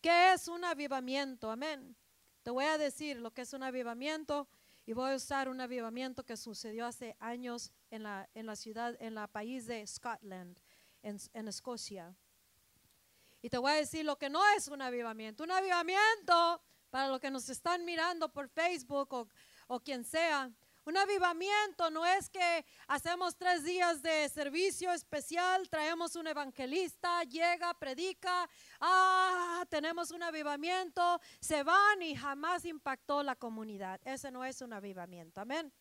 ¿Qué 0.00 0.32
es 0.32 0.48
un 0.48 0.64
avivamiento? 0.64 1.50
Amén. 1.50 1.96
Te 2.42 2.50
voy 2.50 2.64
a 2.64 2.76
decir 2.76 3.18
lo 3.18 3.30
que 3.30 3.42
es 3.42 3.52
un 3.52 3.62
avivamiento 3.62 4.48
y 4.84 4.92
voy 4.92 5.12
a 5.12 5.16
usar 5.16 5.48
un 5.48 5.60
avivamiento 5.60 6.24
que 6.24 6.36
sucedió 6.36 6.86
hace 6.86 7.16
años 7.20 7.72
en 7.90 8.02
la, 8.02 8.28
en 8.34 8.46
la 8.46 8.56
ciudad, 8.56 8.96
en 9.00 9.14
la 9.14 9.26
país 9.28 9.66
de 9.66 9.86
Scotland, 9.86 10.58
en, 11.02 11.18
en 11.32 11.48
Escocia. 11.48 12.16
Y 13.40 13.48
te 13.48 13.58
voy 13.58 13.72
a 13.72 13.76
decir 13.76 14.04
lo 14.04 14.16
que 14.18 14.30
no 14.30 14.40
es 14.56 14.68
un 14.68 14.82
avivamiento. 14.82 15.44
Un 15.44 15.50
avivamiento, 15.50 16.62
para 16.90 17.08
los 17.08 17.20
que 17.20 17.30
nos 17.30 17.48
están 17.48 17.84
mirando 17.84 18.32
por 18.32 18.48
Facebook 18.48 19.12
o, 19.12 19.28
o 19.66 19.80
quien 19.80 20.04
sea, 20.04 20.50
un 20.84 20.96
avivamiento 20.96 21.90
no 21.90 22.04
es 22.04 22.28
que 22.28 22.64
hacemos 22.88 23.36
tres 23.36 23.64
días 23.64 24.02
de 24.02 24.28
servicio 24.28 24.92
especial, 24.92 25.68
traemos 25.68 26.16
un 26.16 26.26
evangelista, 26.26 27.22
llega, 27.24 27.72
predica, 27.74 28.48
ah, 28.80 29.64
tenemos 29.68 30.10
un 30.10 30.22
avivamiento, 30.22 31.20
se 31.40 31.62
van 31.62 32.02
y 32.02 32.16
jamás 32.16 32.64
impactó 32.64 33.22
la 33.22 33.36
comunidad. 33.36 34.00
Ese 34.04 34.30
no 34.30 34.44
es 34.44 34.60
un 34.60 34.72
avivamiento, 34.72 35.40
amén. 35.40 35.72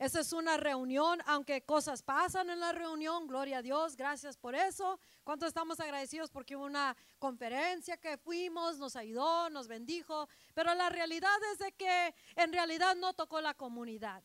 Esa 0.00 0.20
es 0.20 0.32
una 0.32 0.56
reunión, 0.56 1.20
aunque 1.26 1.60
cosas 1.60 2.02
pasan 2.02 2.48
en 2.48 2.58
la 2.58 2.72
reunión, 2.72 3.26
gloria 3.26 3.58
a 3.58 3.62
Dios, 3.62 3.96
gracias 3.96 4.38
por 4.38 4.54
eso. 4.54 4.98
¿Cuántos 5.24 5.48
estamos 5.48 5.78
agradecidos 5.78 6.30
porque 6.30 6.56
hubo 6.56 6.64
una 6.64 6.96
conferencia 7.18 7.98
que 7.98 8.16
fuimos, 8.16 8.78
nos 8.78 8.96
ayudó, 8.96 9.50
nos 9.50 9.68
bendijo? 9.68 10.26
Pero 10.54 10.74
la 10.74 10.88
realidad 10.88 11.36
es 11.52 11.58
de 11.58 11.72
que 11.72 12.14
en 12.34 12.50
realidad 12.50 12.96
no 12.96 13.12
tocó 13.12 13.42
la 13.42 13.52
comunidad. 13.52 14.24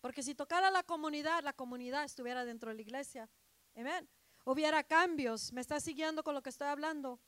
Porque 0.00 0.22
si 0.22 0.34
tocara 0.34 0.70
la 0.70 0.84
comunidad, 0.84 1.42
la 1.44 1.52
comunidad 1.52 2.04
estuviera 2.04 2.46
dentro 2.46 2.70
de 2.70 2.76
la 2.76 2.80
iglesia. 2.80 3.28
Amén. 3.76 4.08
Hubiera 4.46 4.82
cambios. 4.82 5.52
¿Me 5.52 5.60
está 5.60 5.80
siguiendo 5.80 6.24
con 6.24 6.32
lo 6.32 6.42
que 6.42 6.48
estoy 6.48 6.68
hablando? 6.68 7.20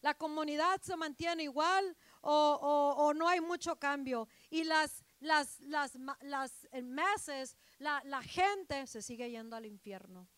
La 0.00 0.14
comunidad 0.14 0.80
se 0.80 0.96
mantiene 0.96 1.42
igual 1.42 1.94
o, 2.22 2.94
o 2.96 3.12
no 3.12 3.28
hay 3.28 3.42
mucho 3.42 3.76
cambio. 3.76 4.26
Y 4.48 4.64
las 4.64 5.04
las, 5.20 5.60
las, 5.60 5.96
las 6.20 6.68
meses, 6.82 7.56
la, 7.78 8.02
la 8.04 8.22
gente 8.22 8.86
se 8.86 9.02
sigue 9.02 9.30
yendo 9.30 9.56
al 9.56 9.66
infierno. 9.66 10.28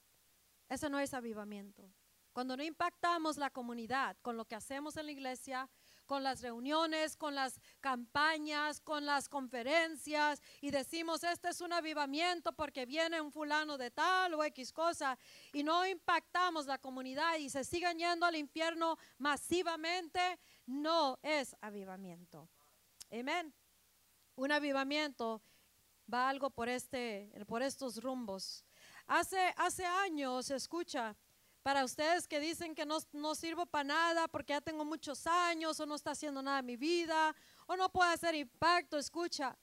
Eso 0.69 0.89
no 0.89 0.99
es 0.99 1.15
avivamiento. 1.15 1.93
Cuando 2.33 2.57
no 2.57 2.63
impactamos 2.63 3.37
la 3.37 3.51
comunidad 3.51 4.17
con 4.23 4.37
lo 4.37 4.45
que 4.45 4.55
hacemos 4.55 4.97
en 4.97 5.07
la 5.07 5.13
iglesia, 5.13 5.69
con 6.07 6.23
las 6.23 6.43
reuniones, 6.43 7.17
con 7.17 7.35
las 7.35 7.61
campañas, 7.81 8.81
con 8.81 9.05
las 9.05 9.29
conferencias 9.29 10.41
y 10.61 10.71
decimos, 10.71 11.25
este 11.25 11.49
es 11.49 11.61
un 11.61 11.73
avivamiento 11.73 12.53
porque 12.53 12.87
viene 12.87 13.21
un 13.21 13.33
fulano 13.33 13.77
de 13.79 13.91
tal 13.91 14.35
o 14.35 14.45
X 14.45 14.73
cosa 14.73 15.19
y 15.53 15.63
no 15.63 15.87
impactamos 15.87 16.67
la 16.67 16.79
comunidad 16.79 17.37
y 17.39 17.51
se 17.51 17.65
siguen 17.65 17.99
yendo 17.99 18.27
al 18.27 18.37
infierno 18.37 18.97
masivamente, 19.19 20.39
no 20.67 21.19
es 21.23 21.57
avivamiento. 21.61 22.49
Amén 23.11 23.53
un 24.37 24.53
avivamiento 24.53 25.43
va 26.13 26.29
algo 26.29 26.51
por, 26.51 26.69
este, 26.69 27.31
por 27.47 27.63
estos 27.63 28.03
rumbos. 28.03 28.65
Hace, 29.07 29.55
hace 29.57 29.85
años, 29.85 30.51
escucha, 30.51 31.17
para 31.63 31.85
ustedes 31.85 32.27
que 32.27 32.41
dicen 32.41 32.75
que 32.75 32.87
no, 32.87 32.99
no 33.13 33.35
sirvo 33.35 33.67
para 33.67 33.85
nada 33.85 34.29
porque 34.29 34.53
ya 34.53 34.61
tengo 34.61 34.85
muchos 34.85 35.27
años 35.27 35.79
o 35.79 35.87
no 35.87 35.95
está 35.95 36.13
haciendo 36.13 36.43
nada 36.43 36.61
en 36.61 36.67
mi 36.67 36.77
vida 36.77 37.35
o 37.67 37.77
no 37.77 37.91
puede 37.91 38.13
hacer 38.13 38.35
impacto, 38.35 38.97
escucha, 38.97 39.57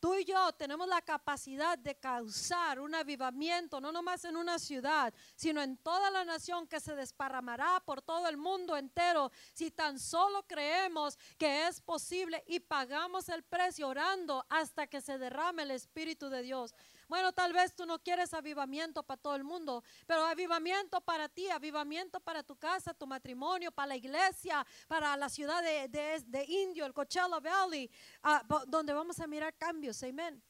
Tú 0.00 0.14
y 0.14 0.24
yo 0.24 0.50
tenemos 0.54 0.88
la 0.88 1.02
capacidad 1.02 1.78
de 1.78 1.94
causar 1.94 2.80
un 2.80 2.94
avivamiento, 2.94 3.82
no 3.82 3.92
nomás 3.92 4.24
en 4.24 4.34
una 4.34 4.58
ciudad, 4.58 5.12
sino 5.36 5.60
en 5.60 5.76
toda 5.76 6.10
la 6.10 6.24
nación 6.24 6.66
que 6.66 6.80
se 6.80 6.94
desparramará 6.94 7.80
por 7.84 8.00
todo 8.00 8.26
el 8.26 8.38
mundo 8.38 8.78
entero. 8.78 9.30
Si 9.52 9.70
tan 9.70 9.98
solo 9.98 10.42
creemos 10.46 11.18
que 11.36 11.66
es 11.66 11.82
posible 11.82 12.42
y 12.46 12.60
pagamos 12.60 13.28
el 13.28 13.42
precio 13.42 13.88
orando 13.88 14.46
hasta 14.48 14.86
que 14.86 15.02
se 15.02 15.18
derrame 15.18 15.64
el 15.64 15.72
Espíritu 15.72 16.30
de 16.30 16.42
Dios. 16.42 16.74
Bueno, 17.10 17.32
tal 17.32 17.52
vez 17.52 17.74
tú 17.74 17.84
no 17.86 17.98
quieres 17.98 18.32
avivamiento 18.34 19.02
para 19.02 19.20
todo 19.20 19.34
el 19.34 19.42
mundo, 19.42 19.82
pero 20.06 20.24
avivamiento 20.24 21.00
para 21.00 21.28
ti, 21.28 21.50
avivamiento 21.50 22.20
para 22.20 22.44
tu 22.44 22.54
casa, 22.54 22.94
tu 22.94 23.04
matrimonio, 23.04 23.72
para 23.72 23.88
la 23.88 23.96
iglesia, 23.96 24.64
para 24.86 25.16
la 25.16 25.28
ciudad 25.28 25.60
de, 25.60 25.88
de, 26.24 26.44
Indio, 26.44 26.86
el 26.86 26.94
Coachella 26.94 27.40
Valley, 27.40 27.90
ah, 28.22 28.44
donde 28.68 28.92
vamos 28.92 29.18
a 29.18 29.26
mirar 29.26 29.52
cambios. 29.56 30.00
Amén. 30.04 30.40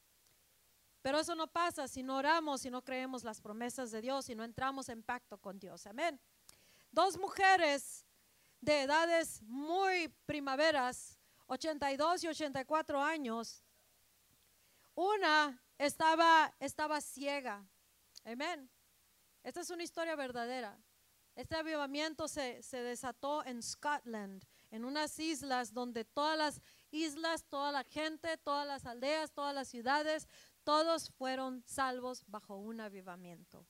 Pero 1.01 1.21
eso 1.21 1.35
no 1.35 1.47
pasa 1.47 1.89
si 1.89 2.03
no 2.03 2.19
oramos, 2.19 2.61
si 2.61 2.69
no 2.69 2.83
creemos 2.83 3.25
las 3.25 3.41
promesas 3.41 3.91
de 3.91 4.03
Dios, 4.03 4.27
si 4.27 4.35
no 4.35 4.45
entramos 4.45 4.91
en 4.91 5.03
pacto 5.03 5.39
con 5.39 5.59
Dios. 5.59 5.87
Amén. 5.87 6.21
Dos 6.91 7.17
mujeres 7.17 8.05
de 8.61 8.83
edades 8.83 9.41
muy 9.45 10.09
primaveras, 10.27 11.19
82 11.47 12.25
y 12.25 12.29
84 12.29 13.03
años. 13.03 13.65
Una 14.95 15.59
estaba, 15.81 16.55
estaba 16.61 17.01
ciega. 17.01 17.67
Amén. 18.25 18.71
Esta 19.43 19.63
es 19.63 19.71
una 19.71 19.83
historia 19.83 20.15
verdadera. 20.15 20.79
Este 21.35 21.57
avivamiento 21.57 22.29
se, 22.29 22.63
se, 22.63 22.83
desató 22.83 23.43
en 23.47 23.63
Scotland, 23.63 24.45
en 24.71 24.85
unas 24.85 25.19
islas 25.19 25.73
donde 25.73 26.05
todas 26.05 26.37
las 26.37 26.61
islas, 26.91 27.45
toda 27.49 27.73
la 27.73 27.85
gente, 27.85 28.37
todas 28.37 28.67
las 28.67 28.85
aldeas, 28.85 29.33
todas 29.33 29.55
las 29.55 29.69
ciudades, 29.69 30.29
todos 30.65 31.11
fueron 31.17 31.63
salvos 31.65 32.25
bajo 32.27 32.57
un 32.57 32.81
avivamiento. 32.81 33.67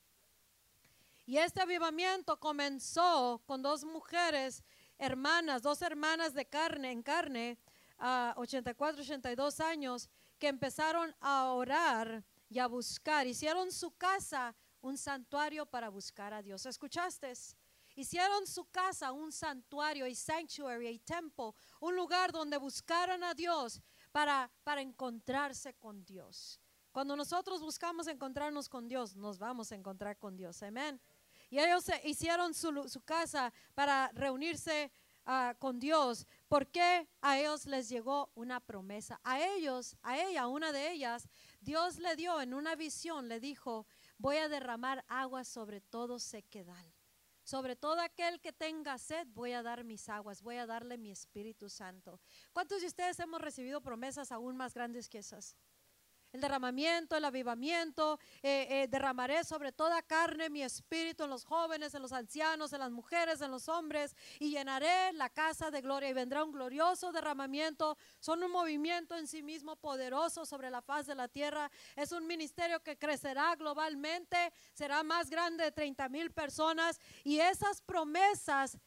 Y 1.27 1.39
este 1.39 1.61
avivamiento 1.61 2.41
comenzó 2.41 3.41
con 3.47 3.63
dos 3.63 3.85
mujeres 3.85 4.65
hermanas, 4.99 5.63
dos 5.63 5.81
hermanas 5.81 6.35
de 6.35 6.45
carne 6.45 6.91
en 6.91 7.05
carne, 7.05 7.57
a 8.01 8.35
84, 8.37 9.03
82 9.03 9.61
años, 9.61 10.09
que 10.41 10.49
empezaron 10.49 11.15
a 11.21 11.53
orar 11.53 12.25
y 12.49 12.59
a 12.59 12.67
buscar. 12.67 13.27
Hicieron 13.27 13.71
su 13.71 13.93
casa 13.93 14.57
un 14.81 14.97
santuario 14.97 15.67
para 15.67 15.91
buscar 15.91 16.33
a 16.33 16.43
Dios. 16.43 16.65
¿Escuchaste? 16.67 17.33
Hicieron 17.95 18.47
su 18.47 18.65
casa 18.65 19.13
un 19.13 19.31
santuario, 19.31 20.07
y 20.07 20.15
sanctuary, 20.15 20.89
y 20.89 20.99
templo, 21.01 21.55
un 21.81 21.95
lugar 21.95 22.33
donde 22.33 22.57
buscaran 22.57 23.23
a 23.23 23.35
Dios 23.35 23.83
para, 24.11 24.51
para 24.65 24.81
encontrarse 24.81 25.75
con 25.75 26.05
Dios. 26.05 26.59
Cuando 26.91 27.15
nosotros 27.15 27.61
buscamos 27.61 28.07
encontrarnos 28.07 28.69
con 28.69 28.89
Dios, 28.89 29.15
nos 29.15 29.39
vamos 29.39 29.71
a 29.71 29.75
encontrar 29.75 30.19
con 30.19 30.37
Dios. 30.37 30.63
Amén. 30.63 31.01
Y 31.51 31.59
ellos 31.59 31.85
hicieron 32.05 32.55
su, 32.55 32.89
su 32.89 33.03
casa 33.03 33.53
para 33.75 34.11
reunirse 34.15 34.91
Ah, 35.33 35.55
con 35.59 35.79
Dios, 35.79 36.27
Porque 36.51 37.09
a 37.21 37.39
ellos 37.39 37.65
les 37.67 37.89
llegó 37.89 38.33
una 38.35 38.59
promesa. 38.59 39.21
A 39.23 39.41
ellos, 39.41 39.97
a 40.03 40.19
ella, 40.19 40.49
una 40.49 40.73
de 40.73 40.91
ellas, 40.91 41.29
Dios 41.61 41.99
le 41.99 42.17
dio 42.17 42.41
en 42.41 42.55
una 42.55 42.75
visión, 42.75 43.29
le 43.29 43.39
dijo, 43.39 43.87
voy 44.19 44.39
a 44.39 44.49
derramar 44.49 45.05
agua 45.07 45.45
sobre 45.45 45.81
todo 45.81 46.19
sequedal. 46.19 46.93
Sobre 47.45 47.77
todo 47.77 48.01
aquel 48.01 48.41
que 48.41 48.53
tenga 48.53 48.99
sed, 48.99 49.29
voy 49.29 49.53
a 49.53 49.63
dar 49.63 49.85
mis 49.85 50.09
aguas, 50.09 50.43
voy 50.43 50.57
a 50.57 50.67
darle 50.67 50.99
mi 50.99 51.13
Espíritu 51.13 51.71
Santo. 51.71 52.21
¿Cuántos 52.53 52.81
de 52.81 52.89
ustedes 52.89 53.21
hemos 53.21 53.41
recibido 53.41 53.81
promesas 53.81 54.33
aún 54.33 54.57
más 54.57 54.75
grandes 54.75 55.09
que 55.09 55.19
esas? 55.19 55.55
El 56.33 56.41
derramamiento, 56.41 57.17
el 57.17 57.25
avivamiento. 57.25 58.19
Eh, 58.43 58.67
eh, 58.71 58.89
derramaré 58.89 59.45
sobre 59.45 59.73
toda 59.73 60.03
carne 60.03 60.51
mi 60.51 60.63
espíritu 60.63 61.25
en 61.25 61.31
los 61.31 61.45
jóvenes, 61.45 61.95
en 61.95 62.03
los 62.03 62.13
ancianos, 62.13 62.73
en 62.73 62.81
las 62.81 62.91
mujeres, 62.91 63.41
en 63.41 63.51
los 63.51 63.69
hombres, 63.69 64.15
y 64.39 64.51
llenaré 64.51 65.13
la 65.15 65.29
casa 65.29 65.71
de 65.71 65.81
gloria 65.81 66.09
y 66.09 66.13
vendrá 66.13 66.45
un 66.45 66.53
glorioso 66.53 67.13
derramamiento. 67.13 67.97
Son 68.21 68.43
un 68.43 68.51
movimiento 68.51 69.17
en 69.17 69.27
sí 69.27 69.43
mismo 69.43 69.77
poderoso 69.77 70.47
sobre 70.47 70.71
la 70.71 70.83
faz 70.83 71.07
de 71.07 71.15
la 71.15 71.29
tierra. 71.29 71.71
Es 71.97 72.13
un 72.13 72.27
ministerio 72.27 72.81
que 72.81 72.97
crecerá 72.97 73.55
globalmente, 73.57 74.53
será 74.73 75.03
más 75.03 75.31
grande 75.31 75.65
de 75.65 75.73
30 75.73 76.09
mil 76.09 76.31
personas 76.31 77.01
y 77.25 77.39
esas 77.41 77.83
promesas 77.83 78.79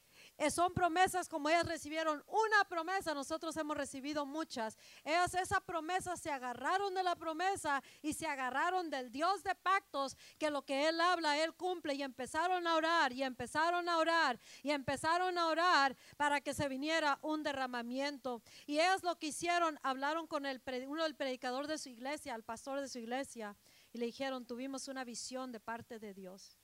son 0.52 0.74
promesas 0.74 1.30
como 1.30 1.50
ellas 1.50 1.66
recibieron 1.66 2.24
una 2.28 2.64
promesa, 2.66 3.14
nosotros 3.14 3.56
hemos 3.58 3.78
recibido 3.78 4.26
muchas. 4.26 4.78
Ellas 5.04 5.34
esa 5.36 5.62
promesa 5.62 6.18
se 6.18 6.32
agarraron 6.32 6.94
de 6.94 7.04
la 7.04 7.16
promesa 7.16 7.84
y 8.02 8.14
se 8.14 8.28
agarraron 8.28 8.90
del 8.90 9.12
Dios 9.12 9.44
de 9.44 9.56
pactos, 9.56 10.18
que 10.38 10.50
lo 10.50 10.64
que 10.64 10.88
Él 10.90 11.00
habla, 11.02 11.38
Él 11.44 11.54
cumple 11.54 11.94
y 11.94 12.04
empezaron 12.04 12.68
a 12.68 12.76
orar 12.76 13.14
y 13.14 13.24
empezaron 13.24 13.88
a 13.90 13.98
orar 13.98 14.40
y 14.62 14.72
empezaron 14.72 15.38
a 15.38 15.48
orar 15.48 15.96
para 16.18 16.42
que 16.42 16.54
se 16.54 16.68
viniera 16.68 17.20
un 17.22 17.44
derramamiento. 17.44 18.42
Y 18.66 18.76
ellas 18.76 19.04
lo 19.04 19.18
que 19.18 19.28
hicieron, 19.28 19.80
hablaron 19.84 20.28
con 20.28 20.46
el, 20.46 20.62
uno 20.88 21.04
del 21.04 21.16
predicador 21.16 21.68
de 21.68 21.78
su 21.78 21.90
iglesia, 21.90 22.36
el 22.36 22.44
pastor 22.44 22.82
de 22.82 22.90
su 22.90 23.00
iglesia, 23.00 23.56
y 23.92 23.98
le 23.98 24.08
dijeron, 24.08 24.46
tuvimos 24.46 24.88
una 24.88 25.04
visión 25.04 25.52
de 25.52 25.60
parte 25.60 26.00
de 26.00 26.14
Dios. 26.14 26.58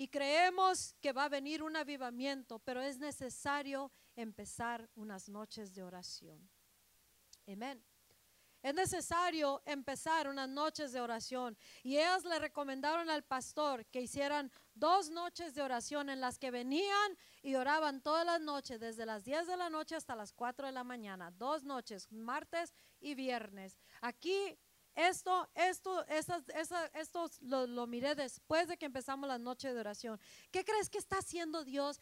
Y 0.00 0.08
creemos 0.08 0.94
que 1.02 1.12
va 1.12 1.24
a 1.24 1.28
venir 1.28 1.62
un 1.62 1.76
avivamiento, 1.76 2.58
pero 2.60 2.80
es 2.80 2.98
necesario 2.98 3.92
empezar 4.16 4.88
unas 4.94 5.28
noches 5.28 5.74
de 5.74 5.82
oración. 5.82 6.48
Amén. 7.46 7.84
Es 8.62 8.72
necesario 8.72 9.60
empezar 9.66 10.26
unas 10.26 10.48
noches 10.48 10.92
de 10.92 11.02
oración. 11.02 11.54
Y 11.82 11.98
ellas 11.98 12.24
le 12.24 12.38
recomendaron 12.38 13.10
al 13.10 13.24
pastor 13.24 13.84
que 13.88 14.00
hicieran 14.00 14.50
dos 14.72 15.10
noches 15.10 15.54
de 15.54 15.60
oración 15.60 16.08
en 16.08 16.22
las 16.22 16.38
que 16.38 16.50
venían 16.50 17.18
y 17.42 17.56
oraban 17.56 18.00
todas 18.00 18.24
las 18.24 18.40
noches, 18.40 18.80
desde 18.80 19.04
las 19.04 19.24
10 19.24 19.48
de 19.48 19.58
la 19.58 19.68
noche 19.68 19.96
hasta 19.96 20.16
las 20.16 20.32
4 20.32 20.68
de 20.68 20.72
la 20.72 20.82
mañana. 20.82 21.30
Dos 21.30 21.62
noches, 21.62 22.10
martes 22.10 22.72
y 23.00 23.14
viernes. 23.14 23.78
Aquí 24.00 24.58
esto, 25.08 25.48
esto, 25.54 26.04
esas, 26.08 26.42
esto 26.94 27.30
lo, 27.40 27.66
lo, 27.66 27.86
miré 27.86 28.14
después 28.14 28.68
de 28.68 28.76
que 28.76 28.86
empezamos 28.86 29.28
la 29.28 29.38
noche 29.38 29.72
de 29.72 29.80
oración. 29.80 30.20
¿Qué 30.50 30.64
crees 30.64 30.90
que 30.90 30.98
está 30.98 31.18
haciendo 31.18 31.64
Dios 31.64 32.00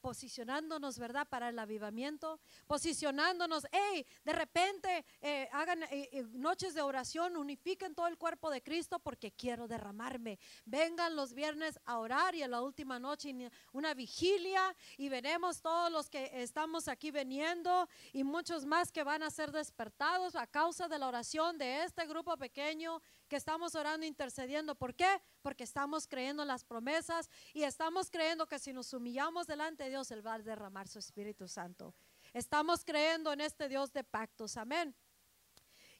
posicionándonos, 0.00 0.98
¿verdad? 0.98 1.26
Para 1.28 1.48
el 1.48 1.58
avivamiento, 1.58 2.40
posicionándonos, 2.66 3.66
hey, 3.72 4.06
de 4.24 4.32
repente 4.32 5.04
eh, 5.20 5.48
hagan 5.52 5.82
eh, 5.84 6.08
eh, 6.12 6.24
noches 6.32 6.74
de 6.74 6.82
oración, 6.82 7.36
unifiquen 7.36 7.94
todo 7.94 8.06
el 8.06 8.18
cuerpo 8.18 8.50
de 8.50 8.62
Cristo 8.62 8.98
porque 8.98 9.32
quiero 9.32 9.68
derramarme. 9.68 10.38
Vengan 10.64 11.16
los 11.16 11.34
viernes 11.34 11.78
a 11.84 11.98
orar 11.98 12.34
y 12.34 12.42
en 12.42 12.50
la 12.50 12.62
última 12.62 12.98
noche 12.98 13.34
una 13.72 13.94
vigilia 13.94 14.74
y 14.96 15.08
veremos 15.08 15.60
todos 15.60 15.90
los 15.90 16.08
que 16.08 16.30
estamos 16.42 16.88
aquí 16.88 17.10
veniendo 17.10 17.88
y 18.12 18.24
muchos 18.24 18.64
más 18.64 18.92
que 18.92 19.04
van 19.04 19.22
a 19.22 19.30
ser 19.30 19.52
despertados 19.52 20.36
a 20.36 20.46
causa 20.46 20.88
de 20.88 20.98
la 20.98 21.08
oración 21.08 21.58
de 21.58 21.84
este 21.84 22.06
grupo 22.06 22.36
pequeño 22.36 23.02
que 23.28 23.36
estamos 23.36 23.74
orando, 23.74 24.06
intercediendo. 24.06 24.74
¿Por 24.74 24.94
qué? 24.94 25.22
Porque 25.42 25.64
estamos 25.64 26.08
creyendo 26.08 26.42
en 26.42 26.48
las 26.48 26.64
promesas 26.64 27.28
y 27.52 27.62
estamos 27.62 28.10
creyendo 28.10 28.46
que 28.46 28.58
si 28.58 28.72
nos 28.72 28.92
humillamos 28.92 29.46
delante 29.46 29.84
de 29.84 29.90
Dios, 29.90 30.10
Él 30.10 30.26
va 30.26 30.34
a 30.34 30.38
derramar 30.38 30.88
su 30.88 30.98
Espíritu 30.98 31.46
Santo. 31.46 31.94
Estamos 32.32 32.84
creyendo 32.84 33.32
en 33.32 33.40
este 33.40 33.68
Dios 33.68 33.92
de 33.92 34.04
pactos. 34.04 34.56
Amén. 34.56 34.94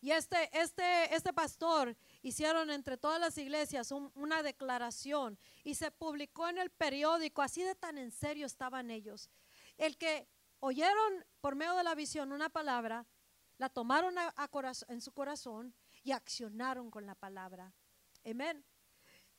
Y 0.00 0.12
este, 0.12 0.48
este, 0.52 1.14
este 1.14 1.32
pastor 1.32 1.96
hicieron 2.22 2.70
entre 2.70 2.96
todas 2.96 3.20
las 3.20 3.36
iglesias 3.36 3.90
una 3.90 4.42
declaración 4.42 5.38
y 5.64 5.74
se 5.74 5.90
publicó 5.90 6.48
en 6.48 6.58
el 6.58 6.70
periódico, 6.70 7.42
así 7.42 7.64
de 7.64 7.74
tan 7.74 7.98
en 7.98 8.12
serio 8.12 8.46
estaban 8.46 8.90
ellos. 8.90 9.28
El 9.76 9.98
que 9.98 10.28
oyeron 10.60 11.24
por 11.40 11.56
medio 11.56 11.74
de 11.74 11.82
la 11.82 11.96
visión 11.96 12.30
una 12.32 12.48
palabra, 12.48 13.06
la 13.58 13.68
tomaron 13.68 14.14
en 14.88 15.00
su 15.00 15.12
corazón 15.12 15.74
y 16.08 16.12
accionaron 16.12 16.90
con 16.90 17.04
la 17.04 17.14
palabra. 17.14 17.70
Amén. 18.24 18.64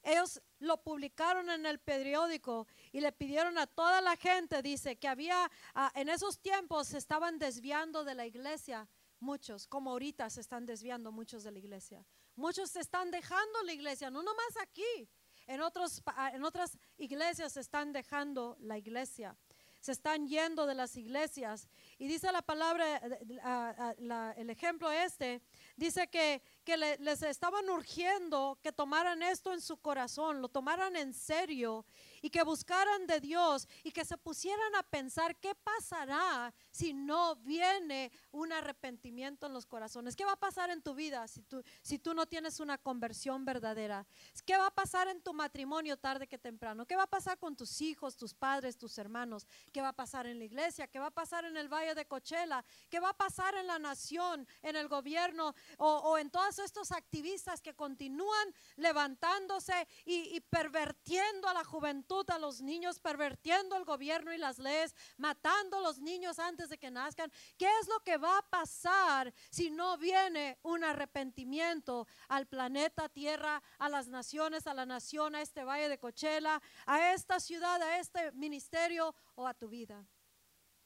Ellos 0.04 0.40
lo 0.60 0.78
publicaron 0.84 1.50
en 1.50 1.66
el 1.66 1.80
periódico 1.80 2.68
y 2.92 3.02
le 3.02 3.12
pidieron 3.12 3.58
a 3.58 3.66
toda 3.66 4.02
la 4.02 4.16
gente, 4.16 4.62
dice, 4.62 4.96
que 5.00 5.08
había, 5.08 5.50
ah, 5.74 5.92
en 5.96 6.10
esos 6.10 6.40
tiempos 6.40 6.90
se 6.90 7.00
estaban 7.00 7.40
desviando 7.40 8.04
de 8.04 8.14
la 8.14 8.28
iglesia, 8.28 8.88
muchos, 9.20 9.66
como 9.66 9.90
ahorita 9.90 10.30
se 10.30 10.42
están 10.42 10.68
desviando 10.68 11.12
muchos 11.12 11.44
de 11.44 11.52
la 11.52 11.58
iglesia. 11.58 12.06
Muchos 12.36 12.70
se 12.70 12.82
están 12.82 13.10
dejando 13.10 13.64
la 13.64 13.74
iglesia, 13.74 14.12
no 14.12 14.22
nomás 14.22 14.56
aquí, 14.62 15.10
en, 15.48 15.62
otros, 15.62 16.04
en 16.34 16.44
otras 16.44 16.78
iglesias 16.98 17.54
se 17.54 17.62
están 17.62 17.92
dejando 17.92 18.58
la 18.60 18.78
iglesia 18.78 19.36
se 19.80 19.94
están 19.94 20.28
yendo 20.28 20.66
de 20.66 20.76
las 20.76 20.96
iglesias. 20.98 21.70
Y 21.98 22.08
dice 22.08 22.32
la 22.32 22.42
palabra, 22.42 22.98
eh, 22.98 24.34
el 24.38 24.50
ejemplo 24.50 24.92
este, 24.92 25.42
dice 25.76 26.08
que, 26.08 26.42
que 26.70 26.78
les 26.78 27.24
estaban 27.24 27.68
urgiendo 27.68 28.60
que 28.62 28.72
tomaran 28.72 29.24
esto 29.24 29.54
en 29.54 29.60
su 29.60 29.78
corazón, 29.78 30.40
lo 30.40 30.50
tomaran 30.50 30.96
en 30.96 31.16
serio 31.16 31.84
y 32.22 32.30
que 32.30 32.44
buscaran 32.44 33.08
de 33.08 33.20
Dios 33.20 33.68
y 33.84 33.92
que 33.92 34.06
se 34.06 34.20
pusieran 34.20 34.76
a 34.76 34.84
pensar 34.84 35.36
qué 35.38 35.56
pasará 35.56 36.54
si 36.70 36.94
no 36.94 37.38
viene 37.38 38.12
un 38.32 38.54
arrepentimiento 38.54 39.48
en 39.48 39.54
los 39.54 39.66
corazones. 39.66 40.16
¿Qué 40.16 40.26
va 40.26 40.34
a 40.34 40.40
pasar 40.40 40.70
en 40.70 40.84
tu 40.84 40.94
vida 40.94 41.28
si 41.28 41.42
tú, 41.42 41.64
si 41.82 41.98
tú 41.98 42.14
no 42.14 42.28
tienes 42.28 42.60
una 42.60 42.78
conversión 42.78 43.46
verdadera? 43.46 44.06
¿Qué 44.46 44.56
va 44.56 44.68
a 44.68 44.76
pasar 44.76 45.08
en 45.08 45.24
tu 45.24 45.34
matrimonio 45.34 45.98
tarde 45.98 46.28
que 46.28 46.38
temprano? 46.38 46.86
¿Qué 46.86 46.96
va 46.96 47.04
a 47.04 47.08
pasar 47.08 47.40
con 47.40 47.56
tus 47.56 47.82
hijos, 47.82 48.16
tus 48.16 48.36
padres, 48.36 48.78
tus 48.78 48.96
hermanos? 49.00 49.48
¿Qué 49.74 49.82
va 49.82 49.90
a 49.90 49.94
pasar 49.94 50.28
en 50.28 50.38
la 50.38 50.46
iglesia? 50.46 50.86
¿Qué 50.86 51.00
va 51.00 51.08
a 51.08 51.12
pasar 51.12 51.46
en 51.46 51.58
el 51.58 51.68
Valle 51.68 51.96
de 51.96 52.06
Cochela? 52.06 52.64
¿Qué 52.92 53.00
va 53.00 53.10
a 53.10 53.18
pasar 53.18 53.56
en 53.56 53.66
la 53.66 53.80
nación, 53.80 54.48
en 54.62 54.76
el 54.76 54.88
gobierno 54.88 55.56
o, 55.78 56.18
en 56.20 56.30
estos 56.64 56.92
activistas 56.92 57.62
que 57.62 57.76
continúan 57.76 58.54
levantándose 58.76 59.88
y, 60.06 60.36
y 60.36 60.42
pervertiendo 60.42 61.48
a 61.48 61.54
la 61.54 61.64
juventud? 61.64 62.20
a 62.28 62.40
los 62.40 62.62
niños, 62.62 63.00
pervertiendo 63.00 63.76
el 63.76 63.86
gobierno 63.86 64.34
y 64.34 64.38
las 64.38 64.58
leyes, 64.60 64.96
matando 65.18 65.78
a 65.78 65.82
los 65.82 66.00
niños 66.00 66.40
antes 66.40 66.70
de 66.70 66.78
que 66.78 66.92
nazcan. 66.92 67.32
¿Qué 67.58 67.68
es 67.82 67.88
lo 67.88 68.00
que 68.02 68.18
va 68.18 68.38
a 68.38 68.50
pasar 68.50 69.34
si 69.50 69.70
no 69.70 69.98
viene 69.98 70.58
un 70.64 70.84
arrepentimiento 70.84 72.08
al 72.28 72.48
planeta 72.48 73.10
Tierra, 73.10 73.62
a 73.78 73.90
las 73.90 74.08
naciones, 74.08 74.68
a 74.68 74.74
la 74.74 74.86
nación, 74.86 75.36
a 75.36 75.42
este 75.42 75.64
valle 75.64 75.90
de 75.90 76.00
Cochela, 76.00 76.62
a 76.86 77.14
esta 77.14 77.40
ciudad, 77.40 77.82
a 77.82 78.00
este 78.00 78.32
ministerio 78.34 79.16
o 79.36 79.48
a 79.48 79.54
tu 79.54 79.70
vida? 79.70 80.06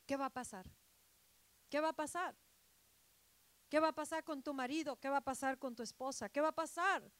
¿Qué 0.05 0.17
va 0.17 0.25
a 0.27 0.29
pasar? 0.29 0.65
¿Qué 1.69 1.79
va 1.79 1.89
a 1.89 1.93
pasar? 1.93 2.35
¿Qué 3.73 3.79
va 3.79 3.87
a 3.87 3.95
pasar 3.95 4.23
con 4.23 4.43
tu 4.43 4.53
marido? 4.53 4.99
¿Qué 4.99 5.09
va 5.09 5.17
a 5.17 5.21
pasar 5.21 5.57
con 5.57 5.75
tu 5.75 5.81
esposa? 5.81 6.29
¿Qué 6.29 6.41
va 6.41 6.49
a 6.49 6.51
pasar 6.51 7.11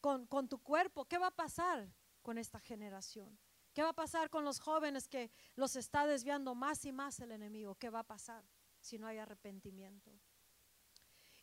con, 0.00 0.26
con 0.26 0.48
tu 0.48 0.60
cuerpo? 0.60 1.04
¿Qué 1.04 1.18
va 1.18 1.28
a 1.28 1.30
pasar 1.30 1.88
con 2.20 2.36
esta 2.36 2.58
generación? 2.58 3.38
¿Qué 3.72 3.84
va 3.84 3.90
a 3.90 3.92
pasar 3.92 4.28
con 4.28 4.44
los 4.44 4.58
jóvenes 4.58 5.06
que 5.06 5.30
los 5.54 5.76
está 5.76 6.08
desviando 6.08 6.56
más 6.56 6.84
y 6.84 6.90
más 6.90 7.20
el 7.20 7.30
enemigo? 7.30 7.76
¿Qué 7.76 7.90
va 7.90 8.00
a 8.00 8.02
pasar 8.02 8.44
si 8.80 8.98
no 8.98 9.06
hay 9.06 9.18
arrepentimiento? 9.18 10.10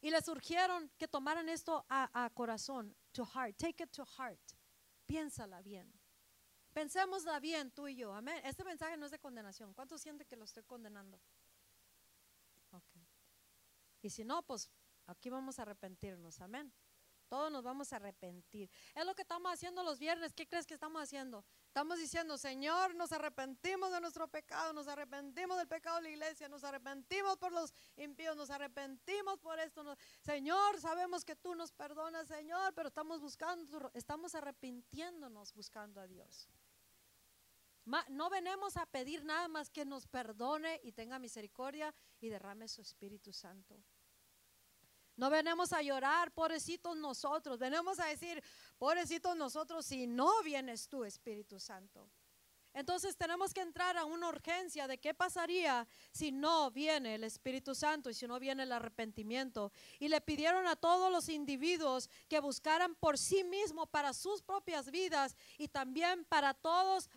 Y 0.02 0.10
les 0.10 0.28
urgieron 0.28 0.92
que 0.98 1.08
tomaran 1.08 1.48
esto 1.48 1.86
a, 1.88 2.30
corazón, 2.34 2.94
to 3.14 3.26
heart, 3.26 3.56
take 3.56 3.82
it 3.82 3.92
to 3.92 4.06
heart. 4.18 4.52
Piénsala 5.06 5.62
bien. 5.62 5.90
Pensémosla 6.74 7.40
bien 7.40 7.72
tú 7.72 7.88
y 7.88 7.96
yo. 7.96 8.14
Amén. 8.14 8.42
Este 8.44 8.66
mensaje 8.66 8.98
no 8.98 9.06
es 9.06 9.14
de 9.14 9.20
condenación. 9.20 9.74
¿Cuántos 9.74 10.02
sienten 10.02 10.28
que 10.28 10.36
lo 10.36 10.44
estoy 10.44 10.64
condenando? 10.64 11.22
Y 14.02 14.10
si 14.10 14.24
no, 14.24 14.44
pues 14.44 14.70
aquí 15.06 15.30
vamos 15.30 15.60
a 15.60 15.64
arrepentirnos. 15.64 16.40
Amén. 16.42 16.74
Todos 17.28 17.52
nos 17.52 17.64
vamos 17.64 17.92
a 17.92 17.98
arrepentir. 17.98 18.70
Es 18.96 19.06
lo 19.06 19.14
que 19.14 19.24
estamos 19.24 19.52
haciendo 19.52 19.84
los 19.84 20.00
viernes. 20.00 20.34
¿Qué 20.34 20.48
crees 20.48 20.66
que 20.66 20.74
estamos 20.74 21.02
haciendo? 21.02 21.44
Estamos 21.66 22.00
diciendo, 22.00 22.38
Señor, 22.38 22.96
nos 22.96 23.12
arrepentimos 23.12 23.92
de 23.92 24.00
nuestro 24.00 24.28
pecado, 24.30 24.72
nos 24.72 24.88
arrepentimos 24.88 25.58
del 25.58 25.68
pecado 25.68 25.98
de 25.98 26.04
la 26.04 26.10
iglesia, 26.10 26.48
nos 26.48 26.64
arrepentimos 26.64 27.38
por 27.38 27.52
los 27.52 27.74
impíos, 27.98 28.38
nos 28.38 28.50
arrepentimos 28.50 29.40
por 29.40 29.60
esto. 29.60 29.84
Señor, 30.22 30.80
sabemos 30.80 31.26
que 31.26 31.36
tú 31.36 31.54
nos 31.54 31.74
perdonas, 31.74 32.28
Señor, 32.28 32.74
pero 32.74 32.88
estamos 32.88 33.20
buscando, 33.20 33.92
estamos 33.94 34.34
arrepintiéndonos 34.34 35.54
buscando 35.54 36.00
a 36.00 36.08
Dios. 36.08 36.48
No 38.10 38.30
venimos 38.30 38.76
a 38.76 38.86
pedir 38.86 39.24
nada 39.24 39.48
más 39.48 39.70
que 39.70 39.86
nos 39.86 40.08
perdone 40.08 40.82
y 40.84 40.92
tenga 40.92 41.20
misericordia 41.20 41.94
y 42.20 42.28
derrame 42.28 42.68
su 42.68 42.82
Espíritu 42.82 43.32
Santo. 43.32 43.82
No 45.16 45.30
venimos 45.30 45.74
a 45.74 45.82
llorar, 45.82 46.32
pobrecitos 46.32 46.98
nosotros. 46.98 47.58
Venimos 47.58 48.00
a 48.00 48.06
decir, 48.06 48.44
pobrecitos 48.78 49.36
nosotros 49.36 49.86
si 49.86 50.06
no 50.06 50.44
vienes 50.44 50.90
tú, 50.90 51.06
Espíritu 51.06 51.60
Santo. 51.60 52.10
Entonces 52.78 53.18
tenemos 53.18 53.56
que 53.56 53.62
entrar 53.62 53.98
a 53.98 54.06
una 54.06 54.30
urgencia 54.30 54.88
de 54.88 55.00
qué 55.00 55.16
pasaría 55.16 55.88
si 56.12 56.32
no 56.32 56.70
viene 56.70 57.16
el 57.16 57.24
Espíritu 57.24 57.74
Santo 57.74 58.12
y 58.12 58.14
si 58.14 58.28
no 58.28 58.40
viene 58.40 58.62
el 58.62 58.72
arrepentimiento. 58.72 59.72
Y 59.98 60.10
le 60.10 60.22
pidieron 60.22 60.68
a 60.68 60.76
todos 60.76 61.12
los 61.12 61.28
individuos 61.28 62.08
que 62.30 62.40
buscaran 62.40 62.94
por 62.94 63.18
sí 63.18 63.44
mismos 63.44 63.90
para 63.90 64.14
sus 64.14 64.44
propias 64.44 64.92
vidas 64.92 65.36
y 65.58 65.70
también 65.70 66.24
para 66.26 66.54
todos, 66.54 67.10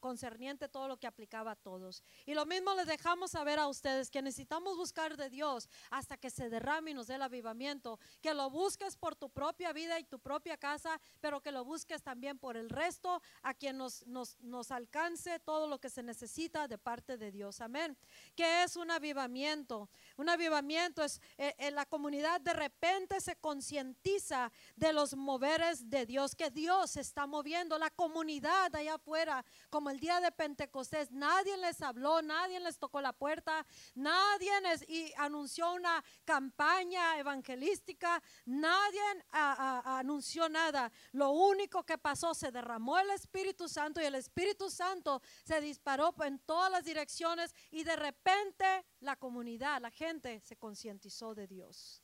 concerniente 0.00 0.68
todo 0.68 0.88
lo 0.88 0.96
que 0.96 1.06
aplicaba 1.06 1.52
a 1.52 1.56
todos. 1.56 2.02
Y 2.26 2.34
lo 2.34 2.46
mismo 2.46 2.74
les 2.74 2.86
dejamos 2.86 3.32
saber 3.32 3.58
a 3.58 3.68
ustedes 3.68 4.10
que 4.10 4.22
necesitamos 4.22 4.76
buscar 4.76 5.16
de 5.16 5.30
Dios 5.30 5.68
hasta 5.90 6.16
que 6.16 6.30
se 6.30 6.48
derrame 6.48 6.92
y 6.92 6.94
nos 6.94 7.06
dé 7.06 7.14
el 7.14 7.22
avivamiento. 7.22 7.98
Que 8.20 8.34
lo 8.34 8.50
busques 8.50 8.96
por 8.96 9.16
tu 9.16 9.30
propia 9.30 9.72
vida 9.72 9.98
y 9.98 10.04
tu 10.04 10.18
propia 10.18 10.56
casa, 10.56 11.00
pero 11.20 11.40
que 11.40 11.52
lo 11.52 11.64
busques 11.64 12.02
también 12.02 12.38
por 12.38 12.56
el 12.56 12.68
resto, 12.68 13.22
a 13.42 13.54
quien 13.54 13.78
nos, 13.78 14.06
nos, 14.06 14.38
nos 14.40 14.70
alcance 14.70 15.38
todo 15.40 15.66
lo 15.66 15.78
que 15.78 15.90
se 15.90 16.02
necesita 16.02 16.68
de 16.68 16.78
parte 16.78 17.16
de 17.16 17.32
Dios. 17.32 17.60
Amén. 17.60 17.96
¿Qué 18.34 18.62
es 18.64 18.76
un 18.76 18.90
avivamiento? 18.90 19.88
Un 20.16 20.28
avivamiento 20.28 21.02
es 21.02 21.20
eh, 21.38 21.54
eh, 21.58 21.70
la 21.70 21.86
comunidad 21.86 22.40
de 22.40 22.52
repente 22.52 23.20
se 23.20 23.36
concientiza 23.36 24.52
de 24.76 24.92
los 24.92 25.16
moveres 25.16 25.88
de 25.88 26.06
Dios, 26.06 26.34
que 26.34 26.50
Dios 26.50 26.96
está 26.96 27.26
moviendo, 27.26 27.78
la 27.78 27.90
comunidad 27.90 28.74
allá 28.74 28.94
afuera, 28.94 29.33
como 29.70 29.90
el 29.90 29.98
día 29.98 30.20
de 30.20 30.30
Pentecostés, 30.30 31.10
nadie 31.10 31.56
les 31.56 31.80
habló, 31.80 32.20
nadie 32.20 32.60
les 32.60 32.78
tocó 32.78 33.00
la 33.00 33.12
puerta, 33.12 33.66
nadie 33.94 34.60
les 34.60 34.88
y 34.88 35.12
anunció 35.16 35.72
una 35.72 36.04
campaña 36.24 37.18
evangelística, 37.18 38.22
nadie 38.44 39.00
anunció 39.30 40.48
nada. 40.48 40.92
Lo 41.12 41.30
único 41.30 41.82
que 41.84 41.96
pasó, 41.98 42.34
se 42.34 42.50
derramó 42.50 42.98
el 42.98 43.10
Espíritu 43.10 43.68
Santo 43.68 44.00
y 44.00 44.04
el 44.04 44.14
Espíritu 44.14 44.70
Santo 44.70 45.22
se 45.44 45.60
disparó 45.60 46.14
en 46.24 46.38
todas 46.40 46.70
las 46.70 46.84
direcciones 46.84 47.54
y 47.70 47.84
de 47.84 47.96
repente 47.96 48.84
la 49.00 49.16
comunidad, 49.16 49.80
la 49.80 49.90
gente 49.90 50.40
se 50.40 50.56
concientizó 50.56 51.34
de 51.34 51.46
Dios. 51.46 52.02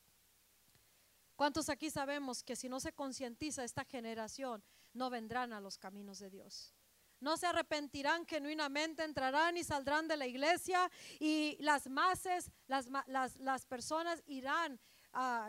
¿Cuántos 1.36 1.70
aquí 1.70 1.90
sabemos 1.90 2.42
que 2.42 2.54
si 2.54 2.68
no 2.68 2.80
se 2.80 2.92
concientiza 2.92 3.64
esta 3.64 3.84
generación, 3.84 4.62
no 4.92 5.08
vendrán 5.08 5.54
a 5.54 5.60
los 5.60 5.78
caminos 5.78 6.18
de 6.18 6.28
Dios? 6.28 6.74
No 7.20 7.36
se 7.36 7.46
arrepentirán 7.46 8.26
genuinamente, 8.26 9.04
entrarán 9.04 9.56
y 9.56 9.64
saldrán 9.64 10.08
de 10.08 10.16
la 10.16 10.26
iglesia 10.26 10.90
y 11.18 11.56
las 11.60 11.88
masas, 11.88 12.50
las, 12.66 12.88
las, 13.06 13.36
las 13.38 13.66
personas 13.66 14.22
irán 14.26 14.80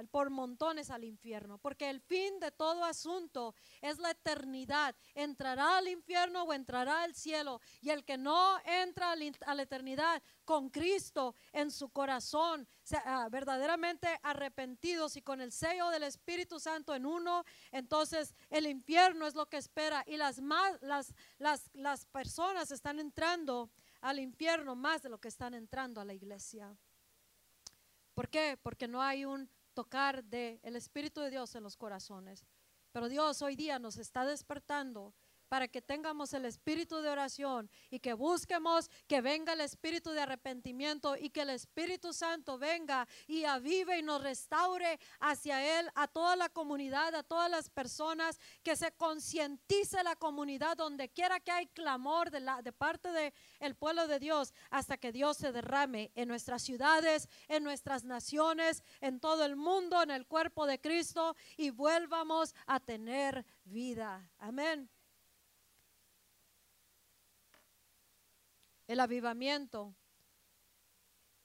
por 0.09 0.29
montones 0.29 0.89
al 0.89 1.03
infierno, 1.03 1.57
porque 1.57 1.89
el 1.89 2.01
fin 2.01 2.39
de 2.39 2.51
todo 2.51 2.83
asunto 2.83 3.53
es 3.81 3.99
la 3.99 4.11
eternidad. 4.11 4.95
Entrará 5.13 5.77
al 5.77 5.87
infierno 5.87 6.43
o 6.43 6.53
entrará 6.53 7.03
al 7.03 7.15
cielo. 7.15 7.61
Y 7.81 7.89
el 7.89 8.03
que 8.03 8.17
no 8.17 8.57
entra 8.65 9.11
a 9.11 9.55
la 9.55 9.61
eternidad 9.61 10.21
con 10.45 10.69
Cristo 10.69 11.35
en 11.53 11.71
su 11.71 11.89
corazón, 11.89 12.67
ah, 13.05 13.27
verdaderamente 13.29 14.07
arrepentidos 14.23 15.15
y 15.15 15.21
con 15.21 15.41
el 15.41 15.51
sello 15.51 15.89
del 15.89 16.03
Espíritu 16.03 16.59
Santo 16.59 16.95
en 16.95 17.05
uno, 17.05 17.43
entonces 17.71 18.35
el 18.49 18.65
infierno 18.65 19.27
es 19.27 19.35
lo 19.35 19.47
que 19.47 19.57
espera. 19.57 20.03
Y 20.07 20.17
las, 20.17 20.41
más, 20.41 20.81
las, 20.81 21.13
las, 21.37 21.69
las 21.73 22.05
personas 22.05 22.71
están 22.71 22.99
entrando 22.99 23.69
al 24.01 24.19
infierno 24.19 24.75
más 24.75 25.03
de 25.03 25.09
lo 25.09 25.19
que 25.19 25.27
están 25.27 25.53
entrando 25.53 26.01
a 26.01 26.05
la 26.05 26.13
iglesia. 26.13 26.75
¿Por 28.13 28.29
qué? 28.29 28.57
Porque 28.61 28.87
no 28.87 29.01
hay 29.01 29.25
un 29.25 29.49
tocar 29.73 30.23
del 30.23 30.59
el 30.63 30.75
Espíritu 30.75 31.21
de 31.21 31.29
Dios 31.29 31.55
en 31.55 31.63
los 31.63 31.77
corazones. 31.77 32.45
Pero 32.91 33.07
Dios 33.07 33.41
hoy 33.41 33.55
día 33.55 33.79
nos 33.79 33.97
está 33.97 34.25
despertando 34.25 35.13
para 35.51 35.67
que 35.67 35.81
tengamos 35.81 36.33
el 36.33 36.45
espíritu 36.45 37.01
de 37.01 37.09
oración 37.09 37.69
y 37.89 37.99
que 37.99 38.13
busquemos 38.13 38.89
que 39.05 39.19
venga 39.19 39.51
el 39.51 39.59
espíritu 39.59 40.11
de 40.11 40.21
arrepentimiento 40.21 41.17
y 41.17 41.29
que 41.29 41.41
el 41.41 41.49
Espíritu 41.49 42.13
Santo 42.13 42.57
venga 42.57 43.05
y 43.27 43.43
avive 43.43 43.99
y 43.99 44.01
nos 44.01 44.23
restaure 44.23 44.97
hacia 45.19 45.77
Él, 45.77 45.89
a 45.93 46.07
toda 46.07 46.37
la 46.37 46.47
comunidad, 46.47 47.13
a 47.15 47.23
todas 47.23 47.51
las 47.51 47.69
personas, 47.69 48.39
que 48.63 48.77
se 48.77 48.93
concientice 48.93 50.01
la 50.05 50.15
comunidad 50.15 50.77
donde 50.77 51.09
quiera 51.09 51.41
que 51.41 51.51
hay 51.51 51.67
clamor 51.67 52.31
de, 52.31 52.39
la, 52.39 52.61
de 52.61 52.71
parte 52.71 53.11
del 53.11 53.33
el 53.59 53.75
pueblo 53.75 54.07
de 54.07 54.19
Dios, 54.19 54.53
hasta 54.69 54.95
que 54.95 55.11
Dios 55.11 55.35
se 55.35 55.51
derrame 55.51 56.11
en 56.15 56.29
nuestras 56.29 56.61
ciudades, 56.61 57.27
en 57.49 57.65
nuestras 57.65 58.05
naciones, 58.05 58.83
en 59.01 59.19
todo 59.19 59.43
el 59.43 59.57
mundo, 59.57 60.01
en 60.01 60.11
el 60.11 60.25
cuerpo 60.27 60.65
de 60.65 60.79
Cristo 60.79 61.35
y 61.57 61.71
vuelvamos 61.71 62.55
a 62.67 62.79
tener 62.79 63.45
vida. 63.65 64.31
Amén. 64.37 64.89
El 68.91 68.99
avivamiento, 68.99 69.95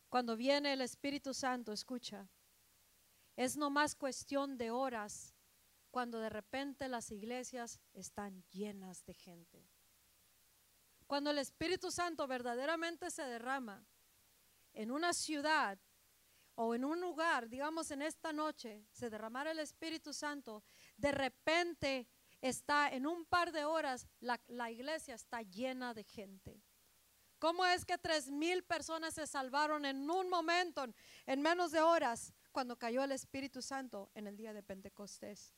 cuando 0.08 0.36
viene 0.36 0.72
el 0.72 0.80
Espíritu 0.80 1.32
Santo, 1.32 1.72
escucha, 1.72 2.28
es 3.36 3.56
no 3.56 3.70
más 3.70 3.94
cuestión 3.94 4.58
de 4.58 4.72
horas 4.72 5.32
cuando 5.92 6.18
de 6.18 6.28
repente 6.28 6.88
las 6.88 7.12
iglesias 7.12 7.78
están 7.92 8.42
llenas 8.50 9.04
de 9.04 9.14
gente. 9.14 9.64
Cuando 11.06 11.30
el 11.30 11.38
Espíritu 11.38 11.92
Santo 11.92 12.26
verdaderamente 12.26 13.12
se 13.12 13.22
derrama 13.22 13.86
en 14.72 14.90
una 14.90 15.12
ciudad 15.12 15.78
o 16.56 16.74
en 16.74 16.84
un 16.84 17.00
lugar, 17.00 17.48
digamos 17.48 17.92
en 17.92 18.02
esta 18.02 18.32
noche, 18.32 18.88
se 18.90 19.08
derramara 19.08 19.52
el 19.52 19.60
Espíritu 19.60 20.12
Santo, 20.12 20.64
de 20.96 21.12
repente 21.12 22.08
está 22.40 22.88
en 22.88 23.06
un 23.06 23.24
par 23.24 23.52
de 23.52 23.64
horas, 23.64 24.08
la, 24.18 24.42
la 24.48 24.68
iglesia 24.72 25.14
está 25.14 25.42
llena 25.42 25.94
de 25.94 26.02
gente. 26.02 26.64
¿Cómo 27.38 27.64
es 27.66 27.84
que 27.84 27.98
tres 27.98 28.30
mil 28.30 28.64
personas 28.64 29.14
se 29.14 29.26
salvaron 29.26 29.84
en 29.84 30.08
un 30.10 30.28
momento, 30.28 30.84
en, 30.84 30.94
en 31.26 31.42
menos 31.42 31.70
de 31.70 31.80
horas, 31.80 32.32
cuando 32.52 32.78
cayó 32.78 33.04
el 33.04 33.12
Espíritu 33.12 33.60
Santo 33.60 34.10
en 34.14 34.26
el 34.26 34.36
día 34.36 34.52
de 34.52 34.62
Pentecostés? 34.62 35.52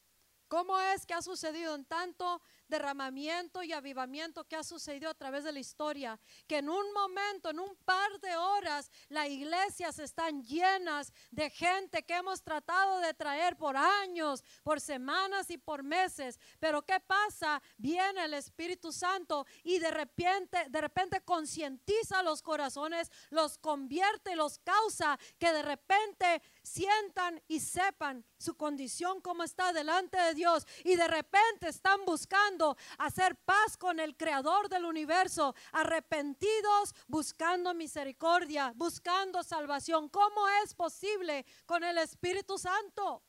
¿Cómo 0.49 0.81
es 0.81 1.07
que 1.07 1.15
ha 1.15 1.23
sucedido 1.23 1.75
en 1.75 1.85
tanto 1.85 2.41
derramamiento 2.69 3.63
y 3.63 3.73
avivamiento 3.73 4.45
que 4.45 4.57
ha 4.57 4.63
sucedido 4.63 5.11
a 5.11 5.15
través 5.15 5.45
de 5.45 5.53
la 5.53 5.59
historia? 5.59 6.19
Que 6.47 6.59
en 6.59 6.69
un 6.69 6.93
momento, 6.93 7.51
en 7.51 7.61
un 7.61 7.77
par 7.85 8.21
de 8.21 8.37
horas, 8.37 8.91
las 9.09 9.29
iglesias 9.29 9.99
están 9.99 10.43
llenas 10.43 11.13
de 11.31 11.51
gente 11.51 12.03
que 12.03 12.15
hemos 12.15 12.43
tratado 12.43 12.99
de 12.99 13.15
traer 13.15 13.57
por 13.57 13.77
años, 13.77 14.45
por 14.63 14.81
semanas 14.81 15.51
y 15.51 15.59
por 15.59 15.83
meses. 15.83 16.39
Pero 16.59 16.83
¿qué 16.83 17.01
pasa? 17.01 17.63
Viene 17.77 18.25
el 18.25 18.35
Espíritu 18.35 18.93
Santo 18.93 19.47
y 19.63 19.79
de 19.79 19.91
repente, 19.91 20.67
de 20.69 20.81
repente 20.81 21.21
concientiza 21.23 22.23
los 22.23 22.43
corazones, 22.43 23.11
los 23.31 23.59
convierte, 23.59 24.37
los 24.37 24.59
causa 24.59 25.19
que 25.39 25.53
de 25.53 25.63
repente 25.63 26.43
sientan 26.63 27.43
y 27.49 27.61
sepan 27.61 28.25
su 28.39 28.57
condición 28.57 29.21
como 29.21 29.43
está 29.43 29.73
delante 29.73 30.19
de 30.19 30.35
Dios 30.35 30.67
y 30.85 30.97
de 30.97 31.09
repente 31.09 31.69
están 31.69 32.05
buscando 32.05 32.58
hacer 32.99 33.37
paz 33.37 33.77
con 33.77 34.01
el 34.01 34.17
creador 34.17 34.69
del 34.69 34.85
universo, 34.85 35.55
arrepentidos, 35.73 36.95
buscando 37.07 37.75
misericordia, 37.75 38.73
buscando 38.75 39.43
salvación. 39.43 40.09
¿Cómo 40.09 40.49
es 40.63 40.75
posible 40.75 41.45
con 41.67 41.85
el 41.85 41.99
Espíritu 41.99 42.59
Santo? 42.59 43.23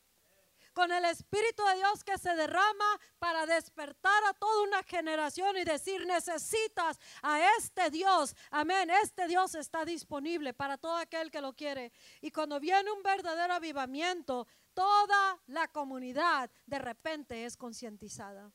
Con 0.74 0.92
el 0.92 1.04
Espíritu 1.06 1.64
de 1.66 1.76
Dios 1.76 2.04
que 2.04 2.18
se 2.18 2.36
derrama 2.36 3.00
para 3.18 3.46
despertar 3.46 4.24
a 4.26 4.34
toda 4.34 4.64
una 4.64 4.84
generación 4.84 5.58
y 5.58 5.64
decir, 5.64 6.06
necesitas 6.06 7.00
a 7.22 7.40
este 7.58 7.90
Dios. 7.90 8.36
Amén, 8.52 8.90
este 8.90 9.28
Dios 9.28 9.56
está 9.56 9.84
disponible 9.84 10.54
para 10.54 10.78
todo 10.78 10.96
aquel 10.96 11.32
que 11.32 11.42
lo 11.42 11.54
quiere. 11.54 11.92
Y 12.22 12.32
cuando 12.32 12.60
viene 12.60 12.92
un 12.92 13.04
verdadero 13.04 13.56
avivamiento, 13.56 14.48
toda 14.74 15.42
la 15.48 15.68
comunidad 15.68 16.50
de 16.66 16.80
repente 16.80 17.46
es 17.46 17.58
concientizada. 17.58 18.52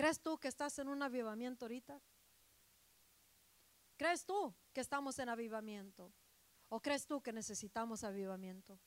¿Crees 0.00 0.18
tú 0.18 0.38
que 0.38 0.48
estás 0.48 0.78
en 0.78 0.88
un 0.88 1.02
avivamiento 1.02 1.66
ahorita? 1.66 2.00
¿Crees 3.98 4.24
tú 4.24 4.54
que 4.72 4.80
estamos 4.80 5.18
en 5.18 5.28
avivamiento? 5.28 6.10
¿O 6.70 6.80
crees 6.80 7.06
tú 7.06 7.20
que 7.20 7.34
necesitamos 7.34 8.02
avivamiento? 8.02 8.80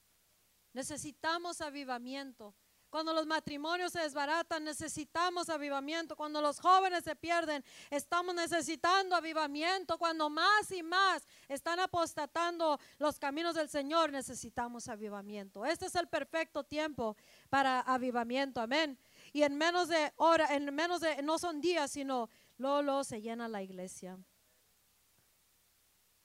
Necesitamos 0.74 1.62
avivamiento. 1.62 2.56
Cuando 2.90 3.14
los 3.14 3.28
matrimonios 3.28 3.92
se 3.92 4.00
desbaratan, 4.00 4.64
necesitamos 4.64 5.50
avivamiento. 5.50 6.16
Cuando 6.16 6.42
los 6.42 6.60
jóvenes 6.60 7.04
se 7.04 7.16
pierden, 7.16 7.64
estamos 7.92 8.34
necesitando 8.34 9.16
avivamiento. 9.16 10.00
Cuando 10.00 10.32
más 10.32 10.72
y 10.72 10.82
más 10.82 11.28
están 11.48 11.80
apostatando 11.80 12.80
los 12.98 13.20
caminos 13.20 13.54
del 13.54 13.70
Señor, 13.70 14.12
necesitamos 14.12 14.88
avivamiento. 14.88 15.64
Este 15.64 15.86
es 15.86 15.94
el 15.94 16.08
perfecto 16.08 16.64
tiempo 16.64 17.16
para 17.50 17.82
avivamiento. 17.82 18.62
Amén. 18.62 18.98
Y 19.34 19.42
en 19.42 19.58
menos 19.58 19.90
de 19.90 20.14
hora, 20.18 20.56
en 20.56 20.74
menos 20.74 21.02
de, 21.02 21.22
no 21.24 21.40
son 21.40 21.60
días, 21.60 21.92
sino 21.92 22.30
luego 22.58 23.04
se 23.04 23.20
llena 23.20 23.48
la 23.48 23.64
iglesia. 23.64 24.18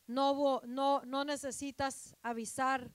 No, 0.06 0.60
no, 0.64 1.02
no 1.04 1.24
necesitas 1.24 2.14
avisar 2.22 2.90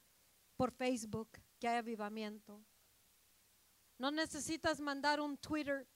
por 0.55 0.71
Facebook 0.71 1.29
que 1.59 1.67
hay 1.67 1.77
avivamiento. 1.77 2.63
No 3.97 4.11
necesitas 4.11 4.79
mandar 4.79 5.19
un 5.19 5.37
Twitter 5.37 5.87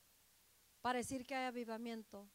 para 0.81 0.97
decir 0.97 1.25
que 1.25 1.35
hay 1.35 1.45
avivamiento. 1.45 2.27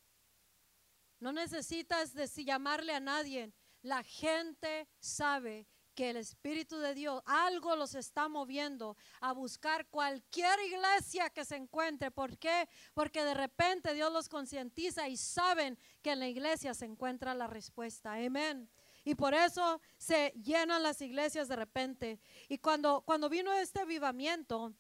No 1.18 1.32
necesitas 1.32 2.14
llamarle 2.44 2.94
a 2.94 3.00
nadie. 3.00 3.52
La 3.82 4.02
gente 4.04 4.88
sabe 5.00 5.66
que 5.94 6.10
el 6.10 6.16
Espíritu 6.16 6.78
de 6.78 6.94
Dios 6.94 7.22
algo 7.26 7.76
los 7.76 7.94
está 7.94 8.28
moviendo 8.28 8.96
a 9.20 9.32
buscar 9.32 9.86
cualquier 9.88 10.58
iglesia 10.66 11.30
que 11.30 11.44
se 11.44 11.56
encuentre. 11.56 12.10
¿Por 12.10 12.38
qué? 12.38 12.68
Porque 12.94 13.24
de 13.24 13.34
repente 13.34 13.94
Dios 13.94 14.12
los 14.12 14.28
concientiza 14.28 15.08
y 15.08 15.16
saben 15.16 15.78
que 16.02 16.12
en 16.12 16.20
la 16.20 16.28
iglesia 16.28 16.74
se 16.74 16.86
encuentra 16.86 17.34
la 17.34 17.46
respuesta. 17.46 18.14
Amén. 18.14 18.68
Y 19.04 19.14
por 19.14 19.34
eso 19.34 19.80
se 19.98 20.32
llenan 20.42 20.82
las 20.82 21.00
iglesias 21.02 21.48
de 21.48 21.56
repente. 21.56 22.20
Y 22.48 22.58
cuando, 22.58 23.02
cuando 23.02 23.28
vino 23.28 23.52
este 23.52 23.80
avivamiento, 23.80 24.74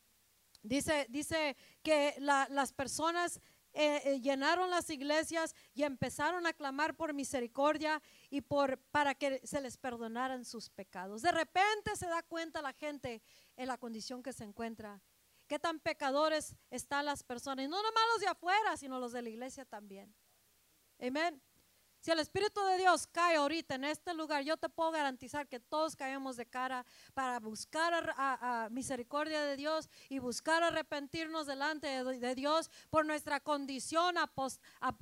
Dice, 0.64 1.06
dice 1.10 1.56
que 1.82 2.14
la- 2.18 2.46
las 2.48 2.72
personas 2.72 3.40
eh, 3.74 4.02
eh, 4.04 4.20
llenaron 4.20 4.68
las 4.70 4.90
iglesias 4.90 5.54
y 5.74 5.84
empezaron 5.84 6.46
a 6.46 6.52
clamar 6.52 6.94
por 6.94 7.14
misericordia 7.14 8.02
y 8.28 8.42
por 8.42 8.78
para 8.90 9.14
que 9.14 9.40
se 9.44 9.60
les 9.60 9.76
perdonaran 9.78 10.44
sus 10.44 10.68
pecados. 10.68 11.22
De 11.22 11.32
repente 11.32 11.96
se 11.96 12.06
da 12.06 12.22
cuenta 12.22 12.60
la 12.60 12.72
gente 12.72 13.22
en 13.56 13.68
la 13.68 13.78
condición 13.78 14.22
que 14.22 14.32
se 14.32 14.44
encuentra. 14.44 15.00
Qué 15.46 15.58
tan 15.58 15.80
pecadores 15.80 16.56
están 16.70 17.06
las 17.06 17.22
personas, 17.22 17.64
y 17.64 17.68
no 17.68 17.82
nomás 17.82 18.04
los 18.12 18.20
de 18.20 18.28
afuera, 18.28 18.76
sino 18.76 18.98
los 18.98 19.12
de 19.12 19.22
la 19.22 19.28
iglesia 19.28 19.64
también. 19.64 20.14
Amén. 20.98 21.42
Si 22.02 22.10
el 22.10 22.18
Espíritu 22.18 22.60
de 22.64 22.78
Dios 22.78 23.06
cae 23.06 23.36
ahorita 23.36 23.76
en 23.76 23.84
este 23.84 24.12
lugar, 24.12 24.42
yo 24.42 24.56
te 24.56 24.68
puedo 24.68 24.90
garantizar 24.90 25.46
que 25.46 25.60
todos 25.60 25.94
caemos 25.94 26.36
de 26.36 26.46
cara 26.46 26.84
para 27.14 27.38
buscar 27.38 28.12
a- 28.16 28.68
misericordia 28.72 29.44
de 29.44 29.56
Dios 29.56 29.88
y 30.08 30.18
buscar 30.18 30.64
arrepentirnos 30.64 31.46
delante 31.46 31.86
de, 32.02 32.34
Dios 32.34 32.72
por 32.90 33.06
nuestra 33.06 33.38
condición 33.38 34.16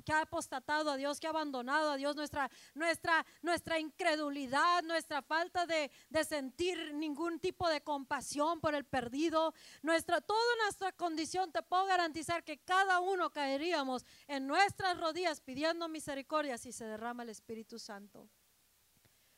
que 0.04 0.12
ha 0.12 0.20
apostatado 0.20 0.90
a 0.90 0.98
Dios, 0.98 1.20
que 1.20 1.26
ha 1.26 1.30
abandonado 1.30 1.90
a 1.90 1.96
Dios, 1.96 2.16
nuestra, 2.16 2.50
nuestra, 2.74 3.24
nuestra 3.40 3.78
incredulidad, 3.78 4.82
nuestra 4.82 5.22
falta 5.22 5.64
de, 5.64 5.90
de 6.10 6.24
sentir 6.24 6.92
ningún 6.92 7.40
tipo 7.40 7.66
de 7.70 7.80
compasión 7.80 8.60
por 8.60 8.74
el 8.74 8.84
perdido, 8.84 9.54
nuestra, 9.80 10.20
toda 10.20 10.56
nuestra 10.64 10.92
condición, 10.92 11.50
te 11.50 11.62
puedo 11.62 11.86
garantizar 11.86 12.44
que 12.44 12.58
cada 12.58 13.00
uno 13.00 13.30
caeríamos 13.30 14.04
en 14.26 14.46
nuestras 14.46 14.98
rodillas 15.00 15.40
pidiendo 15.40 15.88
misericordia 15.88 16.58
si 16.58 16.72
se 16.72 16.89
derrama 16.90 17.22
el 17.22 17.30
Espíritu 17.30 17.78
Santo. 17.78 18.28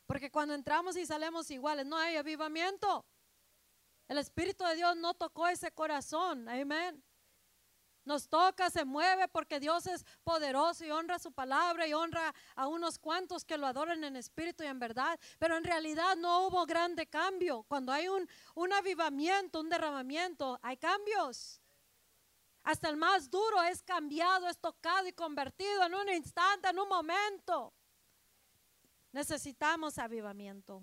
Porque 0.07 0.31
cuando 0.31 0.55
entramos 0.55 0.97
y 0.97 1.07
salimos 1.07 1.51
iguales, 1.51 1.87
no 1.87 1.97
hay 1.97 2.17
avivamiento. 2.17 3.07
El 4.09 4.19
Espíritu 4.19 4.65
de 4.65 4.77
Dios 4.77 4.97
no 4.97 5.15
tocó 5.15 5.47
ese 5.47 5.71
corazón. 5.73 6.49
Amén. 6.49 7.03
Nos 8.05 8.29
toca, 8.29 8.69
se 8.69 8.85
mueve 8.85 9.29
porque 9.29 9.61
Dios 9.61 9.87
es 9.87 10.05
poderoso 10.25 10.85
y 10.85 10.91
honra 10.91 11.21
su 11.21 11.33
palabra 11.33 11.87
y 11.87 11.95
honra 11.95 12.35
a 12.57 12.67
unos 12.67 12.99
cuantos 12.99 13.45
que 13.45 13.57
lo 13.57 13.67
adoran 13.67 14.03
en 14.03 14.17
espíritu 14.17 14.65
y 14.65 14.67
en 14.67 14.81
verdad. 14.81 15.19
Pero 15.39 15.57
en 15.57 15.65
realidad 15.65 16.17
no 16.17 16.47
hubo 16.47 16.67
grande 16.67 17.07
cambio. 17.07 17.63
Cuando 17.69 17.93
hay 17.93 18.09
un, 18.09 18.29
un 18.55 18.73
avivamiento, 18.73 19.61
un 19.61 19.71
derramamiento, 19.71 20.59
hay 20.63 20.77
cambios. 20.77 21.62
Hasta 22.63 22.89
el 22.89 22.97
más 22.97 23.29
duro 23.29 23.63
es 23.63 23.83
cambiado, 23.83 24.49
es 24.49 24.59
tocado 24.59 25.07
y 25.09 25.13
convertido 25.13 25.85
en 25.85 25.95
un 25.95 26.09
instante, 26.11 26.69
en 26.69 26.79
un 26.79 26.89
momento. 26.89 27.75
Necesitamos 29.11 29.99
avivamiento. 29.99 30.83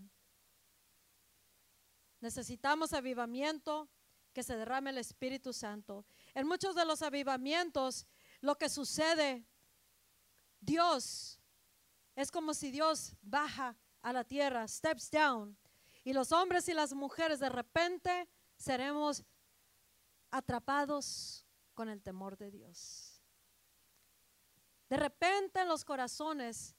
Necesitamos 2.20 2.92
avivamiento 2.94 3.90
que 4.34 4.44
se 4.44 4.58
derrame 4.58 4.90
el 4.90 4.98
Espíritu 4.98 5.54
Santo. 5.54 6.06
En 6.34 6.48
muchos 6.48 6.76
de 6.76 6.86
los 6.86 7.02
avivamientos, 7.02 8.06
lo 8.42 8.58
que 8.58 8.70
sucede, 8.70 9.46
Dios, 10.60 11.40
es 12.16 12.30
como 12.30 12.54
si 12.54 12.72
Dios 12.72 13.16
baja 13.22 13.78
a 14.02 14.12
la 14.12 14.26
tierra, 14.26 14.68
steps 14.68 15.10
down, 15.10 15.58
y 16.04 16.14
los 16.14 16.32
hombres 16.32 16.68
y 16.68 16.74
las 16.74 16.94
mujeres 16.94 17.40
de 17.40 17.50
repente 17.50 18.28
seremos 18.58 19.24
atrapados 20.32 21.46
con 21.80 21.88
el 21.88 22.02
temor 22.02 22.36
de 22.36 22.52
Dios. 22.52 23.22
De 24.90 24.98
repente 24.98 25.62
en 25.62 25.70
los 25.70 25.86
corazones 25.86 26.76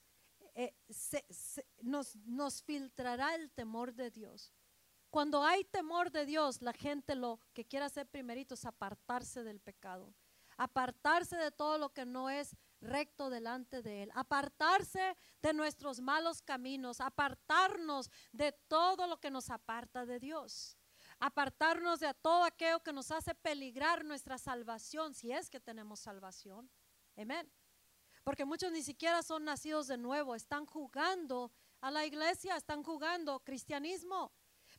eh, 0.53 0.75
nos, 1.81 2.15
nos 2.17 2.61
filtrará 2.61 3.33
el 3.33 3.49
temor 3.49 3.95
de 3.95 4.11
Dios. 4.11 4.53
Cuando 5.09 5.43
hay 5.43 5.63
temor 5.63 6.11
de 6.11 6.27
Dios, 6.27 6.61
la 6.61 6.73
gente 6.73 7.15
lo 7.15 7.39
que 7.51 7.65
quiere 7.65 7.85
hacer 7.87 8.07
primerito 8.07 8.53
es 8.53 8.63
apartarse 8.63 9.43
del 9.43 9.59
pecado, 9.59 10.13
apartarse 10.55 11.35
de 11.35 11.49
todo 11.49 11.79
lo 11.79 11.91
que 11.91 12.05
no 12.05 12.29
es 12.29 12.55
recto 12.79 13.31
delante 13.31 13.81
de 13.81 14.03
Él, 14.03 14.11
apartarse 14.13 15.17
de 15.41 15.53
nuestros 15.55 15.99
malos 15.99 16.43
caminos, 16.43 17.01
apartarnos 17.01 18.11
de 18.31 18.51
todo 18.51 19.07
lo 19.07 19.19
que 19.19 19.31
nos 19.31 19.49
aparta 19.49 20.05
de 20.05 20.19
Dios, 20.19 20.77
apartarnos 21.21 21.99
de 21.99 22.11
todo 22.15 22.43
aquello 22.43 22.81
que 22.81 22.91
nos 22.91 23.11
hace 23.11 23.35
peligrar 23.35 24.03
nuestra 24.03 24.39
salvación, 24.39 25.13
si 25.13 25.31
es 25.31 25.49
que 25.49 25.59
tenemos 25.59 25.99
salvación. 25.99 26.69
Amén. 27.15 27.49
Porque 28.23 28.43
muchos 28.43 28.71
ni 28.71 28.81
siquiera 28.81 29.21
son 29.21 29.45
nacidos 29.45 29.87
de 29.87 29.97
nuevo, 29.97 30.33
están 30.33 30.65
jugando 30.65 31.51
a 31.79 31.91
la 31.91 32.05
iglesia, 32.07 32.57
están 32.57 32.81
jugando 32.83 33.39
cristianismo. 33.41 34.31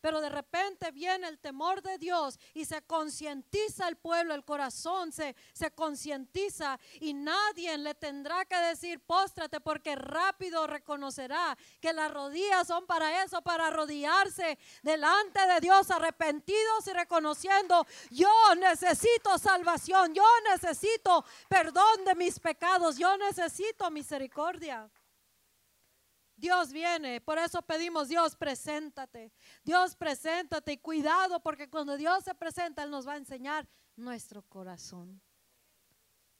Pero 0.02 0.20
de 0.20 0.28
repente 0.28 0.90
viene 0.90 1.28
el 1.28 1.38
temor 1.38 1.80
de 1.80 1.96
Dios 1.96 2.38
y 2.52 2.66
se 2.66 2.82
concientiza 2.82 3.88
el 3.88 3.96
pueblo, 3.96 4.34
el 4.34 4.44
corazón 4.44 5.12
se, 5.12 5.34
se 5.54 5.70
concientiza 5.70 6.78
y 7.00 7.14
nadie 7.14 7.78
le 7.78 7.94
tendrá 7.94 8.44
que 8.44 8.56
decir 8.56 9.00
póstrate 9.00 9.60
porque 9.60 9.94
rápido 9.94 10.66
reconocerá 10.66 11.56
que 11.80 11.92
las 11.92 12.10
rodillas 12.10 12.66
son 12.66 12.84
para 12.84 13.22
eso, 13.22 13.40
para 13.42 13.68
arrodillarse 13.68 14.58
delante 14.82 15.46
de 15.46 15.60
Dios 15.60 15.90
arrepentidos 15.90 16.86
y 16.88 16.92
reconociendo 16.92 17.86
yo 18.10 18.28
necesito 18.56 19.38
salvación, 19.38 20.14
yo 20.14 20.26
necesito 20.50 21.24
perdón 21.48 22.04
de 22.04 22.16
mis 22.16 22.40
pecados, 22.40 22.98
yo 22.98 23.16
necesito 23.16 23.88
misericordia. 23.90 24.90
Dios 26.42 26.72
viene, 26.72 27.20
por 27.20 27.38
eso 27.38 27.62
pedimos, 27.62 28.08
Dios, 28.08 28.34
preséntate. 28.34 29.32
Dios, 29.62 29.94
preséntate 29.94 30.72
y 30.72 30.78
cuidado 30.78 31.40
porque 31.40 31.70
cuando 31.70 31.96
Dios 31.96 32.24
se 32.24 32.34
presenta, 32.34 32.82
Él 32.82 32.90
nos 32.90 33.06
va 33.06 33.12
a 33.12 33.16
enseñar 33.16 33.68
nuestro 33.94 34.42
corazón. 34.42 35.22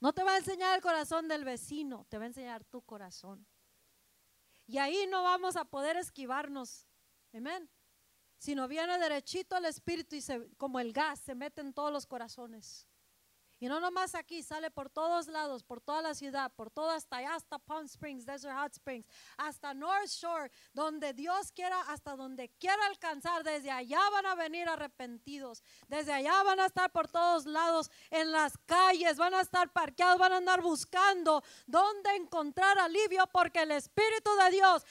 No 0.01 0.13
te 0.13 0.25
va 0.25 0.33
a 0.33 0.39
enseñar 0.39 0.75
el 0.75 0.83
corazón 0.83 1.29
del 1.29 1.45
vecino, 1.45 2.05
te 2.09 2.19
va 2.19 2.25
a 2.25 2.27
enseñar 2.27 2.65
tu 2.65 2.83
corazón. 2.83 3.47
Y 4.67 4.79
ahí 4.79 5.07
no 5.09 5.23
vamos 5.23 5.55
a 5.55 5.67
poder 5.67 5.97
esquivarnos. 5.97 6.89
Amén. 7.33 7.71
Sino 8.39 8.67
viene 8.67 8.99
derechito 8.99 9.57
el 9.57 9.67
Espíritu 9.67 10.17
y 10.17 10.21
se, 10.21 10.49
como 10.57 10.81
el 10.81 10.93
gas 10.93 11.21
se 11.21 11.37
mete 11.37 11.61
en 11.61 11.73
todos 11.73 11.93
los 11.93 12.09
corazones. 12.09 12.89
Y 13.63 13.69
no 13.69 13.79
nomás 13.79 14.17
aquí, 14.17 14.43
sale 14.43 14.73
por 14.73 14.91
todos 14.91 15.29
lados, 15.29 15.63
por 15.63 15.81
toda 15.81 16.03
la 16.03 16.17
ciudad, 16.17 16.51
por 16.57 16.69
todo 16.69 16.91
hasta 16.91 17.19
allá, 17.19 17.37
hasta 17.37 17.61
Palm 17.61 17.85
Springs, 17.85 18.27
Desert 18.27 18.57
Hot 18.59 18.73
Springs, 18.73 19.07
hasta 19.37 19.73
North 19.73 20.09
Shore, 20.09 20.51
donde 20.73 21.13
Dios 21.13 21.53
quiera, 21.53 21.81
hasta 21.83 22.17
donde 22.17 22.49
quiera 22.59 22.85
alcanzar. 22.87 23.45
Desde 23.45 23.71
allá 23.71 24.01
van 24.11 24.27
a 24.27 24.35
venir 24.35 24.69
arrepentidos. 24.69 25.63
Desde 25.87 26.13
allá 26.13 26.43
van 26.43 26.59
a 26.59 26.67
estar 26.67 26.91
por 26.91 27.07
todos 27.07 27.47
lados, 27.47 27.89
en 28.11 28.33
las 28.33 28.59
calles, 28.67 29.17
van 29.17 29.35
a 29.35 29.43
estar 29.43 29.73
parqueados, 29.73 30.19
van 30.19 30.33
a 30.33 30.39
andar 30.39 30.61
buscando 30.61 31.45
dónde 31.69 32.17
encontrar 32.17 32.77
alivio, 32.81 33.29
porque 33.29 33.63
el 33.63 33.71
Espíritu 33.71 34.35
de 34.43 34.51
Dios 34.51 34.85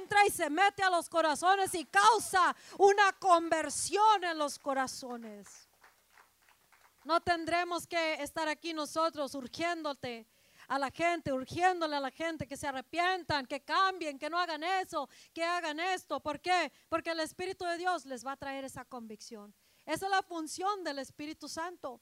entra 0.00 0.26
y 0.26 0.30
se 0.30 0.50
mete 0.50 0.82
a 0.82 0.90
los 0.90 1.08
corazones 1.08 1.72
y 1.76 1.84
causa 1.84 2.56
una 2.76 3.12
conversión 3.20 4.24
en 4.24 4.36
los 4.36 4.58
corazones. 4.58 5.65
No 7.06 7.20
tendremos 7.20 7.86
que 7.86 8.14
estar 8.14 8.48
aquí 8.48 8.74
nosotros 8.74 9.32
urgiéndote 9.36 10.26
a 10.66 10.76
la 10.76 10.90
gente, 10.90 11.32
urgiéndole 11.32 11.94
a 11.94 12.00
la 12.00 12.10
gente 12.10 12.48
que 12.48 12.56
se 12.56 12.66
arrepientan, 12.66 13.46
que 13.46 13.60
cambien, 13.60 14.18
que 14.18 14.28
no 14.28 14.36
hagan 14.36 14.64
eso, 14.64 15.08
que 15.32 15.44
hagan 15.44 15.78
esto. 15.78 16.18
¿Por 16.18 16.40
qué? 16.40 16.72
Porque 16.88 17.10
el 17.10 17.20
Espíritu 17.20 17.64
de 17.64 17.78
Dios 17.78 18.04
les 18.06 18.26
va 18.26 18.32
a 18.32 18.36
traer 18.36 18.64
esa 18.64 18.84
convicción. 18.84 19.54
Esa 19.84 20.06
es 20.06 20.10
la 20.10 20.22
función 20.24 20.82
del 20.82 20.98
Espíritu 20.98 21.48
Santo. 21.48 22.00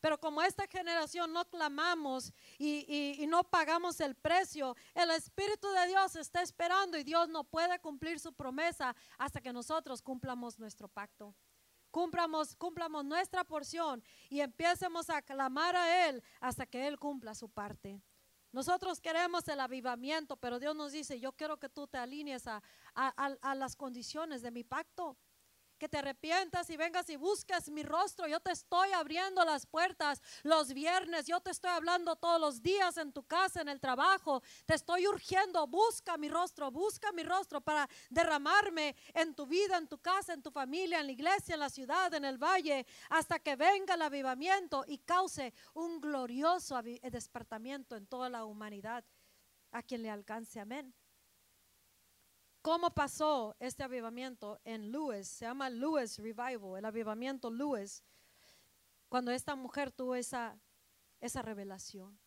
Pero 0.00 0.20
como 0.20 0.40
esta 0.40 0.68
generación 0.68 1.32
no 1.32 1.44
clamamos 1.46 2.32
y, 2.56 2.84
y- 2.86 3.24
y 3.24 3.26
no 3.26 3.42
pagamos 3.42 3.98
el 3.98 4.14
precio, 4.14 4.76
el 4.94 5.10
Espíritu 5.10 5.68
de 5.72 5.88
Dios 5.88 6.14
está 6.14 6.42
esperando 6.42 6.96
y 6.96 7.02
Dios 7.02 7.28
no 7.28 7.42
puede 7.42 7.80
cumplir 7.80 8.20
su 8.20 8.32
promesa 8.32 8.94
hasta 9.18 9.40
que 9.40 9.52
nosotros 9.52 10.00
cumplamos 10.00 10.60
nuestro 10.60 10.86
pacto 10.86 11.34
cumplamos, 11.94 12.56
cumplamos 12.56 13.04
nuestra 13.04 13.44
porción 13.44 14.02
y 14.28 14.40
empiecemos 14.40 15.08
a 15.10 15.22
clamar 15.22 15.76
a 15.76 16.08
Él 16.08 16.24
hasta 16.40 16.66
que 16.66 16.88
Él 16.88 16.98
cumpla 16.98 17.36
su 17.36 17.48
parte. 17.48 18.02
Nosotros 18.50 19.00
queremos 19.00 19.46
el 19.46 19.60
avivamiento, 19.60 20.36
pero 20.36 20.58
Dios 20.58 20.74
nos 20.74 20.90
dice, 20.90 21.20
yo 21.20 21.30
quiero 21.32 21.56
que 21.58 21.68
tú 21.68 21.86
te 21.86 21.98
alinees 21.98 22.48
a- 22.48 22.60
a 22.96 23.54
las 23.54 23.76
condiciones 23.76 24.42
de 24.42 24.50
mi 24.50 24.64
pacto 24.64 25.16
que 25.84 25.88
te 25.90 25.98
arrepientas 25.98 26.70
y 26.70 26.78
vengas 26.78 27.10
y 27.10 27.16
busques 27.16 27.68
mi 27.68 27.82
rostro. 27.82 28.26
Yo 28.26 28.40
te 28.40 28.52
estoy 28.52 28.90
abriendo 28.92 29.44
las 29.44 29.66
puertas 29.66 30.22
los 30.42 30.72
viernes. 30.72 31.26
Yo 31.26 31.40
te 31.40 31.50
estoy 31.50 31.72
hablando 31.72 32.16
todos 32.16 32.40
los 32.40 32.62
días 32.62 32.96
en 32.96 33.12
tu 33.12 33.22
casa, 33.24 33.60
en 33.60 33.68
el 33.68 33.80
trabajo. 33.80 34.42
Te 34.64 34.72
estoy 34.72 35.06
urgiendo. 35.06 35.66
Busca 35.66 36.16
mi 36.16 36.30
rostro, 36.30 36.70
busca 36.70 37.12
mi 37.12 37.22
rostro 37.22 37.60
para 37.60 37.86
derramarme 38.08 38.96
en 39.12 39.34
tu 39.34 39.46
vida, 39.46 39.76
en 39.76 39.86
tu 39.86 39.98
casa, 39.98 40.32
en 40.32 40.42
tu 40.42 40.50
familia, 40.50 41.00
en 41.00 41.06
la 41.06 41.12
iglesia, 41.12 41.52
en 41.52 41.60
la 41.60 41.68
ciudad, 41.68 42.14
en 42.14 42.24
el 42.24 42.38
valle, 42.38 42.86
hasta 43.10 43.38
que 43.38 43.54
venga 43.54 43.92
el 43.92 44.00
avivamiento 44.00 44.86
y 44.88 44.96
cause 45.00 45.52
un 45.74 46.00
glorioso 46.00 46.80
despertamiento 46.82 47.94
en 47.94 48.06
toda 48.06 48.30
la 48.30 48.46
humanidad 48.46 49.04
a 49.70 49.82
quien 49.82 50.00
le 50.02 50.08
alcance. 50.08 50.58
Amén. 50.60 50.94
¿Cómo 52.64 52.94
pasó 52.94 53.54
este 53.60 53.82
avivamiento 53.82 54.58
en 54.64 54.90
Lewis? 54.90 55.28
Se 55.28 55.44
llama 55.44 55.68
Lewis 55.68 56.16
Revival, 56.16 56.78
el 56.78 56.84
avivamiento 56.86 57.50
Lewis, 57.50 58.02
cuando 59.10 59.30
esta 59.32 59.54
mujer 59.54 59.92
tuvo 59.92 60.14
esa, 60.14 60.58
esa 61.20 61.42
revelación. 61.42 62.18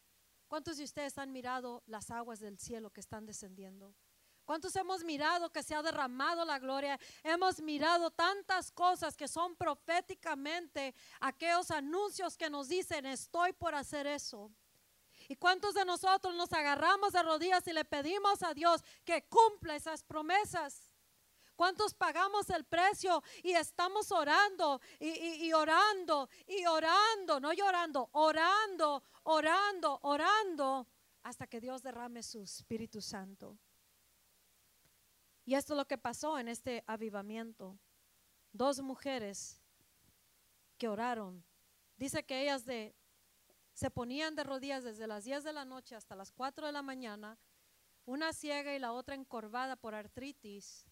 ¿Cuántos 0.48 0.78
de 0.78 0.84
ustedes 0.84 1.18
han 1.18 1.32
mirado 1.32 1.82
las 1.88 2.12
aguas 2.12 2.40
del 2.40 2.60
cielo 2.60 2.92
que 2.92 3.00
están 3.00 3.26
descendiendo? 3.26 3.96
¿Cuántos 4.46 4.76
hemos 4.76 5.04
mirado 5.04 5.52
que 5.52 5.64
se 5.64 5.74
ha 5.74 5.82
derramado 5.82 6.46
la 6.46 6.60
gloria? 6.60 7.00
Hemos 7.24 7.60
mirado 7.60 8.12
tantas 8.12 8.72
cosas 8.72 9.18
que 9.18 9.28
son 9.28 9.56
proféticamente 9.56 10.94
aquellos 11.20 11.72
anuncios 11.72 12.38
que 12.38 12.52
nos 12.52 12.68
dicen, 12.68 13.08
estoy 13.08 13.54
por 13.54 13.74
hacer 13.74 14.06
eso. 14.06 14.52
¿Y 15.28 15.36
cuántos 15.36 15.74
de 15.74 15.84
nosotros 15.86 16.34
nos 16.36 16.52
agarramos 16.54 17.14
de 17.14 17.22
rodillas 17.24 17.68
y 17.68 17.74
le 17.74 17.84
pedimos 17.86 18.42
a 18.44 18.54
Dios 18.54 18.82
que 19.04 19.28
cumpla 19.28 19.76
esas 19.76 20.04
promesas? 20.04 20.92
¿Cuántos 21.56 21.94
pagamos 21.94 22.50
el 22.52 22.66
precio 22.66 23.24
y 23.44 23.52
estamos 23.54 24.12
orando 24.12 24.80
y, 25.00 25.08
y- 25.10 25.46
y 25.48 25.54
orando 25.54 26.30
y 26.46 26.66
orando, 26.68 27.40
no 27.40 27.52
llorando, 27.52 28.10
orando, 28.14 29.04
orando, 29.24 30.00
orando 30.04 30.88
hasta 31.24 31.48
que 31.48 31.60
Dios 31.60 31.82
derrame 31.82 32.22
su 32.22 32.44
Espíritu 32.44 33.02
Santo? 33.02 33.58
Y 35.46 35.56
esto 35.56 35.74
es 35.74 35.78
lo 35.78 35.88
que 35.88 35.98
pasó 35.98 36.38
en 36.40 36.48
este 36.48 36.84
avivamiento. 36.88 37.80
Dos 38.52 38.80
mujeres 38.82 39.60
que 40.78 40.88
oraron. 40.88 41.44
Dice 41.96 42.24
que 42.24 42.42
ellas 42.44 42.66
de, 42.66 42.96
se 43.78 43.92
ponían 43.92 44.34
de 44.34 44.44
rodillas 44.44 44.84
desde 44.84 45.06
las 45.06 45.24
10 45.24 45.44
de 45.44 45.54
la 45.54 45.64
noche 45.64 45.96
hasta 45.96 46.16
las 46.16 46.32
4 46.32 46.66
de 46.66 46.74
la 46.74 46.82
mañana, 46.82 47.38
una 48.06 48.34
ciega 48.34 48.74
y 48.74 48.80
la 48.80 48.92
otra 48.92 49.14
encorvada 49.14 49.76
por 49.76 49.94
artritis, 49.94 50.84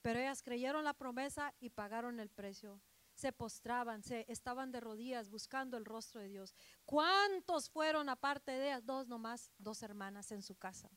pero 0.00 0.18
ellas 0.18 0.42
creyeron 0.42 0.84
la 0.84 0.94
promesa 0.94 1.52
y 1.60 1.68
pagaron 1.68 2.18
el 2.18 2.30
precio. 2.30 2.80
Se 3.12 3.30
postraban, 3.30 4.02
se 4.02 4.24
estaban 4.26 4.72
de 4.72 4.80
rodillas 4.80 5.28
buscando 5.28 5.76
el 5.76 5.84
rostro 5.84 6.22
de 6.22 6.28
Dios. 6.28 6.54
¿Cuántos 6.86 7.68
fueron 7.68 8.08
aparte 8.08 8.52
de 8.52 8.68
ellas? 8.68 8.86
Dos 8.86 9.06
nomás, 9.06 9.52
dos 9.58 9.82
hermanas 9.82 10.32
en 10.32 10.40
su 10.40 10.56
casa, 10.56 10.88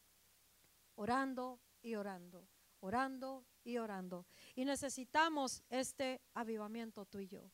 orando 0.96 1.60
y 1.82 1.96
orando, 1.96 2.48
orando 2.80 3.46
y 3.66 3.80
orando. 3.80 4.26
Y 4.56 4.64
necesitamos 4.64 5.62
este 5.68 6.22
avivamiento 6.34 7.06
tú 7.06 7.20
y 7.20 7.28
yo. 7.28 7.52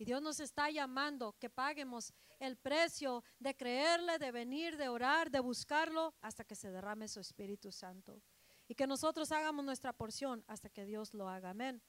Y 0.00 0.06
Dios 0.06 0.22
nos 0.22 0.40
está 0.40 0.70
llamando 0.70 1.36
que 1.38 1.50
paguemos 1.50 2.14
el 2.38 2.56
precio 2.56 3.22
de 3.38 3.54
creerle, 3.54 4.18
de 4.18 4.32
venir, 4.32 4.78
de 4.78 4.88
orar, 4.88 5.30
de 5.30 5.40
buscarlo 5.40 6.14
hasta 6.22 6.42
que 6.42 6.54
se 6.54 6.70
derrame 6.70 7.06
su 7.06 7.20
Espíritu 7.20 7.70
Santo. 7.70 8.22
Y 8.66 8.74
que 8.74 8.86
nosotros 8.86 9.30
hagamos 9.30 9.62
nuestra 9.62 9.92
porción 9.92 10.42
hasta 10.46 10.70
que 10.70 10.86
Dios 10.86 11.12
lo 11.12 11.28
haga. 11.28 11.50
Amén. 11.50 11.82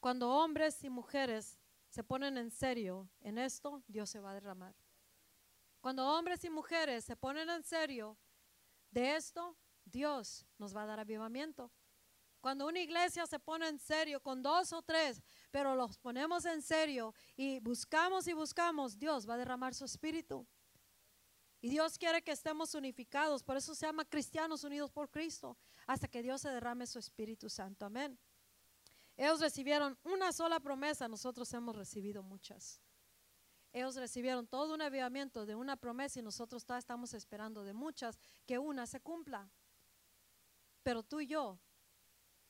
Cuando 0.00 0.30
hombres 0.32 0.84
y 0.84 0.90
mujeres 0.90 1.58
se 1.88 2.04
ponen 2.04 2.36
en 2.36 2.50
serio 2.50 3.08
en 3.22 3.38
esto, 3.38 3.82
Dios 3.88 4.10
se 4.10 4.20
va 4.20 4.32
a 4.32 4.34
derramar. 4.34 4.76
Cuando 5.80 6.06
hombres 6.06 6.44
y 6.44 6.50
mujeres 6.50 7.06
se 7.06 7.16
ponen 7.16 7.48
en 7.48 7.62
serio 7.62 8.18
de 8.90 9.16
esto, 9.16 9.56
Dios 9.86 10.44
nos 10.58 10.76
va 10.76 10.82
a 10.82 10.86
dar 10.86 11.00
avivamiento. 11.00 11.72
Cuando 12.44 12.66
una 12.66 12.78
iglesia 12.78 13.26
se 13.26 13.38
pone 13.38 13.66
en 13.66 13.78
serio 13.78 14.20
con 14.20 14.42
dos 14.42 14.70
o 14.74 14.82
tres, 14.82 15.22
pero 15.50 15.74
los 15.74 15.96
ponemos 15.96 16.44
en 16.44 16.60
serio 16.60 17.14
y 17.38 17.58
buscamos 17.60 18.28
y 18.28 18.34
buscamos, 18.34 18.98
Dios 18.98 19.26
va 19.26 19.32
a 19.32 19.38
derramar 19.38 19.72
su 19.72 19.86
espíritu. 19.86 20.46
Y 21.62 21.70
Dios 21.70 21.96
quiere 21.96 22.20
que 22.20 22.32
estemos 22.32 22.74
unificados, 22.74 23.42
por 23.42 23.56
eso 23.56 23.74
se 23.74 23.86
llama 23.86 24.04
cristianos 24.04 24.62
unidos 24.62 24.92
por 24.92 25.10
Cristo, 25.10 25.56
hasta 25.86 26.06
que 26.06 26.20
Dios 26.22 26.42
se 26.42 26.50
derrame 26.50 26.86
su 26.86 26.98
Espíritu 26.98 27.48
Santo. 27.48 27.86
Amén. 27.86 28.18
Ellos 29.16 29.40
recibieron 29.40 29.98
una 30.02 30.30
sola 30.30 30.60
promesa, 30.60 31.08
nosotros 31.08 31.50
hemos 31.54 31.74
recibido 31.74 32.22
muchas. 32.22 32.78
Ellos 33.72 33.96
recibieron 33.96 34.46
todo 34.46 34.74
un 34.74 34.82
avivamiento 34.82 35.46
de 35.46 35.54
una 35.54 35.78
promesa 35.78 36.18
y 36.18 36.22
nosotros 36.22 36.66
todavía 36.66 36.80
estamos 36.80 37.14
esperando 37.14 37.64
de 37.64 37.72
muchas 37.72 38.18
que 38.44 38.58
una 38.58 38.86
se 38.86 39.00
cumpla. 39.00 39.48
Pero 40.82 41.02
tú 41.02 41.20
y 41.20 41.26
yo 41.26 41.58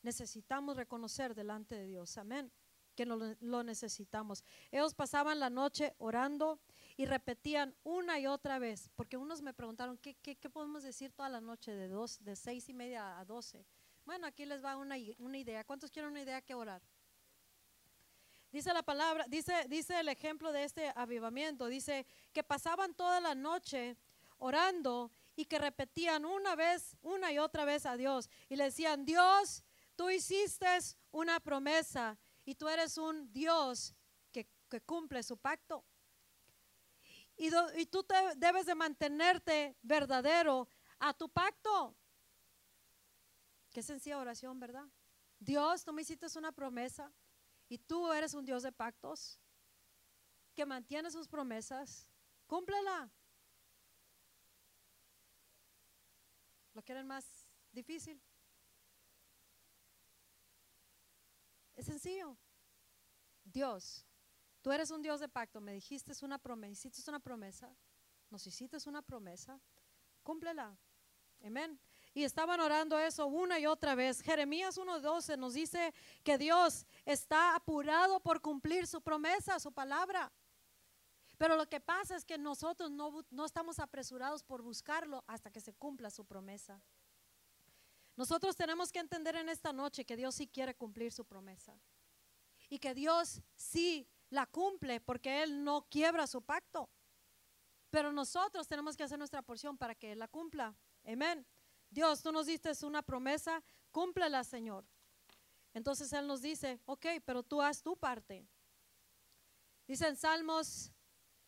necesitamos 0.05 0.77
reconocer 0.77 1.33
delante 1.33 1.75
de 1.75 1.87
Dios, 1.87 2.17
amén, 2.17 2.51
que 2.95 3.05
lo, 3.05 3.63
necesitamos. 3.63 4.45
Ellos 4.71 4.93
pasaban 4.93 5.39
la 5.39 5.49
noche 5.49 5.93
orando 5.97 6.61
y 6.95 7.05
repetían 7.05 7.75
una 7.83 8.19
y 8.19 8.27
otra 8.27 8.59
vez, 8.59 8.89
porque 8.95 9.17
unos 9.17 9.41
me 9.41 9.53
preguntaron, 9.53 9.97
¿qué, 9.97 10.15
qué, 10.21 10.37
qué 10.37 10.49
podemos 10.49 10.83
decir 10.83 11.11
toda 11.11 11.27
la 11.27 11.41
noche 11.41 11.71
de, 11.73 11.89
dos, 11.89 12.23
de 12.23 12.35
seis 12.35 12.69
y 12.69 12.73
media 12.73 13.19
a 13.19 13.25
doce? 13.25 13.65
Bueno, 14.05 14.27
aquí 14.27 14.45
les 14.45 14.63
va 14.63 14.77
una, 14.77 14.95
una 15.17 15.37
idea. 15.37 15.63
¿Cuántos 15.65 15.91
quieren 15.91 16.11
una 16.11 16.21
idea 16.21 16.41
que 16.41 16.53
orar? 16.53 16.81
Dice 18.51 18.71
la 18.73 18.83
palabra, 18.83 19.25
dice, 19.27 19.65
dice 19.67 19.99
el 19.99 20.07
ejemplo 20.07 20.53
de 20.53 20.63
este 20.63 20.93
avivamiento, 20.95 21.65
dice 21.65 22.05
que 22.31 22.43
pasaban 22.43 22.93
toda 22.93 23.19
la 23.19 23.35
noche 23.35 23.97
orando 24.37 25.11
y 25.35 25.45
que 25.45 25.59
repetían 25.59 26.23
una 26.23 26.55
vez, 26.55 26.95
una 27.01 27.31
y 27.33 27.39
otra 27.39 27.65
vez 27.65 27.85
a 27.85 27.97
Dios 27.97 28.29
y 28.47 28.55
le 28.55 28.65
decían, 28.65 29.03
Dios, 29.03 29.64
tú 29.95 30.09
hiciste 30.09 30.67
una 31.11 31.39
promesa 31.39 32.17
y 32.43 32.55
tú 32.55 32.67
eres 32.67 32.97
un 32.97 33.31
Dios 33.31 33.95
que, 34.31 34.47
que 34.69 34.81
cumple 34.81 35.23
su 35.23 35.37
pacto. 35.37 35.85
Y, 37.37 37.85
tú 37.87 38.05
debes 38.37 38.65
de 38.65 38.75
mantenerte 38.75 39.75
verdadero 39.81 40.69
a 40.99 41.13
tu 41.13 41.29
pacto. 41.29 41.95
Qué 43.71 43.83
sencilla 43.83 44.19
oración, 44.19 44.59
¿verdad? 44.59 44.87
Dios, 45.37 45.83
tú 45.83 45.91
me 45.91 46.01
hiciste 46.01 46.27
una 46.37 46.53
promesa 46.53 47.11
y 47.67 47.77
tú 47.77 48.11
eres 48.13 48.33
un 48.33 48.45
Dios 48.45 48.63
de 48.63 48.71
pactos 48.71 49.39
que 50.53 50.65
mantiene 50.65 51.11
sus 51.11 51.27
promesas. 51.27 52.09
Cúmplela. 52.47 53.11
¿Lo 56.73 56.81
quieren 56.83 57.05
más 57.05 57.25
difícil? 57.71 58.21
Es 61.75 61.85
sencillo. 61.85 62.37
Dios, 63.43 64.05
tú 64.61 64.71
eres 64.71 64.91
un 64.91 65.01
Dios 65.01 65.19
de 65.19 65.29
pacto. 65.29 65.61
Me 65.61 65.73
dijiste 65.73 66.13
una 66.23 66.37
promesa, 66.37 66.87
hiciste 66.87 67.09
una 67.09 67.19
promesa, 67.19 67.75
nos 68.29 68.45
hiciste 68.47 68.77
una 68.87 69.01
promesa, 69.01 69.59
cúmplela. 70.23 70.77
Amén. 71.43 71.79
Y 72.13 72.23
estaban 72.23 72.59
orando 72.59 72.97
eso 72.97 73.27
una 73.27 73.59
y 73.59 73.65
otra 73.65 73.93
vez. 73.93 74.21
Jeremías 74.21 74.77
1:12 74.77 75.37
nos 75.37 75.53
dice 75.53 75.93
que 76.23 76.37
Dios 76.37 76.85
está 77.03 77.55
apurado 77.55 78.19
por 78.21 78.41
cumplir 78.41 78.87
su 78.87 79.01
promesa, 79.01 79.59
su 79.59 79.71
palabra. 79.71 80.31
Pero 81.37 81.57
lo 81.57 81.67
que 81.67 81.81
pasa 81.81 82.15
es 82.15 82.23
que 82.23 82.37
nosotros 82.37 82.89
no, 82.89 83.25
no 83.29 83.45
estamos 83.45 83.79
apresurados 83.79 84.43
por 84.43 84.61
buscarlo 84.61 85.23
hasta 85.27 85.51
que 85.51 85.59
se 85.59 85.73
cumpla 85.73 86.09
su 86.09 86.25
promesa. 86.25 86.81
Nosotros 88.15 88.55
tenemos 88.55 88.91
que 88.91 88.99
entender 88.99 89.35
en 89.35 89.49
esta 89.49 89.73
noche 89.73 90.05
que 90.05 90.15
Dios 90.15 90.35
sí 90.35 90.47
quiere 90.47 90.75
cumplir 90.75 91.11
su 91.11 91.25
promesa. 91.25 91.77
Y 92.69 92.79
que 92.79 92.93
Dios 92.93 93.41
sí 93.55 94.07
la 94.29 94.45
cumple 94.45 95.01
porque 95.01 95.43
Él 95.43 95.63
no 95.63 95.87
quiebra 95.89 96.25
su 96.27 96.41
pacto. 96.41 96.89
Pero 97.89 98.11
nosotros 98.11 98.67
tenemos 98.67 98.95
que 98.95 99.03
hacer 99.03 99.17
nuestra 99.17 99.41
porción 99.41 99.77
para 99.77 99.95
que 99.95 100.11
Él 100.11 100.19
la 100.19 100.27
cumpla. 100.27 100.75
Amén. 101.05 101.45
Dios, 101.89 102.21
tú 102.21 102.31
nos 102.31 102.47
diste 102.47 102.71
una 102.85 103.01
promesa, 103.01 103.63
cúmplela, 103.91 104.43
Señor. 104.43 104.85
Entonces 105.73 106.11
Él 106.13 106.25
nos 106.25 106.41
dice, 106.41 106.81
ok, 106.85 107.05
pero 107.25 107.43
tú 107.43 107.61
haz 107.61 107.81
tu 107.83 107.97
parte. 107.97 108.47
Dice 109.87 110.07
en 110.07 110.15
Salmos, 110.15 110.91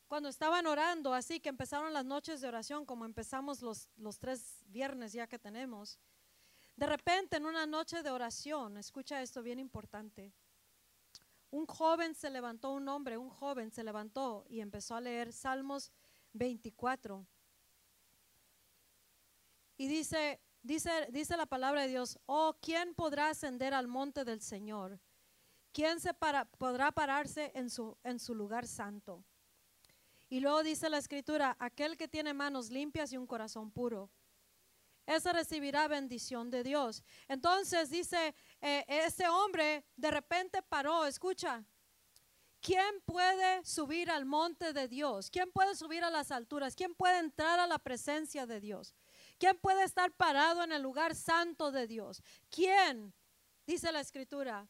cuando 0.08 0.30
estaban 0.30 0.68
orando, 0.68 1.14
así 1.14 1.40
que 1.40 1.50
empezaron 1.50 1.92
las 1.92 2.06
noches 2.06 2.40
de 2.40 2.48
oración, 2.48 2.86
como 2.86 3.06
empezamos 3.06 3.62
los, 3.62 3.90
los 3.98 4.20
tres 4.20 4.64
viernes 4.68 5.12
ya 5.14 5.28
que 5.28 5.40
tenemos. 5.40 6.00
De 6.78 6.86
repente, 6.86 7.38
en 7.38 7.48
una 7.48 7.66
noche 7.66 8.04
de 8.04 8.12
oración, 8.12 8.78
escucha 8.78 9.24
esto 9.24 9.42
bien 9.42 9.58
importante. 9.58 10.32
Un 11.50 11.66
joven 11.66 12.14
se 12.14 12.30
levantó, 12.30 12.72
un 12.72 12.88
hombre, 12.88 13.18
un 13.18 13.32
joven 13.32 13.72
se 13.72 13.84
levantó 13.84 14.46
y 14.48 14.62
empezó 14.62 14.94
a 14.94 15.02
leer 15.02 15.34
Salmos 15.34 15.92
24. 16.34 17.26
Y 19.78 19.88
dice, 19.88 20.40
dice, 20.62 21.08
dice 21.10 21.36
la 21.36 21.48
palabra 21.48 21.82
de 21.82 21.88
Dios, 21.88 22.20
oh, 22.28 22.56
¿quién 22.62 22.94
podrá 22.94 23.30
ascender 23.30 23.74
al 23.74 23.88
monte 23.88 24.24
del 24.24 24.42
Señor? 24.42 25.00
¿Quién 25.72 26.00
se 26.00 26.14
para, 26.14 26.46
podrá 26.46 26.92
pararse 26.92 27.52
en 27.56 27.72
su, 27.72 27.98
en 28.04 28.20
su 28.20 28.36
lugar 28.36 28.68
santo? 28.68 29.26
Y 30.30 30.42
luego 30.42 30.62
dice 30.62 30.92
la 30.92 31.00
escritura, 31.00 31.56
aquel 31.60 31.98
que 31.98 32.08
tiene 32.08 32.36
manos 32.36 32.70
limpias 32.70 33.12
y 33.14 33.18
un 33.18 33.26
corazón 33.26 33.72
puro, 33.72 34.12
ese 35.08 35.32
recibirá 35.32 35.88
bendición 35.88 36.52
de 36.52 36.64
Dios. 36.64 37.02
Entonces 37.28 37.90
dice, 37.90 38.36
eh, 38.62 38.86
ese 38.88 39.28
hombre 39.28 39.86
de 39.96 40.12
repente 40.12 40.62
paró, 40.62 41.06
escucha, 41.06 41.64
¿quién 42.60 43.02
puede 43.06 43.64
subir 43.66 44.12
al 44.12 44.26
monte 44.26 44.74
de 44.74 44.90
Dios? 44.90 45.32
¿Quién 45.32 45.50
puede 45.52 45.76
subir 45.76 46.04
a 46.04 46.10
las 46.10 46.30
alturas? 46.32 46.76
¿Quién 46.76 46.94
puede 46.94 47.20
entrar 47.20 47.60
a 47.60 47.68
la 47.68 47.80
presencia 47.80 48.46
de 48.46 48.60
Dios? 48.60 48.94
¿Quién 49.40 49.58
puede 49.58 49.84
estar 49.84 50.12
parado 50.12 50.62
en 50.64 50.74
el 50.74 50.82
lugar 50.82 51.16
santo 51.16 51.72
de 51.72 51.88
Dios? 51.88 52.22
¿Quién? 52.50 53.14
Dice 53.66 53.92
la 53.94 54.02
escritura, 54.02 54.68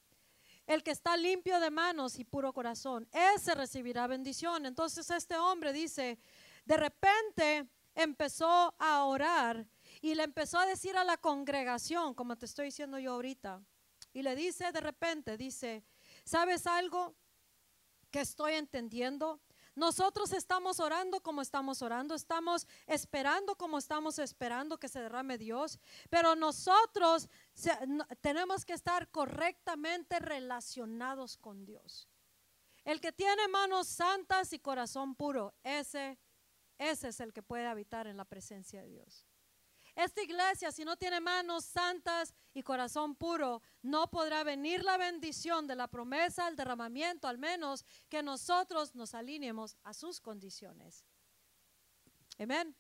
el 0.68 0.84
que 0.84 0.92
está 0.92 1.18
limpio 1.18 1.60
de 1.60 1.72
manos 1.72 2.20
y 2.20 2.26
puro 2.26 2.54
corazón, 2.54 3.08
ese 3.12 3.56
recibirá 3.56 4.06
bendición. 4.06 4.68
Entonces 4.68 5.10
este 5.10 5.36
hombre 5.36 5.74
dice, 5.74 6.20
de 6.66 6.78
repente 6.78 7.68
empezó 7.96 8.76
a 8.78 9.06
orar 9.06 9.66
y 10.02 10.16
le 10.16 10.24
empezó 10.24 10.60
a 10.60 10.66
decir 10.66 10.98
a 10.98 11.04
la 11.04 11.18
congregación, 11.18 12.14
como 12.14 12.38
te 12.38 12.46
estoy 12.46 12.66
diciendo 12.66 13.00
yo 13.00 13.14
ahorita, 13.14 13.62
y 14.14 14.22
le 14.22 14.36
dice 14.36 14.72
de 14.72 14.82
repente, 14.82 15.38
dice, 15.38 15.84
¿sabes 16.24 16.68
algo 16.68 17.16
que 18.12 18.22
estoy 18.22 18.54
entendiendo? 18.54 19.42
Nosotros 19.76 20.34
estamos 20.34 20.80
orando 20.80 21.22
como 21.22 21.44
estamos 21.44 21.84
orando, 21.84 22.16
estamos 22.16 22.68
esperando 22.88 23.56
como 23.56 23.78
estamos 23.78 24.18
esperando 24.18 24.80
que 24.80 24.88
se 24.88 25.00
derrame 25.00 25.38
Dios, 25.38 25.80
pero 26.10 26.36
nosotros 26.36 27.30
tenemos 28.22 28.66
que 28.66 28.74
estar 28.74 29.12
correctamente 29.12 30.18
relacionados 30.18 31.38
con 31.38 31.64
Dios. 31.64 32.10
El 32.86 33.00
que 33.00 33.12
tiene 33.12 33.48
manos 33.50 33.88
santas 33.88 34.52
y 34.52 34.58
corazón 34.58 35.14
puro, 35.14 35.54
ese, 35.62 36.18
ese 36.80 37.10
es 37.10 37.20
el 37.20 37.32
que 37.32 37.44
puede 37.44 37.68
habitar 37.68 38.08
en 38.08 38.18
la 38.18 38.26
presencia 38.26 38.82
de 38.82 38.88
Dios. 38.88 39.27
Esta 39.98 40.22
iglesia, 40.22 40.72
si 40.72 40.86
no 40.86 40.96
tiene 40.96 41.20
manos 41.20 41.66
santas 41.66 42.32
y 42.54 42.62
corazón 42.62 43.16
puro, 43.16 43.64
no 43.82 44.12
podrá 44.12 44.44
venir 44.44 44.84
la 44.84 44.96
bendición 44.96 45.66
de 45.66 45.76
la 45.76 45.88
promesa, 45.88 46.48
el 46.48 46.56
derramamiento, 46.56 47.28
al 47.28 47.40
menos 47.40 47.84
que 48.08 48.22
nosotros 48.22 48.94
nos 48.94 49.16
alineemos 49.16 49.76
a 49.82 49.96
sus 49.96 50.22
condiciones. 50.22 51.04
Amén. 52.38 52.76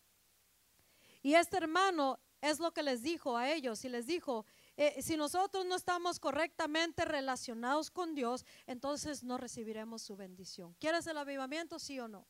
Y 1.24 1.34
este 1.34 1.57
hermano 1.57 2.20
es 2.39 2.59
lo 2.59 2.72
que 2.72 2.84
les 2.84 3.01
dijo 3.01 3.36
a 3.36 3.49
ellos 3.49 3.84
y 3.84 3.89
les 3.89 4.05
dijo, 4.05 4.45
eh, 4.76 5.01
si 5.01 5.18
nosotros 5.18 5.65
no 5.65 5.76
estamos 5.76 6.20
correctamente 6.20 7.03
relacionados 7.03 7.89
con 7.89 8.13
Dios, 8.13 8.45
entonces 8.68 9.24
no 9.24 9.39
recibiremos 9.39 10.03
su 10.03 10.15
bendición. 10.15 10.76
¿Quieres 10.76 11.07
el 11.07 11.18
avivamiento, 11.18 11.80
sí 11.80 11.99
o 11.99 12.07
no? 12.07 12.28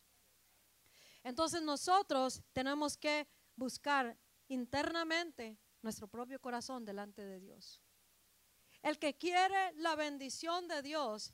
Entonces 1.24 1.62
nosotros 1.62 2.42
tenemos 2.54 2.96
que 2.96 3.28
buscar 3.58 4.18
internamente 4.48 5.58
nuestro 5.82 6.08
propio 6.08 6.40
corazón 6.40 6.86
delante 6.86 7.24
de 7.24 7.40
Dios. 7.40 7.82
El 8.82 9.00
que 9.00 9.18
quiere 9.18 9.74
la 9.74 9.96
bendición 9.96 10.68
de 10.68 10.82
Dios 10.82 11.34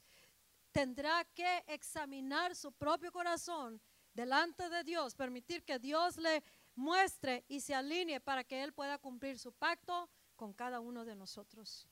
tendrá 0.72 1.24
que 1.36 1.64
examinar 1.68 2.56
su 2.56 2.72
propio 2.72 3.12
corazón 3.12 3.82
delante 4.14 4.70
de 4.70 4.84
Dios, 4.84 5.16
permitir 5.16 5.64
que 5.64 5.80
Dios 5.80 6.18
le 6.18 6.44
muestre 6.76 7.46
y 7.48 7.62
se 7.62 7.76
alinee 7.76 8.20
para 8.20 8.44
que 8.44 8.64
Él 8.64 8.74
pueda 8.74 8.98
cumplir 8.98 9.38
su 9.40 9.54
pacto 9.54 10.10
con 10.36 10.54
cada 10.54 10.80
uno 10.80 11.06
de 11.06 11.16
nosotros. 11.16 11.88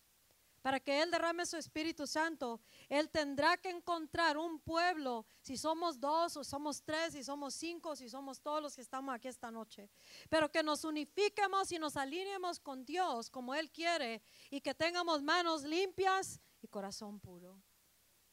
Para 0.62 0.80
que 0.80 1.02
Él 1.02 1.10
derrame 1.10 1.46
su 1.46 1.58
Espíritu 1.58 2.06
Santo, 2.06 2.62
Él 2.88 3.10
tendrá 3.10 3.58
que 3.58 3.70
encontrar 3.70 4.38
un 4.38 4.60
pueblo, 4.60 5.26
si 5.42 5.58
somos 5.58 6.00
dos 6.00 6.38
o 6.38 6.44
somos 6.44 6.84
tres, 6.84 7.14
si 7.14 7.24
somos 7.24 7.56
cinco, 7.56 7.96
si 7.96 8.08
somos 8.08 8.42
todos 8.42 8.62
los 8.62 8.76
que 8.76 8.82
estamos 8.82 9.14
aquí 9.14 9.28
esta 9.28 9.50
noche. 9.50 9.90
Pero 10.30 10.52
que 10.52 10.62
nos 10.62 10.84
unifiquemos 10.84 11.72
y 11.72 11.80
nos 11.80 11.98
alineemos 11.98 12.60
con 12.60 12.86
Dios 12.86 13.30
como 13.30 13.56
Él 13.56 13.72
quiere 13.72 14.22
y 14.52 14.62
que 14.62 14.76
tengamos 14.76 15.24
manos 15.24 15.64
limpias 15.64 16.40
y 16.62 16.68
corazón 16.68 17.20
puro. 17.20 17.60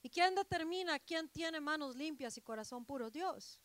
¿Y 0.03 0.11
quién 0.11 0.35
determina 0.35 0.99
quién 0.99 1.29
tiene 1.31 1.61
manos 1.61 1.97
limpias 1.97 2.37
y 2.37 2.43
corazón 2.43 2.85
puro? 2.85 3.11
Dios. 3.11 3.61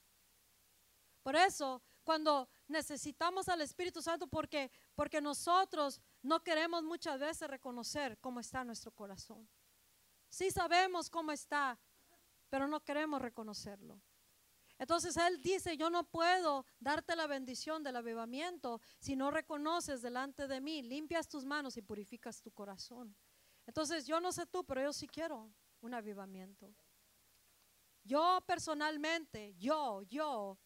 Por 1.21 1.35
eso, 1.35 1.81
cuando 2.03 2.49
necesitamos 2.67 3.47
al 3.47 3.61
Espíritu 3.61 4.01
Santo, 4.01 4.27
porque, 4.27 4.71
porque 4.95 5.21
nosotros 5.21 6.01
no 6.23 6.41
queremos 6.41 6.83
muchas 6.83 7.19
veces 7.19 7.47
reconocer 7.49 8.17
cómo 8.19 8.39
está 8.39 8.63
nuestro 8.63 8.91
corazón. 8.91 9.47
Sí 10.29 10.49
sabemos 10.49 11.09
cómo 11.09 11.31
está, 11.31 11.79
pero 12.49 12.67
no 12.67 12.83
queremos 12.83 13.21
reconocerlo. 13.21 14.01
Entonces 14.79 15.15
Él 15.17 15.41
dice, 15.41 15.77
yo 15.77 15.89
no 15.89 16.05
puedo 16.09 16.65
darte 16.79 17.15
la 17.15 17.27
bendición 17.27 17.83
del 17.83 17.97
avivamiento 17.97 18.81
si 18.99 19.15
no 19.15 19.31
reconoces 19.31 20.01
delante 20.01 20.47
de 20.47 20.61
mí, 20.61 20.81
limpias 20.81 21.27
tus 21.27 21.45
manos 21.45 21.77
y 21.77 21.81
purificas 21.81 22.41
tu 22.41 22.51
corazón. 22.51 23.15
Entonces 23.67 24.07
yo 24.07 24.19
no 24.19 24.31
sé 24.31 24.45
tú, 24.45 24.65
pero 24.65 24.81
yo 24.81 24.93
sí 24.93 25.07
quiero 25.07 25.53
un 25.81 25.93
avivamiento. 25.93 26.73
Yo 28.03 28.43
personalmente, 28.47 29.53
yo, 29.55 30.01
yo, 30.03 30.57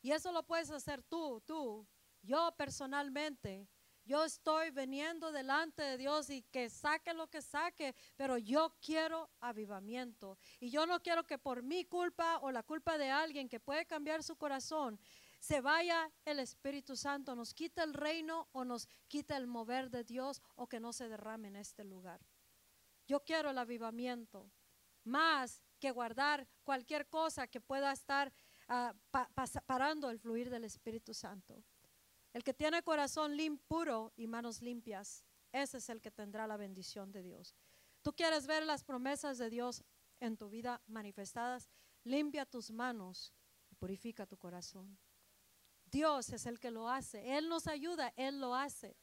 y 0.00 0.12
eso 0.12 0.32
lo 0.32 0.44
puedes 0.44 0.70
hacer 0.70 1.02
tú, 1.02 1.40
tú, 1.44 1.86
yo 2.22 2.52
personalmente, 2.56 3.68
yo 4.06 4.24
estoy 4.24 4.70
veniendo 4.70 5.32
delante 5.32 5.82
de 5.82 5.98
Dios 5.98 6.30
y 6.30 6.42
que 6.42 6.70
saque 6.70 7.12
lo 7.12 7.26
que 7.26 7.42
saque, 7.42 7.94
pero 8.14 8.38
yo 8.38 8.76
quiero 8.80 9.28
avivamiento. 9.40 10.38
Y 10.60 10.70
yo 10.70 10.86
no 10.86 11.02
quiero 11.02 11.24
que 11.24 11.38
por 11.38 11.64
mi 11.64 11.84
culpa 11.84 12.38
o 12.38 12.52
la 12.52 12.62
culpa 12.62 12.98
de 12.98 13.10
alguien 13.10 13.48
que 13.48 13.58
puede 13.58 13.84
cambiar 13.84 14.22
su 14.22 14.36
corazón, 14.36 15.00
se 15.40 15.60
vaya 15.60 16.10
el 16.24 16.38
Espíritu 16.38 16.96
Santo, 16.96 17.34
nos 17.34 17.52
quita 17.52 17.82
el 17.82 17.94
reino 17.94 18.48
o 18.52 18.64
nos 18.64 18.88
quita 19.08 19.36
el 19.36 19.48
mover 19.48 19.90
de 19.90 20.04
Dios 20.04 20.40
o 20.54 20.68
que 20.68 20.78
no 20.78 20.92
se 20.92 21.08
derrame 21.08 21.48
en 21.48 21.56
este 21.56 21.84
lugar. 21.84 22.20
Yo 23.08 23.24
quiero 23.24 23.50
el 23.50 23.58
avivamiento, 23.58 24.50
más 25.02 25.62
que 25.80 25.90
guardar 25.90 26.48
cualquier 26.62 27.08
cosa 27.08 27.48
que 27.48 27.60
pueda 27.60 27.92
estar 27.92 28.32
ah, 28.68 28.94
parando 29.66 30.10
el 30.10 30.20
fluir 30.20 30.48
del 30.48 30.64
Espíritu 30.64 31.12
Santo. 31.12 31.64
El 32.36 32.44
que 32.44 32.52
tiene 32.52 32.82
corazón 32.82 33.34
puro 33.66 34.12
y 34.14 34.26
manos 34.26 34.60
limpias, 34.60 35.24
ese 35.52 35.78
es 35.78 35.88
el 35.88 36.02
que 36.02 36.10
tendrá 36.10 36.46
la 36.46 36.58
bendición 36.58 37.10
de 37.10 37.22
Dios. 37.22 37.56
Tú 38.02 38.12
quieres 38.12 38.46
ver 38.46 38.62
las 38.62 38.84
promesas 38.84 39.38
de 39.38 39.48
Dios 39.48 39.82
en 40.20 40.36
tu 40.36 40.50
vida 40.50 40.82
manifestadas, 40.86 41.70
limpia 42.04 42.44
tus 42.44 42.70
manos 42.70 43.32
y 43.70 43.74
purifica 43.74 44.26
tu 44.26 44.36
corazón. 44.36 44.98
Dios 45.86 46.28
es 46.28 46.44
el 46.44 46.60
que 46.60 46.70
lo 46.70 46.90
hace. 46.90 47.38
Él 47.38 47.48
nos 47.48 47.66
ayuda, 47.66 48.12
Él 48.16 48.38
lo 48.38 48.54
hace. 48.54 48.98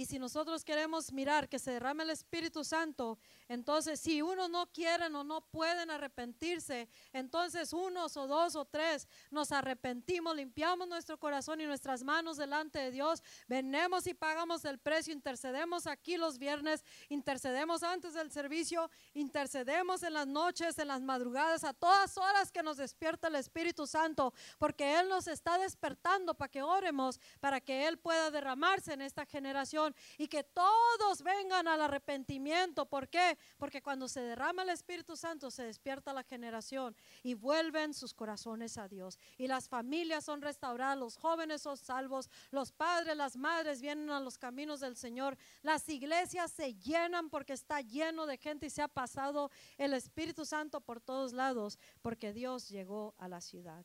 Y 0.00 0.06
si 0.06 0.18
nosotros 0.18 0.64
queremos 0.64 1.12
mirar 1.12 1.46
que 1.46 1.58
se 1.58 1.72
derrame 1.72 2.04
el 2.04 2.08
Espíritu 2.08 2.64
Santo, 2.64 3.18
entonces 3.48 4.00
si 4.00 4.22
uno 4.22 4.48
no 4.48 4.66
quieren 4.72 5.14
o 5.14 5.24
no 5.24 5.42
pueden 5.42 5.90
arrepentirse, 5.90 6.88
entonces 7.12 7.74
unos 7.74 8.16
o 8.16 8.26
dos 8.26 8.56
o 8.56 8.64
tres 8.64 9.06
nos 9.30 9.52
arrepentimos, 9.52 10.34
limpiamos 10.34 10.88
nuestro 10.88 11.18
corazón 11.18 11.60
y 11.60 11.66
nuestras 11.66 12.02
manos 12.02 12.38
delante 12.38 12.78
de 12.78 12.90
Dios, 12.92 13.22
venemos 13.46 14.06
y 14.06 14.14
pagamos 14.14 14.64
el 14.64 14.78
precio, 14.78 15.12
intercedemos 15.12 15.86
aquí 15.86 16.16
los 16.16 16.38
viernes, 16.38 16.82
intercedemos 17.10 17.82
antes 17.82 18.14
del 18.14 18.32
servicio, 18.32 18.90
intercedemos 19.12 20.02
en 20.02 20.14
las 20.14 20.26
noches, 20.26 20.78
en 20.78 20.88
las 20.88 21.02
madrugadas, 21.02 21.62
a 21.62 21.74
todas 21.74 22.16
horas 22.16 22.50
que 22.50 22.62
nos 22.62 22.78
despierta 22.78 23.28
el 23.28 23.34
Espíritu 23.34 23.86
Santo, 23.86 24.32
porque 24.56 24.98
Él 24.98 25.10
nos 25.10 25.26
está 25.26 25.58
despertando 25.58 26.32
para 26.32 26.50
que 26.50 26.62
oremos, 26.62 27.20
para 27.38 27.60
que 27.60 27.86
Él 27.86 27.98
pueda 27.98 28.30
derramarse 28.30 28.94
en 28.94 29.02
esta 29.02 29.26
generación 29.26 29.89
y 30.18 30.28
que 30.28 30.44
todos 30.44 31.22
vengan 31.22 31.68
al 31.68 31.80
arrepentimiento. 31.80 32.86
¿Por 32.86 33.08
qué? 33.08 33.38
Porque 33.56 33.82
cuando 33.82 34.08
se 34.08 34.20
derrama 34.20 34.62
el 34.62 34.70
Espíritu 34.70 35.16
Santo 35.16 35.50
se 35.50 35.64
despierta 35.64 36.12
la 36.12 36.22
generación 36.22 36.96
y 37.22 37.34
vuelven 37.34 37.94
sus 37.94 38.14
corazones 38.14 38.78
a 38.78 38.88
Dios. 38.88 39.18
Y 39.36 39.46
las 39.46 39.68
familias 39.68 40.24
son 40.24 40.42
restauradas, 40.42 40.98
los 40.98 41.16
jóvenes 41.16 41.62
son 41.62 41.76
salvos, 41.76 42.30
los 42.50 42.72
padres, 42.72 43.16
las 43.16 43.36
madres 43.36 43.80
vienen 43.80 44.10
a 44.10 44.20
los 44.20 44.38
caminos 44.38 44.80
del 44.80 44.96
Señor. 44.96 45.36
Las 45.62 45.88
iglesias 45.88 46.52
se 46.52 46.74
llenan 46.74 47.30
porque 47.30 47.52
está 47.52 47.80
lleno 47.80 48.26
de 48.26 48.38
gente 48.38 48.66
y 48.66 48.70
se 48.70 48.82
ha 48.82 48.88
pasado 48.88 49.50
el 49.76 49.94
Espíritu 49.94 50.44
Santo 50.44 50.80
por 50.80 51.00
todos 51.00 51.32
lados 51.32 51.78
porque 52.02 52.32
Dios 52.32 52.68
llegó 52.68 53.14
a 53.18 53.28
la 53.28 53.40
ciudad. 53.40 53.84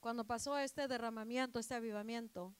Cuando 0.00 0.26
pasó 0.26 0.58
este 0.58 0.86
derramamiento, 0.86 1.58
este 1.58 1.74
avivamiento, 1.74 2.54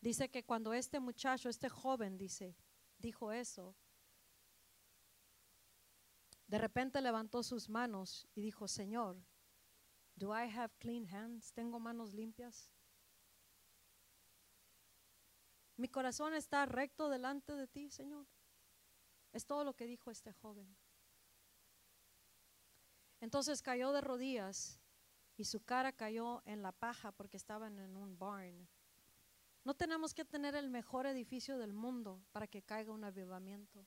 Dice 0.00 0.30
que 0.30 0.44
cuando 0.44 0.72
este 0.72 1.00
muchacho, 1.00 1.48
este 1.48 1.68
joven, 1.68 2.16
dice, 2.16 2.56
dijo 2.98 3.32
eso, 3.32 3.76
de 6.46 6.58
repente 6.58 7.00
levantó 7.00 7.42
sus 7.42 7.68
manos 7.68 8.26
y 8.34 8.40
dijo, 8.40 8.68
Señor, 8.68 9.22
do 10.14 10.28
I 10.28 10.48
have 10.48 10.72
clean 10.78 11.06
hands? 11.06 11.52
¿Tengo 11.52 11.78
manos 11.78 12.14
limpias? 12.14 12.70
Mi 15.76 15.88
corazón 15.88 16.34
está 16.34 16.64
recto 16.66 17.08
delante 17.08 17.52
de 17.52 17.68
ti, 17.68 17.90
Señor. 17.90 18.26
Es 19.32 19.46
todo 19.46 19.62
lo 19.62 19.74
que 19.74 19.86
dijo 19.86 20.10
este 20.10 20.32
joven. 20.32 20.76
Entonces 23.20 23.62
cayó 23.62 23.92
de 23.92 24.00
rodillas 24.00 24.80
y 25.36 25.44
su 25.44 25.60
cara 25.64 25.92
cayó 25.92 26.42
en 26.46 26.62
la 26.62 26.72
paja 26.72 27.12
porque 27.12 27.36
estaban 27.36 27.78
en 27.78 27.96
un 27.96 28.18
barn. 28.18 28.68
No 29.68 29.74
tenemos 29.74 30.14
que 30.14 30.24
tener 30.24 30.54
el 30.54 30.70
mejor 30.70 31.04
edificio 31.04 31.58
del 31.58 31.74
mundo 31.74 32.24
para 32.32 32.46
que 32.46 32.62
caiga 32.62 32.90
un 32.90 33.04
avivamiento. 33.04 33.86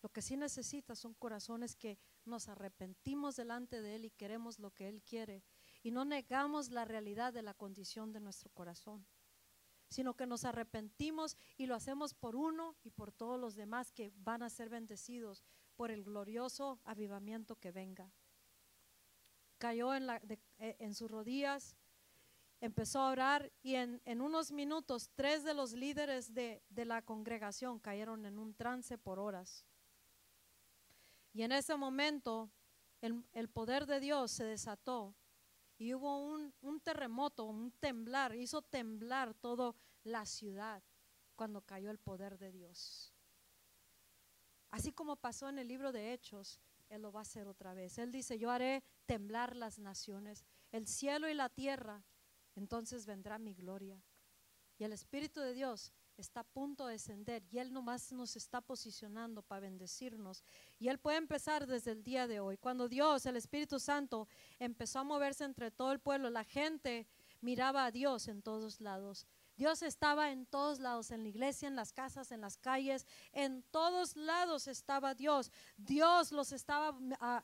Lo 0.00 0.08
que 0.08 0.22
sí 0.22 0.36
necesita 0.36 0.94
son 0.94 1.14
corazones 1.14 1.74
que 1.74 1.98
nos 2.24 2.48
arrepentimos 2.48 3.34
delante 3.34 3.82
de 3.82 3.96
Él 3.96 4.04
y 4.04 4.12
queremos 4.12 4.60
lo 4.60 4.70
que 4.70 4.86
Él 4.86 5.02
quiere. 5.02 5.42
Y 5.82 5.90
no 5.90 6.04
negamos 6.04 6.70
la 6.70 6.84
realidad 6.84 7.32
de 7.32 7.42
la 7.42 7.54
condición 7.54 8.12
de 8.12 8.20
nuestro 8.20 8.50
corazón, 8.50 9.04
sino 9.88 10.14
que 10.14 10.28
nos 10.28 10.44
arrepentimos 10.44 11.36
y 11.56 11.66
lo 11.66 11.74
hacemos 11.74 12.14
por 12.14 12.36
uno 12.36 12.76
y 12.84 12.90
por 12.90 13.10
todos 13.10 13.40
los 13.40 13.56
demás 13.56 13.90
que 13.90 14.12
van 14.14 14.44
a 14.44 14.48
ser 14.48 14.68
bendecidos 14.68 15.42
por 15.74 15.90
el 15.90 16.04
glorioso 16.04 16.78
avivamiento 16.84 17.56
que 17.56 17.72
venga. 17.72 18.12
Cayó 19.58 19.92
en, 19.92 20.08
eh, 20.08 20.76
en 20.78 20.94
sus 20.94 21.10
rodillas, 21.10 21.74
empezó 22.64 23.00
a 23.00 23.10
orar 23.10 23.52
y 23.62 23.74
en, 23.74 24.00
unos 24.20 24.50
minutos 24.50 25.10
tres 25.14 25.44
de 25.44 25.52
los 25.52 25.72
líderes 25.72 26.32
de, 26.32 26.62
de 26.70 26.84
la 26.86 27.02
congregación 27.02 27.78
cayeron 27.78 28.24
en 28.24 28.38
un 28.38 28.54
trance 28.54 28.96
por 28.96 29.18
horas. 29.18 29.66
Y 31.34 31.42
en 31.42 31.52
ese 31.52 31.76
momento 31.76 32.50
el, 33.02 33.48
poder 33.50 33.84
de 33.84 34.00
Dios 34.00 34.30
se 34.30 34.44
desató 34.44 35.14
y 35.76 35.92
hubo 35.92 36.24
un, 36.24 36.54
un, 36.62 36.80
terremoto, 36.80 37.44
un 37.44 37.70
temblar, 37.72 38.34
hizo 38.34 38.62
temblar 38.62 39.34
toda 39.34 39.74
la 40.02 40.24
ciudad 40.24 40.82
cuando 41.36 41.60
cayó 41.60 41.90
el 41.90 41.98
poder 41.98 42.38
de 42.38 42.50
Dios. 42.50 43.12
Así 44.70 44.90
como 44.92 45.16
pasó 45.16 45.50
en 45.50 45.58
el 45.58 45.68
libro 45.68 45.92
de 45.92 46.14
Hechos, 46.14 46.60
Él 46.88 47.02
lo 47.02 47.12
va 47.12 47.20
a 47.20 47.22
hacer 47.22 47.46
otra 47.46 47.74
vez. 47.74 47.98
Él 47.98 48.10
dice, 48.10 48.38
yo 48.38 48.50
haré 48.50 48.82
temblar 49.04 49.54
las 49.54 49.78
naciones, 49.78 50.46
el 50.72 50.86
cielo 50.86 51.28
y 51.28 51.34
la 51.34 51.50
tierra, 51.50 52.02
entonces 52.54 53.06
vendrá 53.06 53.38
mi 53.38 53.54
gloria. 53.54 54.02
Y 54.78 54.84
el 54.84 54.92
Espíritu 54.92 55.40
de 55.40 55.54
Dios 55.54 55.92
está 56.16 56.40
a 56.40 56.44
punto 56.44 56.86
de 56.86 56.92
descender 56.92 57.44
y 57.50 57.58
Él 57.58 57.72
nomás 57.72 58.12
nos 58.12 58.36
está 58.36 58.60
posicionando 58.60 59.42
para 59.42 59.60
bendecirnos. 59.60 60.42
Y 60.78 60.88
Él 60.88 60.98
puede 60.98 61.18
empezar 61.18 61.66
desde 61.66 61.92
el 61.92 62.02
día 62.02 62.26
de 62.26 62.40
hoy. 62.40 62.56
Cuando 62.56 62.88
Dios, 62.88 63.26
el 63.26 63.36
Espíritu 63.36 63.78
Santo, 63.78 64.28
empezó 64.58 65.00
a 65.00 65.04
moverse 65.04 65.44
entre 65.44 65.70
todo 65.70 65.92
el 65.92 66.00
pueblo, 66.00 66.30
la 66.30 66.44
gente 66.44 67.06
miraba 67.40 67.84
a 67.84 67.90
Dios 67.90 68.28
en 68.28 68.42
todos 68.42 68.80
lados. 68.80 69.26
Dios 69.56 69.82
estaba 69.82 70.30
en 70.30 70.46
todos 70.46 70.80
lados, 70.80 71.10
en 71.10 71.22
la 71.22 71.28
iglesia, 71.28 71.68
en 71.68 71.76
las 71.76 71.92
casas, 71.92 72.32
en 72.32 72.40
las 72.40 72.56
calles, 72.56 73.06
en 73.32 73.62
todos 73.70 74.16
lados 74.16 74.66
estaba 74.66 75.14
Dios. 75.14 75.52
Dios 75.76 76.32
los 76.32 76.52
estaba 76.52 76.90
uh, 76.90 77.40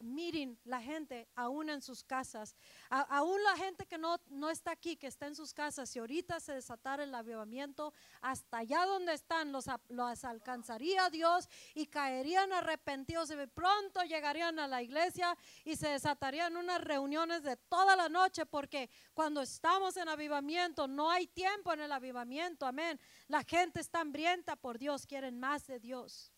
la 0.65 0.81
gente, 0.83 1.29
aún 1.37 1.71
en 1.71 1.83
sus 1.83 2.03
casas. 2.03 2.57
aún 2.89 3.43
la 3.43 3.57
gente 3.57 3.87
que 3.87 3.99
no, 3.99 4.17
no 4.29 4.51
está 4.51 4.73
aquí, 4.73 4.97
que 4.97 5.07
está 5.07 5.27
en 5.27 5.35
sus 5.35 5.55
casas, 5.55 5.91
si 5.91 5.99
ahorita 5.99 6.41
se 6.41 6.55
desatara 6.55 7.05
el 7.05 7.15
avivamiento, 7.15 7.95
hasta 8.21 8.59
allá 8.59 8.85
donde 8.87 9.15
están, 9.15 9.53
los, 9.53 9.67
los 9.89 10.25
alcanzaría 10.25 11.11
Dios 11.11 11.49
y 11.75 11.87
caerían 11.87 12.53
arrepentidos. 12.53 13.31
Y 13.31 13.37
pronto 13.47 14.03
llegarían 14.03 14.59
a 14.59 14.67
la 14.67 14.83
iglesia 14.83 15.37
y 15.65 15.77
se 15.77 15.89
desatarían 15.89 16.57
unas 16.57 16.81
reuniones 16.81 17.43
de 17.43 17.57
toda 17.57 17.97
la 17.97 18.09
noche, 18.09 18.47
porque 18.47 18.91
cuando 19.15 19.41
estamos 19.41 19.97
en 19.97 20.09
avivamiento 20.09 20.89
no 20.89 21.11
hay 21.11 21.27
tiempo 21.27 21.73
en 21.73 21.81
el 21.81 21.93
avivamiento, 21.93 22.00
amén. 22.67 22.99
La 23.29 23.43
gente 23.45 23.81
está 23.81 24.01
hambrienta 24.01 24.57
por 24.57 24.79
Dios, 24.79 25.07
quieren 25.07 25.39
más 25.39 25.67
de 25.67 25.79
Dios. 25.79 26.33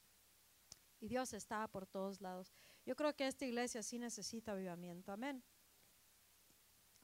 Y 1.01 1.09
Dios 1.09 1.33
está 1.33 1.67
por 1.69 1.87
todos 1.87 2.21
lados. 2.21 2.53
Yo 2.85 2.95
creo 2.95 3.15
que 3.15 3.27
esta 3.27 3.45
iglesia 3.45 3.83
sí 3.83 3.99
necesita 3.99 4.53
avivamiento, 4.53 5.13
amén. 5.13 5.43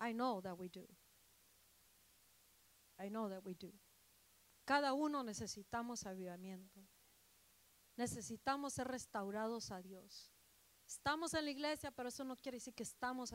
I 0.01 0.13
know 0.13 0.41
that 0.41 0.57
we 0.57 0.69
do. 0.69 0.87
I 2.99 3.09
know 3.09 3.29
that 3.29 3.45
we 3.45 3.55
do. 3.55 3.73
Cada 4.65 4.93
uno 4.93 5.23
necesitamos 5.23 6.05
avivamiento. 6.07 6.87
Necesitamos 7.97 8.75
ser 8.75 8.87
restaurados 8.87 9.71
a 9.71 9.83
Dios. 9.83 10.33
Estamos 10.87 11.35
en 11.35 11.45
la 11.45 11.51
iglesia, 11.51 11.91
pero 11.91 12.09
eso 12.09 12.25
no 12.25 12.37
quiere 12.37 12.57
decir 12.57 12.75
que 12.75 12.83
estamos 12.83 13.35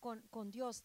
con, 0.00 0.50
Dios 0.50 0.82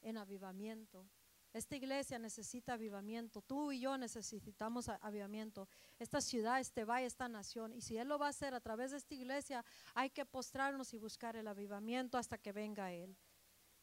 en 0.00 0.16
avivamiento. 0.16 1.08
Esta 1.52 1.76
iglesia 1.76 2.18
necesita 2.18 2.74
avivamiento. 2.74 3.40
Tú 3.42 3.72
y 3.72 3.80
yo 3.80 3.96
necesitamos 3.96 4.88
avivamiento. 4.88 5.68
Esta 5.98 6.20
ciudad, 6.20 6.60
este 6.60 6.84
valle, 6.84 7.06
esta 7.06 7.28
nación. 7.28 7.72
Y 7.72 7.80
si 7.80 7.96
Él 7.96 8.08
lo 8.08 8.18
va 8.18 8.26
a 8.26 8.30
hacer 8.30 8.54
a 8.54 8.60
través 8.60 8.90
de 8.90 8.98
esta 8.98 9.14
iglesia, 9.14 9.64
hay 9.94 10.10
que 10.10 10.26
postrarnos 10.26 10.92
y 10.92 10.98
buscar 10.98 11.36
el 11.36 11.48
avivamiento 11.48 12.18
hasta 12.18 12.38
que 12.38 12.52
venga 12.52 12.92
Él. 12.92 13.16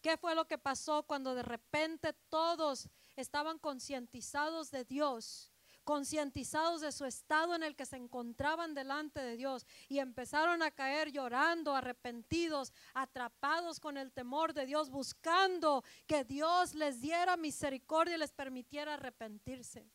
¿Qué 0.02 0.18
fue 0.18 0.36
lo 0.36 0.46
que 0.46 0.60
pasó 0.60 1.04
cuando 1.04 1.34
de 1.34 1.42
repente 1.42 2.14
todos 2.30 2.88
estaban 3.16 3.58
concientizados 3.58 4.70
de 4.70 4.86
Dios? 4.86 5.52
Concientizados 5.86 6.82
de 6.82 6.92
su 6.92 7.06
estado 7.06 7.56
en 7.56 7.64
el 7.64 7.76
que 7.76 7.86
se 7.86 7.96
encontraban 7.96 8.74
delante 8.74 9.22
de 9.22 9.38
Dios 9.38 9.66
y 9.88 10.00
empezaron 10.00 10.62
a 10.62 10.72
caer 10.72 11.12
llorando, 11.12 11.74
arrepentidos, 11.74 12.74
atrapados 12.94 13.80
con 13.80 13.96
el 13.96 14.12
temor 14.12 14.54
de 14.54 14.66
Dios, 14.66 14.90
buscando 14.90 15.84
que 16.08 16.26
Dios 16.26 16.74
les 16.74 17.00
diera 17.00 17.38
misericordia 17.38 18.16
y 18.16 18.20
les 18.20 18.34
permitiera 18.34 18.96
arrepentirse. 18.96 19.88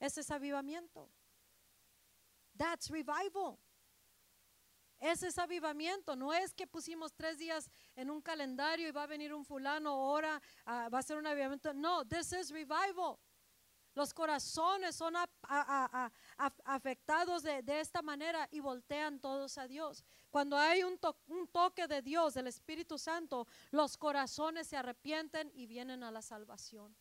Ese 0.00 0.22
es 0.22 0.30
avivamiento. 0.30 1.08
That's 2.56 2.88
revival. 2.88 3.58
Ese 4.98 5.28
es 5.28 5.38
avivamiento. 5.38 6.16
No 6.16 6.32
es 6.32 6.54
que 6.54 6.66
pusimos 6.66 7.14
tres 7.14 7.38
días 7.38 7.70
en 7.96 8.10
un 8.10 8.20
calendario 8.20 8.88
y 8.88 8.92
va 8.92 9.04
a 9.04 9.06
venir 9.06 9.32
un 9.34 9.44
fulano 9.44 9.90
ahora, 9.90 10.40
ah, 10.64 10.88
va 10.88 10.98
a 10.98 11.02
ser 11.02 11.18
un 11.18 11.26
avivamiento. 11.26 11.72
No, 11.74 12.06
this 12.06 12.32
is 12.32 12.50
revival. 12.50 13.18
Los 13.94 14.14
corazones 14.14 14.94
son 14.94 15.14
afectados 16.64 17.42
de, 17.42 17.80
esta 17.80 18.02
manera 18.02 18.48
y 18.50 18.60
voltean 18.60 19.18
todos 19.20 19.58
a 19.58 19.66
Dios. 19.66 20.04
Cuando 20.30 20.56
hay 20.56 20.82
un, 20.82 20.98
un, 21.26 21.48
toque 21.48 21.88
de 21.88 22.00
Dios, 22.00 22.34
del 22.34 22.46
Espíritu 22.46 22.98
Santo, 22.98 23.46
los 23.70 23.96
corazones 23.96 24.68
se 24.68 24.76
arrepienten 24.76 25.50
y 25.54 25.66
vienen 25.66 26.04
a 26.04 26.10
la 26.10 26.22
salvación. 26.22 26.96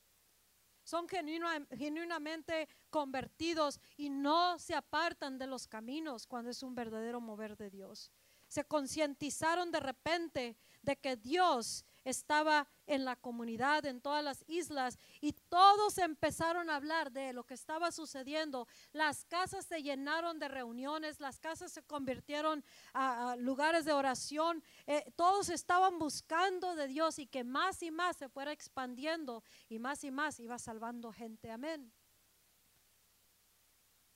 Son 0.83 1.07
genuinamente 1.07 2.67
convertidos 2.89 3.79
y 3.95 4.09
no 4.09 4.57
se 4.57 4.73
apartan 4.73 5.37
de 5.37 5.45
los 5.45 5.67
caminos 5.67 6.25
cuando 6.25 6.49
es 6.49 6.63
un 6.63 6.73
verdadero 6.73 7.21
mover 7.21 7.55
de 7.55 7.69
Dios. 7.69 8.11
Se 8.47 8.63
concientizaron 8.63 9.71
de 9.71 9.79
repente 9.79 10.57
de 10.82 10.95
que 10.97 11.15
Dios 11.15 11.86
estaba 12.03 12.67
en 12.88 13.05
la 13.05 13.15
comunidad, 13.15 13.86
en 13.86 14.01
todas 14.01 14.23
las 14.23 14.43
islas, 14.47 14.97
y 15.21 15.34
todos 15.34 15.97
empezaron 15.97 16.69
a 16.69 16.75
hablar 16.75 17.11
de 17.11 17.34
lo 17.34 17.43
que 17.43 17.53
estaba 17.53 17.91
sucediendo. 17.91 18.67
Las 18.91 19.25
casas 19.25 19.65
se 19.65 19.84
llenaron 19.84 20.39
de 20.39 20.47
reuniones, 20.47 21.19
las 21.19 21.39
casas 21.39 21.71
se 21.71 21.84
convirtieron 21.84 22.63
a, 22.93 23.36
lugares 23.38 23.86
de 23.86 23.93
oración, 23.93 24.63
eh, 24.88 25.05
todos 25.15 25.49
estaban 25.49 25.99
buscando 25.99 26.75
de 26.75 26.88
Dios 26.88 27.19
y 27.19 27.27
que 27.27 27.43
más 27.43 27.84
y 27.84 27.91
más 27.91 28.17
se 28.17 28.30
fuera 28.30 28.51
expandiendo 28.51 29.43
y 29.67 29.80
más 29.80 30.03
y 30.03 30.11
más 30.11 30.39
iba 30.39 30.57
salvando 30.57 31.11
gente. 31.11 31.51
Amén. 31.51 31.91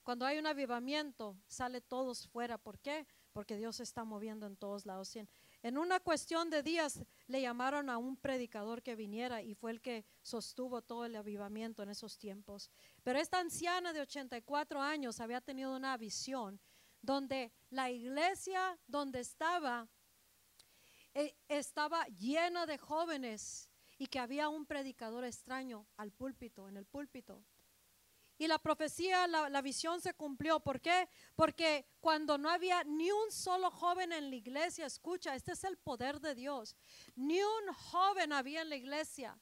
Cuando 0.04 0.26
hay 0.26 0.38
un 0.38 0.48
avivamiento, 0.48 1.38
sale 1.48 1.80
todos 1.80 2.28
fuera. 2.28 2.58
¿Por 2.58 2.78
qué? 2.80 3.08
Porque 3.32 3.56
Dios 3.56 3.78
se 3.78 3.84
está 3.84 4.04
moviendo 4.04 4.46
en 4.46 4.58
todos 4.58 4.86
lados. 4.86 5.18
En 5.64 5.78
una 5.78 6.02
cuestión 6.02 6.50
de 6.50 6.62
días 6.62 7.02
le 7.28 7.42
llamaron 7.42 7.90
a 7.90 7.98
un 7.98 8.18
predicador 8.18 8.84
que 8.84 8.98
viniera 8.98 9.42
y 9.42 9.56
fue 9.56 9.72
el 9.72 9.82
que 9.82 10.06
sostuvo 10.22 10.82
todo 10.82 11.06
el 11.06 11.16
avivamiento 11.16 11.82
en 11.82 11.90
esos 11.90 12.18
tiempos. 12.18 12.70
Pero 13.02 13.18
esta 13.18 13.40
anciana 13.40 13.94
de 13.94 14.02
84 14.02 14.82
años 14.82 15.22
había 15.22 15.40
tenido 15.40 15.74
una 15.74 15.96
visión 15.96 16.60
donde 17.02 17.54
la 17.70 17.90
iglesia 17.90 18.78
donde 18.88 19.22
estaba 19.22 19.88
eh, 21.14 21.34
estaba 21.48 22.06
llena 22.08 22.66
de 22.66 22.78
jóvenes 22.78 23.70
y 23.98 24.08
que 24.08 24.20
había 24.20 24.50
un 24.50 24.66
predicador 24.66 25.24
extraño 25.24 25.88
al 25.96 26.12
púlpito, 26.12 26.68
en 26.68 26.76
el 26.76 26.86
púlpito. 26.86 27.42
Y 28.44 28.48
la 28.50 28.60
profecía, 28.60 29.26
la, 29.26 29.62
visión 29.62 30.02
se 30.02 30.14
cumplió. 30.16 30.60
¿Por 30.60 30.82
qué? 30.82 31.08
Porque 31.34 31.86
cuando 32.02 32.38
no 32.38 32.50
había 32.50 32.84
ni 32.84 33.10
un 33.10 33.32
solo 33.32 33.72
joven 33.72 34.12
en 34.12 34.30
la 34.30 34.36
iglesia, 34.36 34.86
escucha, 34.86 35.34
este 35.34 35.54
es 35.54 35.64
el 35.64 35.78
poder 35.78 36.20
de 36.20 36.36
Dios. 36.36 36.76
Ni 37.16 37.42
un 37.42 37.74
joven 37.74 38.34
había 38.34 38.64
en 38.64 38.68
la 38.68 38.76
iglesia, 38.76 39.40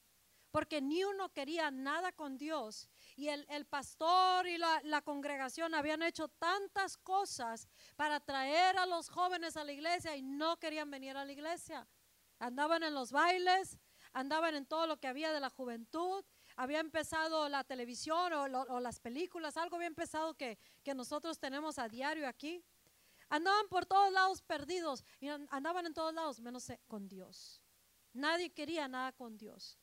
porque 0.52 0.80
ni 0.80 1.02
uno 1.02 1.32
quería 1.32 1.72
nada 1.72 2.12
con 2.12 2.38
Dios. 2.38 2.88
Y 3.16 3.26
el, 3.26 3.66
pastor 3.66 4.46
y 4.46 4.56
la, 4.56 5.02
congregación 5.02 5.74
habían 5.74 6.04
hecho 6.04 6.28
tantas 6.28 6.96
cosas 6.96 7.66
para 7.96 8.20
traer 8.20 8.78
a 8.78 8.86
los 8.86 9.08
jóvenes 9.08 9.56
a 9.56 9.64
la 9.64 9.72
iglesia 9.72 10.14
y 10.14 10.22
no 10.22 10.60
querían 10.60 10.92
venir 10.92 11.16
a 11.16 11.24
la 11.24 11.32
iglesia. 11.32 11.88
Andaban 12.38 12.84
en 12.84 12.94
los 12.94 13.10
bailes, 13.10 13.78
andaban 14.12 14.54
en 14.54 14.64
todo 14.64 14.86
lo 14.86 15.00
que 15.00 15.08
había 15.08 15.32
de 15.32 15.40
la 15.40 15.50
juventud 15.50 16.24
había 16.56 16.80
empezado 16.80 17.48
la 17.48 17.64
televisión 17.64 18.32
o, 18.32 18.48
lo- 18.48 18.62
o 18.62 18.80
las 18.80 18.98
películas, 19.00 19.56
algo 19.56 19.76
había 19.76 19.88
empezado 19.88 20.34
que, 20.34 20.58
que 20.82 20.94
nosotros 20.94 21.38
tenemos 21.38 21.78
a 21.78 21.88
diario 21.88 22.26
aquí. 22.28 22.64
Andaban 23.28 23.66
por 23.68 23.86
todos 23.86 24.12
lados 24.12 24.42
perdidos 24.42 25.04
y 25.20 25.28
an- 25.28 25.48
andaban 25.50 25.86
en 25.86 25.94
todos 25.94 26.12
lados, 26.12 26.40
menos 26.40 26.68
eh, 26.70 26.80
con 26.86 27.08
Dios. 27.08 27.60
Nadie 28.12 28.50
quería 28.52 28.88
nada 28.88 29.12
con 29.12 29.38
Dios. 29.38 29.78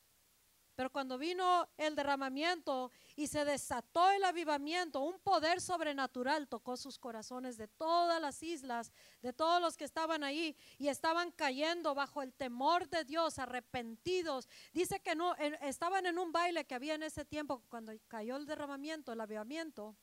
Pero 0.79 0.93
cuando 0.93 1.17
vino 1.17 1.67
el 1.75 1.93
derramamiento 1.93 2.89
y 3.17 3.27
se 3.27 3.43
desató 3.43 4.11
el 4.11 4.23
avivamiento, 4.23 5.01
un 5.01 5.19
poder 5.19 5.59
sobrenatural 5.59 6.47
tocó 6.47 6.77
sus 6.77 6.97
corazones 6.97 7.57
de 7.57 7.67
todas 7.67 8.21
las 8.21 8.41
islas, 8.41 8.93
de 9.21 9.33
todos 9.33 9.61
los 9.61 9.75
que 9.75 9.83
estaban 9.83 10.23
ahí 10.23 10.55
y 10.77 10.87
estaban 10.87 11.31
cayendo 11.31 11.95
bajo 11.95 12.21
el 12.21 12.33
temor 12.33 12.87
de 12.87 13.03
Dios, 13.03 13.39
arrepentidos. 13.39 14.47
Dice 14.71 15.01
que 15.01 15.15
no, 15.15 15.35
estaban 15.35 16.05
en 16.05 16.17
un 16.17 16.31
baile 16.31 16.63
que 16.63 16.75
había 16.75 16.95
en 16.95 17.03
ese 17.03 17.25
tiempo 17.25 17.61
cuando 17.67 17.91
cayó 18.07 18.37
el 18.37 18.45
derramamiento, 18.45 19.11
el 19.11 19.19
avivamiento. 19.19 19.97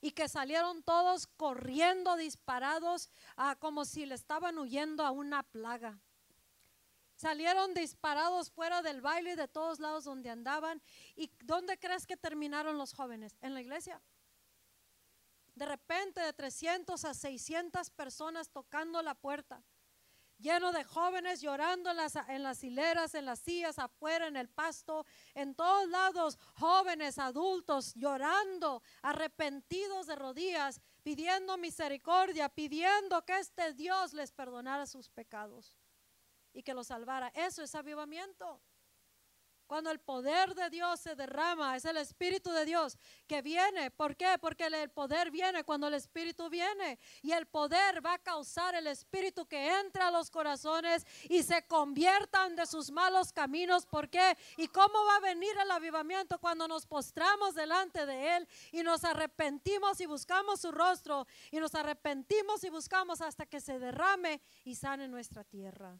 Y 0.00 0.12
que 0.12 0.28
salieron 0.28 0.84
todos 0.84 1.26
corriendo, 1.26 2.14
disparados, 2.14 3.10
ah, 3.36 3.56
como 3.58 3.86
si 3.86 4.06
le 4.06 4.14
estaban 4.14 4.56
huyendo 4.56 5.04
a 5.04 5.10
una 5.10 5.42
plaga 5.42 6.00
salieron 7.22 7.72
disparados 7.72 8.50
fuera 8.50 8.82
del 8.82 9.00
baile 9.00 9.36
de 9.36 9.46
todos 9.46 9.78
lados 9.78 10.02
donde 10.02 10.28
andaban. 10.28 10.82
¿Y 11.14 11.30
dónde 11.44 11.78
crees 11.78 12.04
que 12.04 12.16
terminaron 12.16 12.76
los 12.76 12.92
jóvenes? 12.94 13.36
En 13.40 13.54
la 13.54 13.60
iglesia. 13.60 14.02
De 15.54 15.64
repente 15.64 16.20
de 16.20 16.32
300 16.32 17.04
a 17.04 17.14
600 17.14 17.90
personas 17.90 18.50
tocando 18.50 19.00
la 19.02 19.14
puerta, 19.14 19.62
lleno 20.38 20.72
de 20.72 20.82
jóvenes 20.82 21.40
llorando 21.40 21.90
en 21.90 21.98
las, 21.98 22.16
en 22.16 22.42
las 22.42 22.64
hileras, 22.64 23.14
en 23.14 23.26
las 23.26 23.38
sillas, 23.38 23.78
afuera, 23.78 24.26
en 24.26 24.36
el 24.36 24.48
pasto, 24.48 25.06
en 25.34 25.54
todos 25.54 25.88
lados, 25.90 26.38
jóvenes, 26.54 27.18
adultos, 27.18 27.94
llorando, 27.94 28.82
arrepentidos 29.02 30.08
de 30.08 30.16
rodillas, 30.16 30.80
pidiendo 31.04 31.56
misericordia, 31.56 32.48
pidiendo 32.48 33.24
que 33.24 33.38
este 33.38 33.74
Dios 33.74 34.12
les 34.12 34.32
perdonara 34.32 34.86
sus 34.86 35.08
pecados 35.08 35.76
y 36.52 36.62
que 36.62 36.74
lo 36.74 36.84
salvara. 36.84 37.28
Eso 37.34 37.62
es 37.62 37.74
avivamiento. 37.74 38.60
Cuando 39.72 39.90
el 39.90 40.00
poder 40.00 40.54
de 40.54 40.68
Dios 40.68 41.00
se 41.00 41.14
derrama, 41.14 41.74
es 41.76 41.86
el 41.86 41.96
Espíritu 41.96 42.50
de 42.50 42.66
Dios 42.66 42.98
que 43.26 43.40
viene. 43.40 43.90
¿Por 43.90 44.16
qué? 44.16 44.36
Porque 44.38 44.66
el- 44.66 44.90
poder 44.90 45.30
viene 45.30 45.64
cuando 45.64 45.86
el 45.86 45.94
Espíritu 45.94 46.50
viene. 46.50 46.98
Y 47.22 47.32
el 47.32 47.46
poder 47.46 48.04
va 48.04 48.14
a 48.14 48.18
causar 48.18 48.74
el 48.74 48.86
Espíritu 48.86 49.46
que 49.46 49.80
entra 49.80 50.08
a 50.08 50.10
los 50.10 50.30
corazones 50.30 51.06
y 51.30 51.42
se 51.42 51.66
conviertan 51.66 52.54
de 52.54 52.66
sus 52.66 52.90
malos 52.90 53.32
caminos. 53.32 53.86
¿Por 53.86 54.10
qué? 54.10 54.36
¿Y 54.58 54.68
cómo 54.68 55.06
va 55.06 55.16
a 55.16 55.20
venir 55.20 55.56
el 55.56 55.70
avivamiento 55.70 56.38
cuando 56.38 56.68
nos 56.68 56.84
postramos 56.84 57.54
delante 57.54 58.04
de 58.04 58.36
Él 58.36 58.48
y 58.72 58.82
nos 58.82 59.04
arrepentimos 59.04 60.02
y 60.02 60.06
buscamos 60.06 60.60
su 60.60 60.70
rostro 60.70 61.26
y 61.50 61.60
nos 61.60 61.74
arrepentimos 61.74 62.62
y 62.64 62.68
buscamos 62.68 63.22
hasta 63.22 63.46
que 63.46 63.58
se 63.58 63.78
derrame 63.78 64.42
y 64.64 64.74
sane 64.74 65.08
nuestra 65.08 65.44
tierra? 65.44 65.98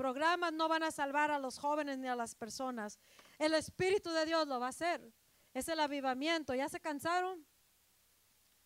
Programas 0.00 0.54
no 0.54 0.66
van 0.66 0.82
a 0.82 0.90
salvar 0.90 1.30
a 1.30 1.38
los 1.38 1.58
jóvenes 1.58 1.98
ni 1.98 2.08
a 2.08 2.16
las 2.16 2.34
personas. 2.34 2.98
El 3.38 3.52
Espíritu 3.52 4.08
de 4.08 4.24
Dios 4.24 4.48
lo 4.48 4.58
va 4.58 4.64
a 4.64 4.70
hacer. 4.70 5.12
Es 5.52 5.68
el 5.68 5.78
avivamiento. 5.78 6.54
¿Ya 6.54 6.70
se 6.70 6.80
cansaron? 6.80 7.46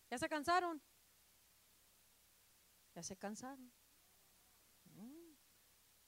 ¿Ya 0.09 0.17
se 0.17 0.29
cansaron? 0.29 0.81
Ya 2.93 3.03
se 3.03 3.17
cansaron. 3.17 3.69
Mm. 4.85 5.35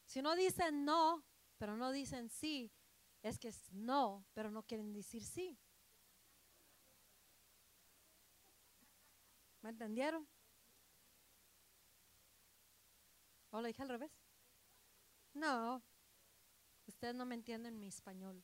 Si 0.06 0.22
no 0.22 0.34
dicen 0.34 0.86
no, 0.86 1.26
pero 1.58 1.76
no 1.76 1.92
dicen 1.92 2.30
sí, 2.30 2.72
es 3.22 3.38
que 3.38 3.50
es 3.50 3.70
no, 3.74 4.26
pero 4.34 4.50
no 4.50 4.64
quieren 4.64 4.94
decir 4.94 5.26
sí. 5.26 5.60
¿Me 9.62 9.72
entendieron? 9.72 10.26
¿O 13.50 13.60
lo 13.60 13.68
dije 13.68 13.82
al 13.82 13.90
revés? 13.90 14.27
No, 15.38 15.84
ustedes 16.88 17.14
no 17.14 17.24
me 17.24 17.36
entienden 17.36 17.80
mi 17.80 17.88
español. 17.88 18.44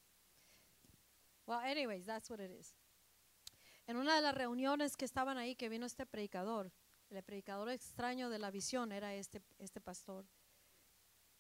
Well, 1.48 1.60
anyways, 1.60 2.06
that's 2.06 2.30
what 2.30 2.40
it 2.40 2.52
is. 2.52 2.76
En 3.88 3.98
una 3.98 4.16
de 4.16 4.22
las 4.22 4.36
reuniones 4.36 4.96
que 4.96 5.06
estaban 5.06 5.40
ahí, 5.40 5.56
que 5.56 5.70
vino 5.70 5.88
este 5.88 6.06
predicador, 6.06 6.72
el 7.10 7.24
predicador 7.24 7.70
extraño 7.70 8.30
de 8.30 8.38
la 8.38 8.52
visión 8.52 8.92
era 8.92 9.16
este, 9.16 9.42
este 9.58 9.82
pastor. 9.82 10.28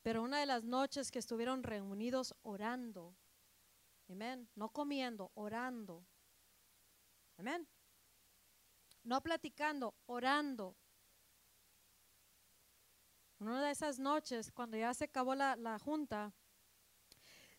Pero 0.01 0.23
una 0.23 0.39
de 0.39 0.47
las 0.47 0.63
noches 0.63 1.11
que 1.11 1.19
estuvieron 1.19 1.61
reunidos 1.61 2.33
orando, 2.41 3.15
amén, 4.09 4.49
no 4.55 4.69
comiendo, 4.69 5.31
orando, 5.35 6.03
amén, 7.37 7.67
no 9.03 9.21
platicando, 9.21 9.93
orando. 10.07 10.75
Una 13.43 13.61
de 13.61 13.71
esas 13.71 13.99
noches, 13.99 14.53
cuando 14.53 14.77
ya 14.77 14.93
se 14.93 15.03
acabó 15.03 15.35
la, 15.35 15.57
la 15.57 15.77
junta, 15.77 16.31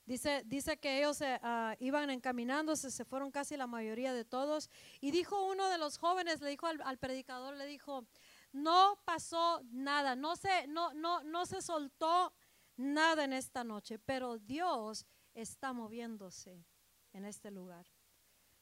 dice, 0.07 0.43
dice 0.47 0.79
que 0.79 0.99
ellos 0.99 1.21
eh, 1.21 1.39
ah, 1.43 1.77
iban 1.79 2.09
encaminándose, 2.09 2.91
se 2.91 3.05
fueron 3.05 3.31
casi 3.31 3.59
la 3.59 3.67
mayoría 3.67 4.15
de 4.15 4.25
todos, 4.25 4.71
y 5.03 5.11
dijo 5.11 5.45
uno 5.45 5.69
de 5.69 5.77
los 5.77 5.99
jóvenes, 5.99 6.41
le 6.41 6.49
dijo 6.49 6.67
al, 6.67 6.81
al 6.83 6.97
predicador, 6.97 7.57
le 7.57 7.67
dijo, 7.67 8.07
no 8.53 8.99
pasó 9.05 9.61
nada, 9.73 10.17
no 10.17 10.37
se, 10.37 10.67
no, 10.69 10.95
no, 10.95 11.23
no 11.23 11.45
se 11.45 11.61
soltó 11.61 12.33
nada 12.77 13.25
en 13.25 13.35
esta 13.35 13.63
noche, 13.63 13.99
pero 13.99 14.39
Dios 14.39 15.05
está 15.35 15.75
moviéndose 15.75 16.65
en 17.13 17.27
este 17.27 17.51
lugar. 17.51 17.85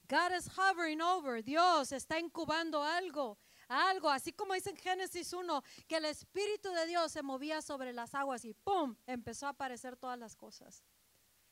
God 0.09 0.37
is 0.37 0.51
hovering 0.59 1.01
over, 1.01 1.41
Dios 1.45 1.93
está 1.93 2.19
incubando 2.19 2.83
algo, 2.83 3.39
algo, 3.69 4.11
así 4.11 4.33
como 4.33 4.55
dice 4.55 4.71
en 4.71 4.77
Génesis 4.77 5.33
1, 5.33 5.63
que 5.87 5.97
el 5.97 6.05
Espíritu 6.05 6.71
de 6.71 6.87
Dios 6.87 7.13
se 7.13 7.23
movía 7.23 7.63
sobre 7.63 7.93
las 7.93 8.15
aguas 8.15 8.45
y 8.45 8.55
¡pum! 8.55 8.97
empezó 9.07 9.47
a 9.47 9.51
aparecer 9.51 9.97
todas 9.97 10.19
las 10.19 10.37
cosas. 10.37 10.85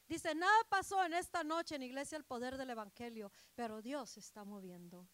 Dice, 0.08 0.34
nada 0.34 0.64
pasó 0.68 1.04
en 1.04 1.14
esta 1.14 1.44
noche 1.44 1.76
en 1.76 1.84
Iglesia 1.84 2.18
el 2.18 2.24
poder 2.24 2.56
del 2.56 2.70
Evangelio, 2.70 3.30
pero 3.54 3.80
Dios 3.80 4.10
se 4.10 4.20
está 4.20 4.44
moviendo. 4.44 5.08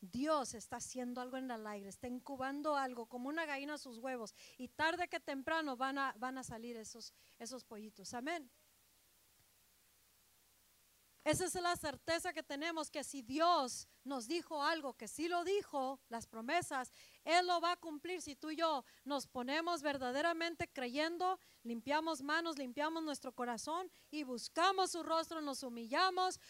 Dios 0.00 0.54
está 0.54 0.76
haciendo 0.76 1.20
algo 1.20 1.36
en 1.36 1.50
el 1.50 1.66
aire, 1.66 1.88
está 1.88 2.06
incubando 2.06 2.76
algo 2.76 3.06
como 3.06 3.28
una 3.28 3.46
gallina 3.46 3.74
a 3.74 3.78
sus 3.78 3.98
huevos 3.98 4.34
y 4.56 4.68
tarde 4.68 5.08
que 5.08 5.18
temprano 5.18 5.76
van 5.76 5.98
a, 5.98 6.14
van 6.18 6.38
a 6.38 6.44
salir 6.44 6.76
esos, 6.76 7.12
esos 7.38 7.64
pollitos. 7.64 8.14
Amén. 8.14 8.48
Esa 11.24 11.44
es 11.44 11.54
la 11.54 11.76
certeza 11.76 12.32
que 12.32 12.42
tenemos 12.42 12.90
que 12.90 13.04
si 13.04 13.22
Dios 13.22 13.86
nos 14.04 14.26
dijo 14.26 14.62
algo, 14.62 14.94
que 14.94 15.08
sí 15.08 15.28
lo 15.28 15.44
dijo, 15.44 16.00
las 16.08 16.26
promesas, 16.26 16.92
Él 17.24 17.46
lo 17.46 17.60
va 17.60 17.72
a 17.72 17.76
cumplir. 17.76 18.22
Si 18.22 18.34
tú 18.34 18.50
y 18.50 18.56
yo 18.56 18.84
nos 19.04 19.26
ponemos 19.26 19.82
verdaderamente 19.82 20.68
creyendo, 20.68 21.38
limpiamos 21.64 22.22
manos, 22.22 22.56
limpiamos 22.56 23.02
nuestro 23.02 23.32
corazón 23.32 23.90
y 24.10 24.22
buscamos 24.22 24.92
su 24.92 25.02
rostro, 25.02 25.42
nos 25.42 25.62
humillamos, 25.62 26.40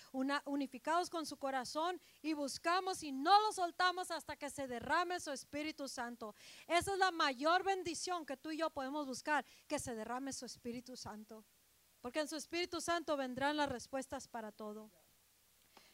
unificados 0.44 1.10
con 1.10 1.26
su 1.26 1.36
corazón 1.36 2.00
y 2.22 2.34
buscamos 2.34 3.02
y 3.02 3.10
no 3.10 3.40
lo 3.40 3.52
soltamos 3.52 4.10
hasta 4.10 4.36
que 4.36 4.50
se 4.50 4.68
derrame 4.68 5.18
su 5.18 5.32
Espíritu 5.32 5.88
Santo. 5.88 6.34
Esa 6.68 6.92
es 6.92 6.98
la 6.98 7.10
mayor 7.10 7.64
bendición 7.64 8.24
que 8.24 8.36
tú 8.36 8.52
y 8.52 8.58
yo 8.58 8.70
podemos 8.70 9.06
buscar, 9.06 9.44
que 9.66 9.78
se 9.78 9.94
derrame 9.94 10.32
su 10.32 10.46
Espíritu 10.46 10.96
Santo. 10.96 11.44
Porque 12.00 12.20
en 12.20 12.28
su 12.28 12.36
Espíritu 12.36 12.80
Santo 12.80 13.16
vendrán 13.16 13.56
las 13.56 13.68
respuestas 13.68 14.28
para 14.28 14.52
todo. 14.52 14.90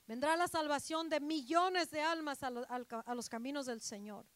Vendrá 0.06 0.36
la 0.36 0.48
salvación 0.48 1.08
de 1.08 1.20
millones 1.20 1.90
de 1.90 2.02
almas 2.02 2.42
a, 2.42 2.50
los 2.50 3.28
caminos 3.28 3.66
del 3.66 3.80
Señor. 3.80 4.26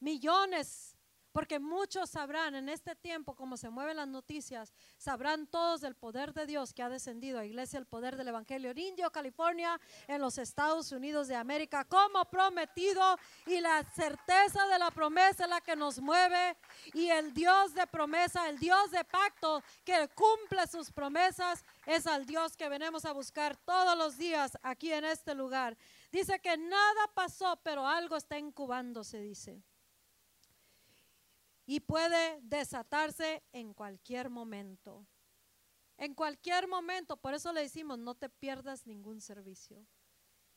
Millones. 0.00 0.93
Porque 1.34 1.58
muchos 1.58 2.10
sabrán 2.10 2.54
en 2.54 2.68
este 2.68 2.94
tiempo, 2.94 3.34
como 3.34 3.56
se 3.56 3.68
mueven 3.68 3.96
las 3.96 4.06
noticias, 4.06 4.72
sabrán 4.98 5.48
todos 5.48 5.80
del 5.80 5.96
poder 5.96 6.32
de 6.32 6.46
Dios 6.46 6.72
que 6.72 6.80
ha 6.80 6.88
descendido 6.88 7.40
a 7.40 7.44
Iglesia, 7.44 7.80
el 7.80 7.86
poder 7.86 8.14
del 8.14 8.28
Evangelio 8.28 8.70
en 8.70 8.78
Indio, 8.78 9.10
California, 9.10 9.80
en 10.06 10.20
los 10.20 10.38
Estados 10.38 10.92
Unidos 10.92 11.26
de 11.26 11.34
América, 11.34 11.86
como 11.86 12.24
prometido. 12.26 13.18
Y 13.46 13.58
la 13.60 13.82
certeza 13.82 14.64
de 14.68 14.78
la 14.78 14.92
promesa 14.92 15.42
es 15.42 15.50
la 15.50 15.60
que 15.60 15.74
nos 15.74 15.98
mueve. 15.98 16.56
Y 16.92 17.08
el 17.08 17.34
Dios 17.34 17.74
de 17.74 17.84
promesa, 17.88 18.48
el 18.48 18.60
Dios 18.60 18.92
de 18.92 19.02
pacto 19.02 19.60
que 19.84 20.08
cumple 20.14 20.68
sus 20.68 20.92
promesas, 20.92 21.64
es 21.84 22.06
al 22.06 22.26
Dios 22.26 22.56
que 22.56 22.68
venimos 22.68 23.04
a 23.06 23.12
buscar 23.12 23.56
todos 23.56 23.98
los 23.98 24.16
días 24.16 24.56
aquí 24.62 24.92
en 24.92 25.04
este 25.04 25.34
lugar. 25.34 25.76
Dice 26.12 26.38
que 26.38 26.56
nada 26.56 27.08
pasó, 27.12 27.58
pero 27.64 27.88
algo 27.88 28.14
está 28.14 28.38
incubándose, 28.38 29.18
dice 29.18 29.64
y 31.66 31.80
puede 31.80 32.40
desatarse 32.42 33.42
en 33.52 33.72
cualquier 33.74 34.30
momento. 34.30 35.06
En 35.96 36.14
cualquier 36.14 36.66
momento, 36.68 37.16
por 37.16 37.34
eso 37.34 37.52
le 37.52 37.62
decimos, 37.62 37.98
no 37.98 38.14
te 38.14 38.28
pierdas 38.28 38.86
ningún 38.86 39.20
servicio, 39.20 39.86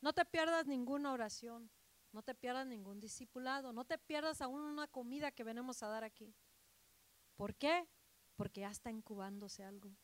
no 0.02 0.14
te 0.14 0.26
pierdas 0.26 0.66
ninguna 0.66 1.12
oración, 1.12 1.70
no 2.12 2.24
te 2.24 2.34
pierdas 2.34 2.66
ningún 2.66 3.00
discipulado, 3.00 3.72
no 3.72 3.86
te 3.86 3.98
pierdas 3.98 4.42
aún 4.42 4.62
una 4.62 4.88
comida 4.88 5.32
que 5.32 5.44
venimos 5.44 5.84
a 5.84 5.88
dar 5.88 6.04
aquí. 6.04 6.34
¿Por 7.36 7.56
qué? 7.56 7.88
Porque 8.36 8.62
ya 8.62 8.72
está 8.72 8.90
incubándose 8.90 9.64
algo. 9.64 9.96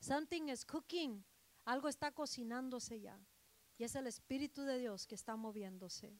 Something 0.00 0.48
is 0.48 0.64
cooking. 0.64 1.24
Algo 1.64 1.88
está 1.88 2.12
cocinándose 2.12 3.00
ya. 3.00 3.20
Y 3.76 3.84
es 3.84 3.94
el 3.94 4.06
Espíritu 4.06 4.62
de 4.62 4.78
Dios 4.78 5.06
que 5.06 5.14
está 5.14 5.36
moviéndose. 5.36 6.18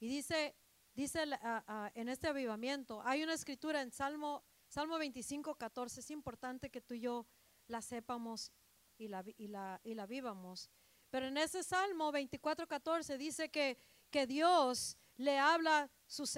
Y 0.00 0.08
dice, 0.08 0.56
dice 0.98 1.20
ah, 1.42 1.62
ah, 1.68 1.92
en 1.94 2.08
este 2.08 2.26
avivamiento, 2.26 3.00
hay 3.04 3.22
una 3.22 3.34
escritura 3.34 3.82
en 3.82 3.92
Salmo, 3.92 4.42
Salmo 4.66 4.98
25, 4.98 5.54
14. 5.54 6.00
Es 6.00 6.10
importante 6.10 6.70
que 6.70 6.80
tú 6.80 6.94
y 6.94 7.00
yo 7.00 7.24
la 7.68 7.80
sepamos 7.82 8.50
y 8.98 9.06
la, 9.06 9.24
y 9.36 9.46
la, 9.46 9.80
y 9.84 9.94
la 9.94 10.06
vivamos. 10.06 10.70
Pero 11.08 11.26
en 11.26 11.38
ese 11.38 11.62
Salmo 11.62 12.10
24, 12.10 12.66
14 12.66 13.16
dice 13.16 13.48
que, 13.48 13.78
que 14.10 14.26
Dios 14.26 14.98
le 15.18 15.38
habla, 15.38 15.88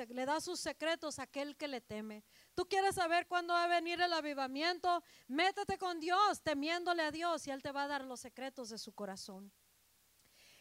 le 0.09 0.27
da 0.27 0.43
sus 0.43 0.61
secretos 0.61 1.19
a 1.19 1.23
aquel 1.23 1.57
que 1.57 1.66
le 1.66 1.81
teme. 1.81 2.23
Tú 2.55 2.66
quieres 2.66 2.97
saber 2.97 3.27
cuándo 3.28 3.55
va 3.55 3.65
a 3.65 3.81
venir 3.81 3.99
el 4.03 4.12
avivamiento, 4.12 5.03
métete 5.27 5.78
con 5.78 6.01
Dios, 6.01 6.43
temiéndole 6.43 7.03
a 7.03 7.11
Dios, 7.11 7.47
y 7.47 7.51
Él 7.51 7.62
te 7.62 7.73
va 7.73 7.85
a 7.85 7.89
dar 7.89 8.05
los 8.05 8.20
secretos 8.20 8.69
de 8.69 8.77
su 8.77 8.93
corazón. 8.93 9.51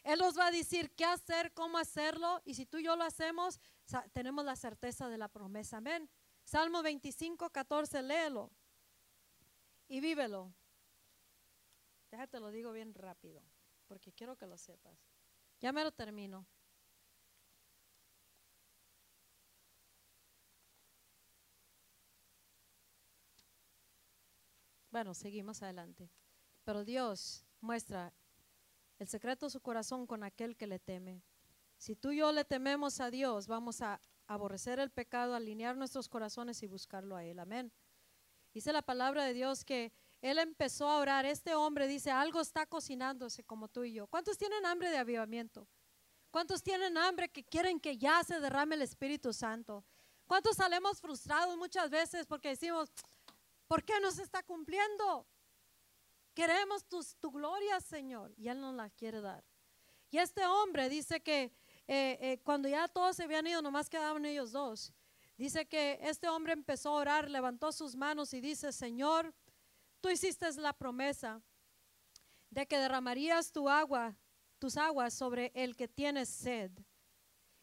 Él 0.02 0.18
nos 0.18 0.38
va 0.38 0.46
a 0.46 0.50
decir 0.50 0.90
qué 0.92 1.04
hacer, 1.04 1.52
cómo 1.52 1.78
hacerlo, 1.78 2.40
y 2.44 2.54
si 2.54 2.66
tú 2.66 2.78
y 2.78 2.84
yo 2.84 2.96
lo 2.96 3.04
hacemos, 3.04 3.60
tenemos 4.12 4.44
la 4.44 4.56
certeza 4.56 5.08
de 5.08 5.18
la 5.18 5.28
promesa. 5.28 5.78
Amén. 5.78 6.08
Salmo 6.44 6.82
25, 6.82 7.50
14, 7.50 8.02
léelo 8.02 8.50
y 9.88 10.00
vívelo. 10.00 10.52
Déjate 12.10 12.40
lo 12.40 12.50
digo 12.50 12.72
bien 12.72 12.94
rápido, 12.94 13.42
porque 13.86 14.12
quiero 14.12 14.36
que 14.36 14.46
lo 14.46 14.56
sepas. 14.56 14.98
Ya 15.60 15.72
me 15.72 15.84
lo 15.84 15.92
termino. 15.92 16.46
Bueno, 24.90 25.14
seguimos 25.14 25.62
adelante. 25.62 26.10
Pero 26.64 26.84
Dios 26.84 27.44
muestra 27.60 28.12
el 28.98 29.08
secreto 29.08 29.46
de 29.46 29.50
su 29.50 29.60
corazón 29.60 30.06
con 30.06 30.24
aquel 30.24 30.56
que 30.56 30.66
le 30.66 30.78
teme. 30.78 31.22
Si 31.80 31.96
tú 31.96 32.12
y 32.12 32.18
yo 32.18 32.30
le 32.30 32.44
tememos 32.44 33.00
a 33.00 33.10
Dios, 33.10 33.48
vamos 33.48 33.80
a 33.80 34.00
aborrecer 34.28 34.78
el 34.78 34.90
pecado, 34.90 35.34
alinear 35.34 35.76
nuestros 35.76 36.08
corazones 36.08 36.62
y 36.62 36.68
buscarlo 36.68 37.16
a 37.16 37.24
Él. 37.24 37.40
Amén. 37.40 37.72
Dice 38.54 38.72
la 38.72 38.82
palabra 38.82 39.24
de 39.24 39.32
Dios 39.32 39.64
que 39.64 39.92
Él 40.20 40.38
empezó 40.38 40.88
a 40.88 40.98
orar. 40.98 41.26
Este 41.26 41.56
hombre 41.56 41.88
dice, 41.88 42.12
algo 42.12 42.40
está 42.40 42.66
cocinándose 42.66 43.42
como 43.42 43.66
tú 43.66 43.82
y 43.82 43.94
yo. 43.94 44.06
¿Cuántos 44.06 44.38
tienen 44.38 44.64
hambre 44.64 44.90
de 44.90 44.98
avivamiento? 44.98 45.66
¿Cuántos 46.30 46.62
tienen 46.62 46.96
hambre 46.96 47.28
que 47.28 47.42
quieren 47.42 47.80
que 47.80 47.98
ya 47.98 48.22
se 48.22 48.38
derrame 48.38 48.76
el 48.76 48.82
Espíritu 48.82 49.32
Santo? 49.32 49.84
¿Cuántos 50.28 50.58
salimos 50.58 51.00
frustrados 51.00 51.56
muchas 51.56 51.90
veces 51.90 52.26
porque 52.26 52.50
decimos, 52.50 52.92
¿Por 53.70 53.84
qué 53.84 54.00
no 54.00 54.10
se 54.10 54.24
está 54.24 54.42
cumpliendo? 54.42 55.28
Queremos 56.34 56.84
tu, 56.86 57.30
gloria, 57.30 57.80
Señor, 57.80 58.34
y 58.36 58.48
Él 58.48 58.60
nos 58.60 58.74
la 58.74 58.90
quiere 58.90 59.20
dar. 59.20 59.44
Y 60.10 60.18
este 60.18 60.44
hombre 60.44 60.88
dice 60.88 61.20
que 61.20 61.52
eh, 61.92 62.18
eh, 62.20 62.40
cuando 62.44 62.68
ya 62.68 62.86
todos 62.86 63.16
se 63.16 63.24
habían 63.24 63.48
ido, 63.48 63.60
nomás 63.62 63.90
quedaban 63.90 64.24
ellos 64.24 64.52
dos. 64.52 64.92
Dice 65.36 65.66
que 65.66 65.98
este 66.02 66.28
hombre 66.28 66.52
empezó 66.52 66.90
a 66.90 67.00
orar, 67.00 67.28
levantó 67.28 67.72
sus 67.72 67.96
manos 67.96 68.32
y 68.32 68.40
dice, 68.40 68.70
Señor, 68.70 69.34
tú 70.00 70.08
hiciste 70.08 70.52
la 70.52 70.72
promesa 70.72 71.42
de 72.48 72.64
que 72.68 72.78
derramarías 72.78 73.50
tu 73.50 73.68
agua, 73.68 74.16
tus 74.60 74.76
aguas 74.76 75.14
sobre 75.14 75.50
el 75.52 75.74
que 75.74 75.88
tiene 75.88 76.26
sed 76.26 76.70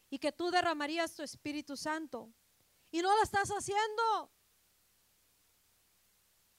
y 0.10 0.20
que 0.20 0.34
tú 0.34 0.52
derramarías 0.52 1.16
tu 1.16 1.24
Espíritu 1.24 1.78
Santo. 1.78 2.30
Y 2.92 3.02
no 3.02 3.16
lo 3.16 3.24
estás 3.24 3.48
haciendo. 3.48 4.30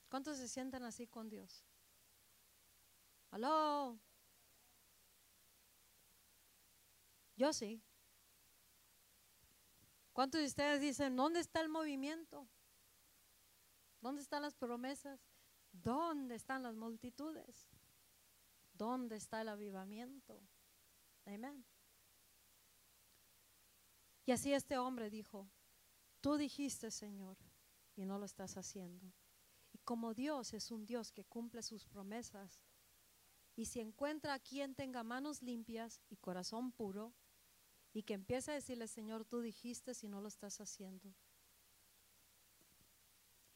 ¿Cuántos 0.09 0.39
se 0.39 0.49
sientan 0.49 0.85
así 0.85 1.07
con 1.07 1.29
Dios? 1.29 1.67
¿Aló? 3.31 4.01
Yo 7.39 7.53
sí. 7.53 7.81
¿Cuántos 10.13 10.41
de 10.41 10.47
ustedes 10.47 10.81
dicen, 10.81 11.17
¿dónde 11.17 11.41
está 11.41 11.61
el 11.61 11.71
movimiento? 11.71 12.47
¿Dónde 14.03 14.21
están 14.21 14.43
las 14.43 14.55
promesas? 14.55 15.19
¿Dónde 15.73 16.35
están 16.35 16.63
las 16.65 16.75
multitudes? 16.75 17.71
¿Dónde 18.75 19.17
está 19.17 19.41
el 19.41 19.49
avivamiento? 19.49 20.43
Amén. 21.25 21.65
Y 24.27 24.33
así 24.33 24.53
este 24.53 24.77
hombre 24.77 25.09
dijo, 25.09 25.49
tú 26.21 26.37
dijiste, 26.37 26.91
Señor, 26.91 27.39
y 27.97 28.05
no 28.05 28.19
lo 28.19 28.27
estás 28.27 28.59
haciendo 28.59 29.15
como 29.89 30.13
Dios 30.13 30.53
es 30.53 30.71
un 30.71 30.85
Dios 30.85 31.13
que 31.13 31.25
cumple 31.25 31.63
sus 31.63 31.87
promesas, 31.87 32.61
y 33.57 33.65
si 33.65 33.81
encuentra 33.81 34.35
a 34.35 34.39
quien 34.39 34.75
tenga 34.75 35.03
manos 35.03 35.41
limpias 35.41 36.03
y 36.11 36.19
corazón 36.19 36.73
puro, 36.73 37.15
y 37.93 38.03
que 38.03 38.15
empiece 38.15 38.51
a 38.51 38.55
decirle, 38.55 38.87
Señor, 38.87 39.25
tú 39.25 39.41
dijiste 39.41 39.95
si 39.95 40.09
no 40.09 40.21
lo 40.21 40.29
estás 40.29 40.61
haciendo. 40.61 41.15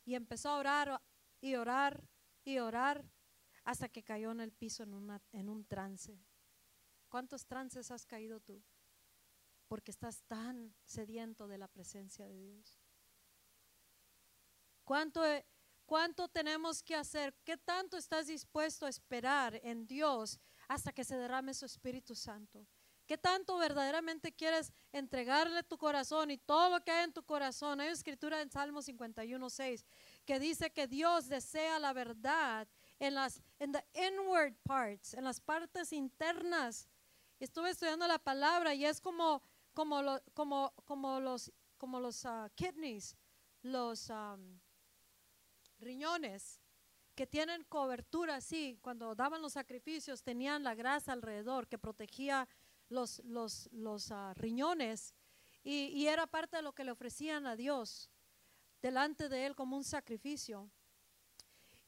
Y 0.04 0.14
empezó 0.14 0.50
a 0.50 0.56
orar 0.56 1.02
y 1.40 1.54
orar 1.54 2.08
y 2.44 2.58
orar 2.58 3.04
hasta 3.64 3.88
que 3.88 4.02
cayó 4.02 4.32
en 4.32 4.40
el 4.40 4.52
piso 4.52 4.82
en, 4.82 5.48
un 5.48 5.64
trance. 5.64 6.18
¿Cuántos 7.08 7.46
trances 7.46 7.90
has 7.90 8.06
caído 8.06 8.40
tú? 8.40 8.62
Porque 9.68 9.90
estás 9.90 10.22
tan 10.24 10.74
sediento 10.84 11.46
de 11.46 11.58
la 11.58 11.68
presencia 11.68 12.26
de 12.26 12.40
Dios. 12.40 12.80
¿Cuánto 14.84 15.22
¿Cuánto 15.84 16.28
tenemos 16.28 16.82
que 16.82 16.94
hacer? 16.94 17.34
¿Qué 17.44 17.58
tanto 17.58 17.98
estás 17.98 18.26
dispuesto 18.26 18.86
a 18.86 18.88
esperar 18.88 19.60
en 19.62 19.86
Dios 19.86 20.40
hasta 20.68 20.92
que 20.92 21.04
se 21.04 21.16
derrame 21.16 21.52
su 21.52 21.66
Espíritu 21.66 22.14
Santo? 22.14 22.66
¿Qué 23.06 23.18
tanto 23.18 23.56
verdaderamente 23.58 24.32
quieres 24.32 24.72
entregarle 24.92 25.62
tu 25.64 25.76
corazón 25.76 26.30
y 26.30 26.38
todo 26.38 26.70
lo 26.70 26.84
que 26.84 26.92
hay 26.92 27.04
en 27.04 27.12
tu 27.12 27.22
corazón? 27.24 27.80
Hay 27.80 27.88
una 27.88 27.94
escritura 27.94 28.40
en 28.40 28.50
Salmo 28.50 28.80
51, 28.80 29.50
6 29.50 29.84
que 30.24 30.38
dice 30.38 30.70
que 30.70 30.86
Dios 30.86 31.28
desea 31.28 31.78
la 31.78 31.92
verdad 31.92 32.68
en 32.98 33.14
las 33.14 33.42
en 33.58 33.72
the 33.72 33.84
inward 33.94 34.54
parts, 34.62 35.14
en 35.14 35.24
las 35.24 35.40
partes 35.40 35.92
internas. 35.92 36.88
Estuve 37.40 37.70
estudiando 37.70 38.06
la 38.06 38.18
palabra 38.18 38.74
y 38.74 38.84
es 38.84 39.00
como 39.00 39.42
como 39.74 40.20
como 40.34 40.72
como 40.84 41.18
los 41.18 41.52
como 41.76 41.98
los 41.98 42.24
ah, 42.24 42.48
kidneys, 42.54 43.16
los 43.62 44.08
um, 44.10 44.60
riñones 45.80 46.60
que 47.14 47.26
tienen 47.26 47.64
cobertura 47.64 48.36
así, 48.36 48.78
cuando 48.80 49.14
daban 49.14 49.42
los 49.42 49.52
sacrificios 49.52 50.22
tenían 50.22 50.62
la 50.62 50.74
grasa 50.74 51.12
alrededor 51.12 51.68
que 51.68 51.78
protegía 51.78 52.48
los, 52.92 53.20
los, 53.24 53.68
los 53.72 54.10
ah, 54.12 54.34
riñones 54.34 55.14
y, 55.64 55.86
y, 55.86 56.06
era 56.08 56.26
parte 56.26 56.56
de 56.56 56.62
lo 56.62 56.74
que 56.74 56.84
le 56.84 56.90
ofrecían 56.90 57.46
a 57.46 57.56
Dios 57.56 58.10
delante 58.80 59.28
de 59.28 59.46
él 59.46 59.54
como 59.54 59.76
un 59.76 59.84
sacrificio. 59.84 60.70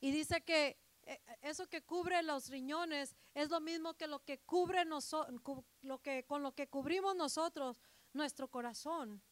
Y 0.00 0.10
dice 0.12 0.42
que 0.42 0.78
eh, 1.02 1.20
eso 1.42 1.68
que 1.68 1.82
cubre 1.82 2.22
los 2.22 2.48
riñones 2.48 3.16
es 3.34 3.50
lo 3.50 3.60
mismo 3.60 3.94
que 3.94 4.06
lo 4.06 4.24
que 4.24 4.38
cubre 4.40 4.84
nosotros, 4.84 5.40
lo 5.82 5.98
que, 6.00 6.24
con 6.24 6.42
lo 6.42 6.54
que 6.54 6.68
cubrimos 6.68 7.14
nosotros 7.16 7.76
nuestro 8.12 8.48
corazón. 8.48 9.22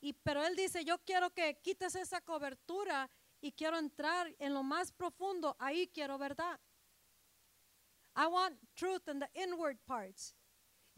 Y, 0.00 0.12
pero 0.12 0.44
él 0.44 0.54
dice, 0.56 0.84
yo 0.84 0.98
quiero 1.04 1.30
que 1.30 1.58
quites 1.62 1.94
esa 1.94 2.20
cobertura 2.20 3.10
y 3.40 3.52
quiero 3.52 3.78
entrar 3.78 4.34
en 4.38 4.54
lo 4.54 4.62
más 4.62 4.92
profundo, 4.92 5.56
ahí 5.58 5.88
quiero 5.88 6.18
verdad. 6.18 6.58
I 8.16 8.26
want 8.26 8.58
truth 8.74 9.08
in 9.08 9.20
the 9.20 9.30
inward 9.34 9.78
parts. 9.86 10.34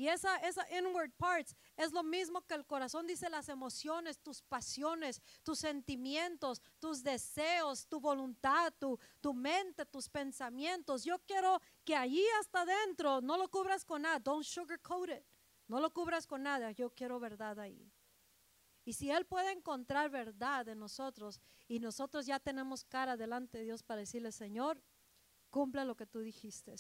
Y 0.01 0.09
esa, 0.09 0.35
esa 0.37 0.67
inward 0.75 1.13
parts 1.19 1.55
es 1.77 1.93
lo 1.93 2.03
mismo 2.03 2.41
que 2.47 2.55
el 2.55 2.65
corazón 2.65 3.07
dice 3.07 3.29
las 3.29 3.51
emociones, 3.51 4.19
tus 4.19 4.41
pasiones, 4.41 5.21
tus 5.43 5.59
sentimientos, 5.59 6.63
tus 6.79 7.03
deseos, 7.03 7.87
tu 7.87 8.01
voluntad, 8.01 8.73
tu, 8.79 8.99
tu 9.21 9.35
mente, 9.35 9.85
tus 9.85 10.09
pensamientos. 10.09 11.05
Yo 11.05 11.19
quiero 11.27 11.61
que 11.85 11.95
allí 11.95 12.25
hasta 12.41 12.63
adentro 12.63 13.21
no 13.21 13.37
lo 13.37 13.51
cubras 13.51 13.85
con 13.85 14.01
nada. 14.01 14.19
Don't 14.19 14.43
sugarcoat 14.43 15.11
it. 15.11 15.25
No 15.69 15.81
lo 15.81 15.93
cubras 15.93 16.27
con 16.27 16.45
nada. 16.45 16.71
Yo 16.71 16.89
quiero 16.95 17.21
verdad 17.21 17.61
ahí. 17.61 17.93
Y 18.87 18.95
si 18.95 19.11
Él 19.11 19.27
puede 19.27 19.53
encontrar 19.53 20.09
verdad 20.09 20.67
en 20.69 20.79
nosotros 20.79 21.43
y 21.69 21.79
nosotros 21.79 22.25
ya 22.25 22.41
tenemos 22.41 22.85
cara 22.85 23.19
delante 23.19 23.59
de 23.59 23.65
Dios 23.65 23.83
para 23.83 24.01
decirle, 24.01 24.33
Señor, 24.33 24.83
cumpla 25.51 25.85
lo 25.85 25.95
que 25.95 26.07
tú 26.07 26.21
dijiste. 26.21 26.75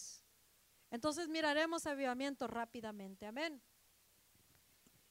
Entonces 0.90 1.28
miraremos 1.28 1.86
avivamiento 1.86 2.46
rápidamente. 2.46 3.26
Amén. 3.26 3.62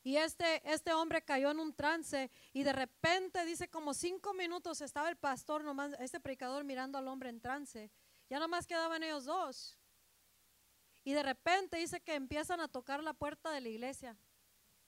Y 0.04 0.18
este, 0.18 0.62
este 0.72 0.94
hombre 0.94 1.22
cayó 1.22 1.52
en 1.52 1.60
un 1.60 1.74
trance 1.74 2.32
y 2.54 2.64
de 2.64 2.74
repente 2.74 3.46
dice 3.46 3.70
como 3.70 3.94
cinco 3.94 4.34
minutos 4.34 4.82
estaba 4.82 5.10
el 5.10 5.18
pastor, 5.18 5.64
nomás, 5.64 5.94
este 6.00 6.20
predicador 6.20 6.64
mirando 6.64 6.98
al 6.98 7.08
hombre 7.08 7.30
en 7.30 7.42
trance. 7.42 7.92
Ya 8.30 8.40
nomás 8.40 8.66
quedaban 8.66 9.04
ellos 9.04 9.26
dos. 9.26 9.78
Y 11.04 11.14
de 11.14 11.24
repente 11.24 11.78
dice 11.78 12.02
que 12.02 12.16
empiezan 12.16 12.60
a 12.62 12.68
tocar 12.68 13.04
la 13.04 13.14
puerta 13.14 13.52
de 13.52 13.62
la 13.62 13.70
iglesia. 13.70 14.18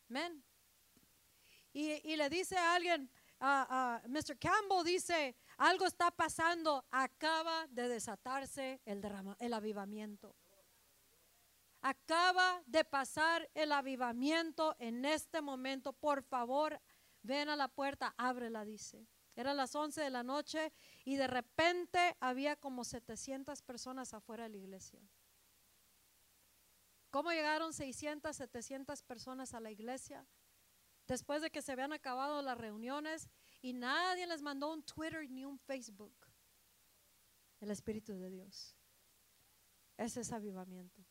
Amén. 0.10 0.44
Y, 1.74 2.16
le 2.16 2.30
dice 2.30 2.58
a 2.58 2.76
alguien, 2.76 3.10
a 3.40 4.02
Mr. 4.08 4.38
Campbell 4.38 4.84
dice, 4.84 5.36
algo 5.58 5.86
está 5.86 6.12
pasando, 6.12 6.86
acaba 6.92 7.66
de 7.68 7.88
desatarse 7.88 8.82
el, 8.86 9.02
derrama, 9.02 9.38
el 9.40 9.54
avivamiento. 9.54 10.36
Acaba 11.82 12.62
de 12.68 12.86
pasar 12.86 13.50
el 13.56 13.72
avivamiento 13.72 14.76
en 14.80 15.04
este 15.06 15.42
momento. 15.42 15.94
Por 15.94 16.22
favor, 16.24 16.80
ven 17.24 17.50
a 17.50 17.56
la 17.56 17.68
puerta, 17.68 18.14
ábrela, 18.18 18.64
dice. 18.66 19.08
Eran 19.36 19.58
las 19.58 19.74
11 19.74 20.02
de 20.02 20.10
la 20.10 20.24
noche 20.24 20.72
y 21.06 21.16
de 21.16 21.28
repente 21.28 22.16
había 22.20 22.56
como 22.56 22.84
700 22.84 23.62
personas 23.62 24.14
afuera 24.14 24.44
de 24.44 24.50
la 24.50 24.58
iglesia. 24.58 25.02
¿Cómo 27.10 27.32
llegaron 27.32 27.74
600, 27.74 28.36
700 28.36 29.02
personas 29.04 29.54
a 29.54 29.60
la 29.60 29.72
iglesia? 29.72 30.26
Después 31.08 31.42
de 31.42 31.50
que 31.50 31.62
se 31.62 31.72
habían 31.72 31.94
acabado 31.94 32.42
las 32.42 32.58
reuniones 32.58 33.30
y 33.62 33.74
nadie 33.74 34.28
les 34.28 34.42
mandó 34.42 34.72
un 34.72 34.84
Twitter 34.84 35.30
ni 35.30 35.44
un 35.44 35.60
Facebook. 35.60 36.16
El 37.60 37.72
Espíritu 37.72 38.14
de 38.14 38.30
Dios. 38.30 38.78
Ese 39.98 40.22
es 40.22 40.32
avivamiento. 40.32 41.06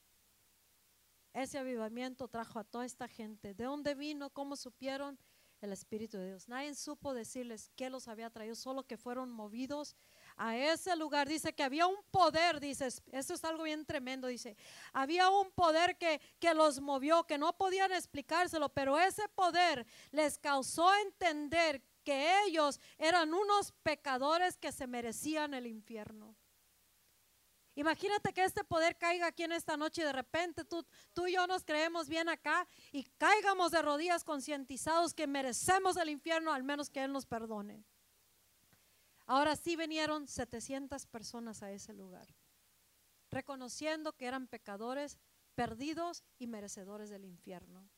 Ese 1.32 1.59
avivamiento 1.59 2.28
trajo 2.28 2.59
a 2.59 2.65
toda 2.65 2.85
esta 2.85 3.07
gente. 3.07 3.55
¿De 3.55 3.65
dónde 3.65 3.94
vino? 3.94 4.31
¿Cómo 4.31 4.57
supieron? 4.57 5.19
El 5.61 5.73
Espíritu 5.73 6.16
de 6.16 6.28
Dios. 6.28 6.48
Nadie 6.48 6.74
supo 6.74 7.12
decirles 7.12 7.70
qué 7.77 7.90
los 7.90 8.09
había 8.09 8.31
traído, 8.31 8.55
solo 8.55 8.86
que 8.86 8.97
fueron 8.97 9.31
movidos 9.31 9.94
a 10.36 10.57
ese 10.57 10.97
lugar. 10.97 11.28
Dice 11.28 11.52
que 11.52 11.62
había 11.62 11.86
un 11.86 11.98
poder, 12.11 12.61
dice, 12.61 12.89
esto 13.12 13.35
es 13.35 13.44
algo 13.44 13.65
bien 13.65 13.85
tremendo, 13.85 14.27
dice, 14.27 14.57
había 14.94 15.28
un 15.28 15.51
poder 15.51 15.98
que, 15.98 16.19
que 16.39 16.55
los 16.55 16.81
movió, 16.81 17.24
que 17.24 17.36
no 17.36 17.55
podían 17.59 17.93
explicárselo, 17.93 18.70
pero 18.70 18.98
ese 18.98 19.28
poder 19.28 19.86
les 20.12 20.39
causó 20.39 20.94
entender 20.94 21.82
que 22.05 22.44
ellos 22.47 22.81
eran 22.97 23.35
unos 23.35 23.73
pecadores 23.82 24.57
que 24.57 24.73
se 24.73 24.86
merecían 24.86 25.52
el 25.52 25.66
infierno. 25.66 26.35
Imagínate 27.76 28.32
que 28.32 28.44
este 28.44 28.64
poder 28.64 28.97
caiga 28.98 29.28
aquí 29.28 29.44
en 29.44 29.52
esta 29.52 29.76
noche 29.76 30.02
y 30.02 30.05
de 30.05 30.12
repente 30.12 30.64
tú, 30.64 30.84
tú 31.12 31.26
y 31.26 31.34
yo 31.34 31.47
nos 31.47 31.64
creemos 31.64 32.09
bien 32.09 32.28
acá 32.28 32.66
y 32.90 33.05
caigamos 33.16 33.70
de 33.70 33.80
rodillas 33.80 34.24
concientizados 34.24 35.14
que 35.14 35.26
merecemos 35.26 35.97
el 35.97 36.10
infierno, 36.10 36.52
al 36.52 36.64
menos 36.64 36.90
que 36.90 37.02
Él 37.02 37.12
nos 37.12 37.26
perdone. 37.26 37.84
Ahora 39.26 39.55
sí 39.55 39.76
vinieron 39.76 40.26
700 40.26 41.06
personas 41.06 41.62
a 41.62 41.70
ese 41.70 41.92
lugar, 41.92 42.34
reconociendo 43.30 44.12
que 44.12 44.26
eran 44.26 44.48
pecadores, 44.48 45.18
perdidos 45.55 46.24
y 46.38 46.48
merecedores 46.48 47.10
del 47.10 47.24
infierno. 47.24 47.88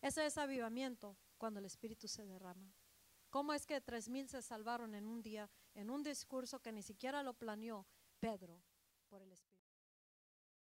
Ese 0.00 0.24
es 0.24 0.38
avivamiento 0.38 1.18
cuando 1.36 1.60
el 1.60 1.66
Espíritu 1.66 2.08
se 2.08 2.24
derrama. 2.24 2.74
¿Cómo 3.28 3.52
es 3.52 3.66
que 3.66 3.80
tres 3.80 4.08
mil 4.08 4.28
se 4.28 4.42
salvaron 4.42 4.94
en 4.94 5.06
un 5.06 5.22
día, 5.22 5.50
en 5.74 5.90
un 5.90 6.02
discurso 6.02 6.60
que 6.60 6.72
ni 6.72 6.82
siquiera 6.82 7.22
lo 7.22 7.34
planeó 7.34 7.86
Pedro 8.22 8.62
por 9.08 9.20
el 9.20 9.32
Espíritu? 9.32 9.51